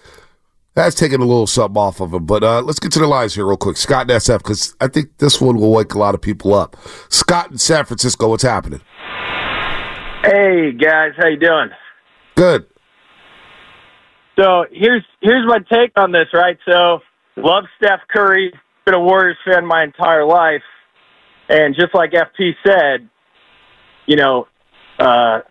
has 0.76 0.96
taking 0.96 1.22
a 1.22 1.26
little 1.26 1.48
something 1.48 1.78
off 1.78 2.02
of 2.02 2.14
him. 2.14 2.26
But 2.26 2.44
uh, 2.44 2.62
let's 2.62 2.80
get 2.80 2.92
to 2.94 3.00
the 3.00 3.08
lines 3.08 3.36
here 3.36 3.46
real 3.46 3.58
quick. 3.58 3.78
Scott 3.78 4.10
and 4.10 4.12
SF, 4.12 4.40
because 4.40 4.76
I 4.82 4.88
think 4.88 5.18
this 5.18 5.40
one 5.40 5.58
will 5.58 5.72
wake 5.72 5.94
a 5.94 5.98
lot 5.98 6.16
of 6.16 6.22
people 6.22 6.54
up. 6.54 6.76
Scott 7.10 7.52
in 7.52 7.58
San 7.58 7.86
Francisco, 7.86 8.30
what's 8.30 8.44
happening? 8.44 8.82
Hey 10.24 10.72
guys, 10.72 11.12
how 11.18 11.28
you 11.28 11.38
doing? 11.38 11.70
Good. 12.36 12.66
So 14.38 14.66
here's 14.72 15.06
here's 15.22 15.48
my 15.48 15.60
take 15.72 15.92
on 15.96 16.12
this, 16.12 16.28
right? 16.34 16.58
So 16.68 17.00
love 17.38 17.66
Steph 17.78 18.02
Curry, 18.10 18.52
been 18.86 18.96
a 18.96 19.00
Warriors 19.00 19.38
fan 19.46 19.66
my 19.66 19.84
entire 19.84 20.26
life, 20.26 20.64
and 21.48 21.76
just 21.76 21.94
like 21.94 22.12
FP 22.12 22.54
said, 22.66 23.08
you 24.08 24.18
know, 24.18 24.48
uh, 25.00 25.42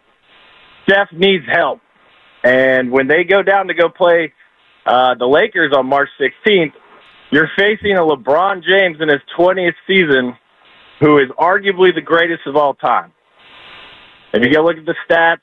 Steph 0.87 1.13
needs 1.13 1.45
help, 1.51 1.81
and 2.43 2.91
when 2.91 3.07
they 3.07 3.25
go 3.25 3.43
down 3.43 3.69
to 3.69 3.75
go 3.75 3.89
play 3.89 4.33
uh, 4.87 5.15
the 5.15 5.27
Lakers 5.27 5.73
on 5.77 5.87
March 5.87 6.09
16th, 6.21 6.73
you're 7.31 7.51
facing 7.57 7.93
a 7.93 8.01
LeBron 8.01 8.63
James 8.63 8.99
in 9.01 9.09
his 9.09 9.21
20th 9.39 9.75
season, 9.87 10.37
who 11.01 11.19
is 11.19 11.29
arguably 11.39 11.95
the 11.95 12.01
greatest 12.01 12.43
of 12.47 12.57
all 12.57 12.75
time. 12.75 13.13
If 14.33 14.43
you 14.43 14.53
go 14.53 14.65
look 14.65 14.77
at 14.77 14.85
the 14.85 14.95
stats, 15.09 15.39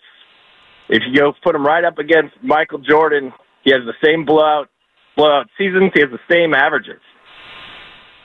if 0.90 1.02
you 1.08 1.18
go 1.18 1.34
put 1.44 1.56
him 1.56 1.66
right 1.66 1.84
up 1.84 1.98
against 1.98 2.36
Michael 2.44 2.80
Jordan, 2.80 3.34
he 3.64 3.72
has 3.72 3.82
the 3.86 3.94
same 4.04 4.26
blowout 4.26 4.70
blowout 5.16 5.48
seasons. 5.58 5.92
He 5.94 6.02
has 6.02 6.10
the 6.10 6.20
same 6.30 6.54
averages. 6.54 7.02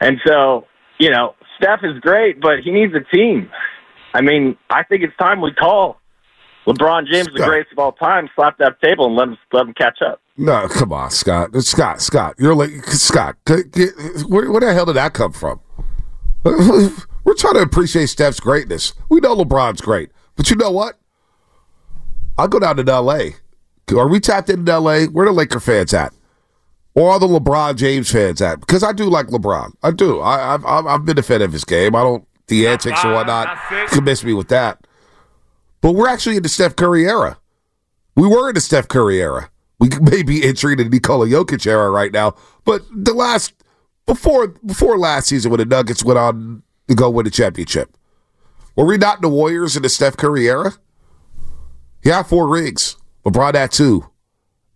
And 0.00 0.18
so, 0.26 0.66
you 0.98 1.10
know, 1.10 1.34
Steph 1.56 1.80
is 1.82 1.98
great, 2.00 2.40
but 2.40 2.60
he 2.64 2.70
needs 2.70 2.92
a 2.94 3.16
team. 3.16 3.50
I 4.14 4.20
mean, 4.20 4.56
I 4.70 4.82
think 4.84 5.02
it's 5.02 5.16
time 5.16 5.40
we 5.40 5.52
call 5.52 5.98
LeBron 6.66 7.06
James 7.10 7.28
the 7.32 7.44
greatest 7.44 7.72
of 7.72 7.78
all 7.78 7.92
time, 7.92 8.28
slap 8.34 8.58
that 8.58 8.80
table, 8.80 9.06
and 9.06 9.16
let 9.16 9.28
him 9.28 9.38
let 9.52 9.66
him 9.66 9.74
catch 9.74 9.98
up. 10.06 10.20
No, 10.38 10.68
come 10.68 10.92
on, 10.92 11.10
Scott. 11.10 11.54
Scott, 11.62 12.02
Scott, 12.02 12.34
you're 12.38 12.54
like 12.54 12.84
Scott. 12.86 13.36
Where, 13.46 14.50
where 14.50 14.60
the 14.60 14.72
hell 14.74 14.84
did 14.86 14.96
that 14.96 15.14
come 15.14 15.32
from? 15.32 15.60
We're 16.44 17.34
trying 17.34 17.54
to 17.54 17.62
appreciate 17.62 18.06
Steph's 18.06 18.38
greatness. 18.38 18.92
We 19.08 19.20
know 19.20 19.34
LeBron's 19.34 19.80
great, 19.80 20.10
but 20.36 20.50
you 20.50 20.56
know 20.56 20.70
what? 20.70 20.98
I'll 22.38 22.48
go 22.48 22.58
down 22.58 22.76
to 22.76 22.92
L.A. 22.92 23.36
Are 23.96 24.08
we 24.08 24.20
tapped 24.20 24.50
into 24.50 24.70
L.A.? 24.70 25.06
Where 25.06 25.26
the 25.26 25.32
Laker 25.32 25.60
fans 25.60 25.94
at? 25.94 26.12
Or 26.94 27.10
are 27.10 27.18
the 27.18 27.26
LeBron 27.26 27.76
James 27.76 28.10
fans 28.10 28.40
at? 28.40 28.60
Because 28.60 28.82
I 28.82 28.92
do 28.92 29.04
like 29.04 29.26
LeBron. 29.26 29.74
I 29.82 29.90
do. 29.90 30.20
I, 30.20 30.54
I've 30.54 30.64
I've 30.64 30.86
I've 30.86 31.04
been 31.04 31.18
a 31.18 31.22
fan 31.22 31.42
of 31.42 31.52
his 31.52 31.64
game. 31.64 31.94
I 31.94 32.02
don't 32.02 32.26
the 32.46 32.68
antics 32.68 33.02
and 33.04 33.12
whatnot 33.12 33.58
convince 33.88 34.24
me 34.24 34.32
with 34.32 34.48
that. 34.48 34.86
But 35.80 35.92
we're 35.92 36.08
actually 36.08 36.36
in 36.36 36.42
the 36.42 36.48
Steph 36.48 36.76
Curry 36.76 37.06
era. 37.06 37.38
We 38.14 38.28
were 38.28 38.48
in 38.48 38.54
the 38.54 38.60
Steph 38.60 38.88
Curry 38.88 39.20
era. 39.20 39.50
We 39.78 39.88
may 40.00 40.22
be 40.22 40.44
entering 40.44 40.78
the 40.78 40.84
Nikola 40.84 41.26
Jokic 41.26 41.66
era 41.66 41.90
right 41.90 42.12
now, 42.12 42.34
but 42.64 42.82
the 42.92 43.12
last 43.12 43.54
before 44.06 44.48
before 44.48 44.98
last 44.98 45.28
season 45.28 45.50
when 45.50 45.58
the 45.58 45.64
Nuggets 45.64 46.04
went 46.04 46.18
on 46.18 46.62
to 46.88 46.94
go 46.94 47.10
win 47.10 47.24
the 47.24 47.30
championship, 47.30 47.96
were 48.74 48.86
we 48.86 48.96
not 48.96 49.20
the 49.20 49.28
Warriors 49.28 49.76
in 49.76 49.82
the 49.82 49.88
Steph 49.88 50.16
Curry 50.16 50.48
era? 50.48 50.72
He 52.02 52.10
had 52.10 52.26
four 52.26 52.48
rings. 52.48 52.96
LeBron 53.24 53.54
had 53.54 53.72
two, 53.72 54.08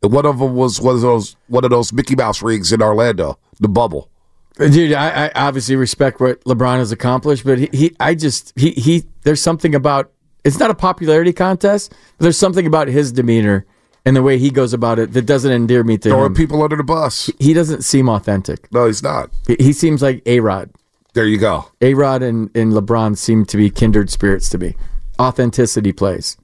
and 0.03 0.13
one 0.13 0.27
of 0.27 0.41
them 0.41 0.57
was 0.57 0.81
one 0.81 0.97
of 0.97 1.01
those 1.01 1.37
one 1.47 1.65
of 1.65 1.71
those 1.71 1.93
Mickey 1.93 2.17
Mouse 2.17 2.43
rings 2.43 2.73
in 2.73 2.83
Orlando, 2.83 3.39
the 3.61 3.69
bubble. 3.69 4.11
Dude, 4.59 4.93
I, 4.93 5.27
I 5.27 5.33
obviously 5.37 5.77
respect 5.77 6.21
what 6.21 6.43
LeBron 6.45 6.79
has 6.79 6.93
accomplished, 6.93 7.45
but 7.45 7.59
he, 7.59 7.69
he 7.73 7.97
I 8.01 8.15
just 8.15 8.53
he 8.59 8.73
he 8.73 9.05
there's 9.23 9.41
something 9.41 9.75
about 9.75 10.13
it's 10.45 10.59
not 10.59 10.71
a 10.71 10.75
popularity 10.75 11.33
contest, 11.33 11.95
but 12.19 12.25
there's 12.25 12.39
something 12.39 12.67
about 12.67 12.89
his 12.89 13.13
demeanor 13.13 13.65
and 14.05 14.17
the 14.17 14.23
way 14.23 14.39
he 14.39 14.51
goes 14.51 14.73
about 14.73 14.99
it 14.99 15.13
that 15.13 15.27
doesn't 15.27 15.53
endear 15.53 15.85
me 15.85 15.99
to 15.99 16.09
Throwing 16.11 16.27
him. 16.27 16.35
people 16.35 16.63
under 16.63 16.77
the 16.77 16.85
bus. 16.85 17.31
He, 17.39 17.53
doesn't 17.53 17.83
seem 17.83 18.09
authentic. 18.09 18.73
No, 18.73 18.87
he's 18.87 19.03
not. 19.03 19.31
He, 19.47 19.57
he 19.59 19.73
seems 19.73 20.03
like 20.03 20.23
A 20.27 20.41
Rod. 20.41 20.71
There 21.13 21.27
you 21.27 21.39
go. 21.39 21.67
A 21.81 21.95
Rod 21.95 22.23
and, 22.23 22.51
and 22.57 22.73
LeBron 22.73 23.17
seem 23.19 23.45
to 23.47 23.57
be 23.57 23.69
kindred 23.71 24.11
spirits 24.11 24.49
to 24.51 24.59
me. 24.59 24.75
Authenticity 25.21 25.93
plays. 25.93 26.37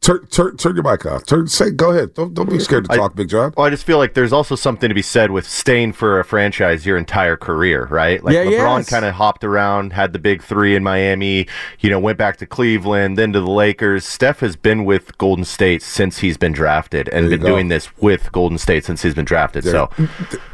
Turn, 0.00 0.24
turn, 0.28 0.56
turn 0.56 0.76
your 0.76 0.84
mic 0.84 1.04
off. 1.06 1.26
Turn, 1.26 1.48
say, 1.48 1.70
go 1.70 1.90
ahead. 1.90 2.14
Don't, 2.14 2.32
don't 2.32 2.46
be 2.46 2.52
mm-hmm. 2.52 2.60
scared 2.60 2.88
to 2.88 2.96
talk, 2.96 3.16
Big 3.16 3.28
John. 3.28 3.52
Well, 3.56 3.66
I 3.66 3.70
just 3.70 3.84
feel 3.84 3.98
like 3.98 4.14
there's 4.14 4.32
also 4.32 4.54
something 4.54 4.88
to 4.88 4.94
be 4.94 5.02
said 5.02 5.32
with 5.32 5.46
staying 5.46 5.92
for 5.92 6.20
a 6.20 6.24
franchise 6.24 6.86
your 6.86 6.96
entire 6.96 7.36
career, 7.36 7.86
right? 7.90 8.22
Like 8.22 8.34
Yeah, 8.34 8.44
LeBron 8.44 8.78
yes. 8.78 8.90
kind 8.90 9.04
of 9.04 9.14
hopped 9.14 9.42
around, 9.42 9.92
had 9.92 10.12
the 10.12 10.18
big 10.20 10.42
three 10.42 10.76
in 10.76 10.84
Miami, 10.84 11.48
you 11.80 11.90
know, 11.90 11.98
went 11.98 12.16
back 12.16 12.36
to 12.38 12.46
Cleveland, 12.46 13.18
then 13.18 13.32
to 13.32 13.40
the 13.40 13.50
Lakers. 13.50 14.04
Steph 14.04 14.40
has 14.40 14.54
been 14.54 14.84
with 14.84 15.18
Golden 15.18 15.44
State 15.44 15.82
since 15.82 16.18
he's 16.18 16.36
been 16.36 16.52
drafted 16.52 17.08
and 17.08 17.28
been 17.28 17.40
go. 17.40 17.48
doing 17.48 17.68
this 17.68 17.94
with 17.98 18.30
Golden 18.30 18.56
State 18.56 18.84
since 18.84 19.02
he's 19.02 19.14
been 19.14 19.24
drafted. 19.24 19.64
So 19.64 19.90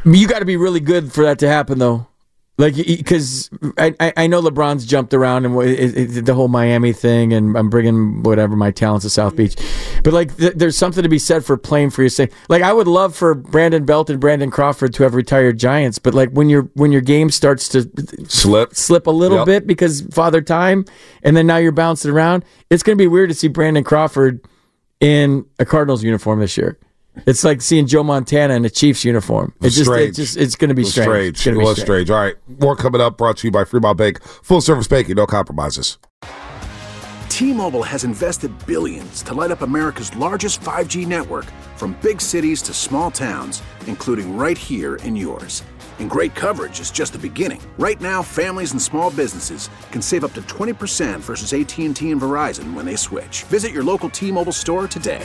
You 0.05 0.26
got 0.26 0.38
to 0.38 0.47
be 0.47 0.57
really 0.57 0.80
good 0.80 1.12
for 1.12 1.22
that 1.24 1.38
to 1.40 1.49
happen, 1.49 1.78
though. 1.78 2.07
Like, 2.57 2.76
because 2.76 3.50
I, 3.76 3.94
I 3.98 4.12
I 4.16 4.26
know 4.28 4.40
LeBron's 4.40 4.86
jumped 4.86 5.12
around 5.12 5.44
and 5.44 5.61
it, 5.61 5.96
it, 6.18 6.24
the 6.24 6.34
whole 6.34 6.46
Miami 6.46 6.92
thing, 6.92 7.32
and 7.32 7.57
I'm 7.59 7.68
bringing 7.68 8.22
whatever 8.22 8.55
my 8.55 8.70
talents 8.70 9.05
to 9.05 9.11
South 9.11 9.32
mm. 9.34 9.38
Beach. 9.38 9.57
But 10.05 10.12
like, 10.12 10.36
th- 10.36 10.55
there's 10.55 10.76
something 10.76 11.02
to 11.02 11.09
be 11.09 11.18
said 11.18 11.44
for 11.44 11.57
playing 11.57 11.90
for 11.90 12.02
your 12.02 12.11
sake. 12.11 12.32
Like, 12.48 12.62
I 12.62 12.72
would 12.72 12.86
love 12.86 13.16
for 13.16 13.34
Brandon 13.34 13.84
Belt 13.84 14.09
and 14.09 14.20
Brandon 14.20 14.52
Crawford 14.52 14.94
to 14.94 15.02
have 15.02 15.14
retired 15.14 15.59
Giants, 15.59 15.98
but 15.98 16.14
like 16.14 16.30
when 16.30 16.48
your 16.48 16.70
when 16.74 16.92
your 16.92 17.00
game 17.00 17.30
starts 17.30 17.68
to 17.70 17.90
slip 18.28 18.76
slip 18.76 19.09
a 19.09 19.11
little 19.11 19.38
Yep. 19.38 19.46
bit 19.46 19.66
because 19.66 20.02
father 20.12 20.40
time, 20.40 20.84
and 21.24 21.36
then 21.36 21.48
now 21.48 21.57
you're 21.57 21.72
bouncing 21.72 22.12
around, 22.12 22.44
it's 22.70 22.84
going 22.84 22.96
to 22.96 23.02
be 23.02 23.09
weird 23.09 23.30
to 23.30 23.34
see 23.34 23.48
Brandon 23.48 23.82
Crawford 23.82 24.40
in 25.00 25.44
a 25.59 25.64
Cardinals 25.64 26.05
uniform 26.05 26.38
this 26.38 26.57
year. 26.57 26.78
It's 27.27 27.45
like 27.45 27.62
seeing 27.62 27.87
Joe 27.87 28.03
Montana 28.03 28.55
in 28.55 28.65
a 28.65 28.71
Chiefs 28.71 29.05
uniform. 29.05 29.55
It's 29.61 29.77
just, 29.77 29.89
strange. 29.91 30.09
it's 30.11 30.17
just, 30.19 30.37
it's 30.37 30.57
going 30.57 30.69
to 30.69 30.75
be 30.75 30.83
It 30.83 30.87
was 30.87 30.93
strange. 30.93 31.07
strange. 31.09 31.29
It's 31.37 31.45
gonna 31.45 31.57
It 31.57 31.61
be 31.61 31.65
was 31.65 31.81
strange. 31.81 32.11
All 32.11 32.21
right. 32.21 32.35
More 32.61 32.77
coming 32.77 33.01
up 33.01 33.17
brought 33.17 33.37
to 33.39 33.47
you 33.47 33.53
by 33.53 33.65
Fremont 33.65 33.97
Bank. 33.99 34.23
Full 34.23 34.61
service 34.61 34.89
banking, 34.89 35.15
no 35.17 35.27
compromises. 35.27 35.99
T-Mobile 37.29 37.83
has 37.83 38.05
invested 38.05 38.53
billions 38.67 39.23
to 39.23 39.35
light 39.35 39.51
up 39.51 39.62
America's 39.62 40.15
largest 40.17 40.61
5G 40.61 41.07
network 41.07 41.47
from 41.77 41.99
big 42.01 42.21
cities 42.21 42.62
to 42.62 42.73
small 42.73 43.11
towns, 43.11 43.62
including 43.87 44.37
right 44.37 44.57
here 44.59 44.97
in 44.97 45.17
yours. 45.17 45.62
And 46.01 46.09
great 46.11 46.35
coverage 46.35 46.81
is 46.81 46.91
just 46.91 47.12
the 47.12 47.19
beginning. 47.19 47.61
Right 47.79 48.01
now, 48.01 48.23
families 48.23 48.73
and 48.73 48.83
small 48.83 49.11
businesses 49.11 49.69
can 49.93 50.03
save 50.03 50.25
up 50.25 50.33
to 50.35 50.43
20% 50.43 51.21
versus 51.21 51.53
AT&T 51.53 52.11
and 52.11 52.21
Verizon 52.21 52.75
when 52.75 52.85
they 52.85 52.97
switch. 52.97 53.45
Visit 53.45 53.73
your 53.73 53.85
local 53.85 54.09
T-Mobile 54.11 54.53
store 54.53 54.87
today. 54.89 55.25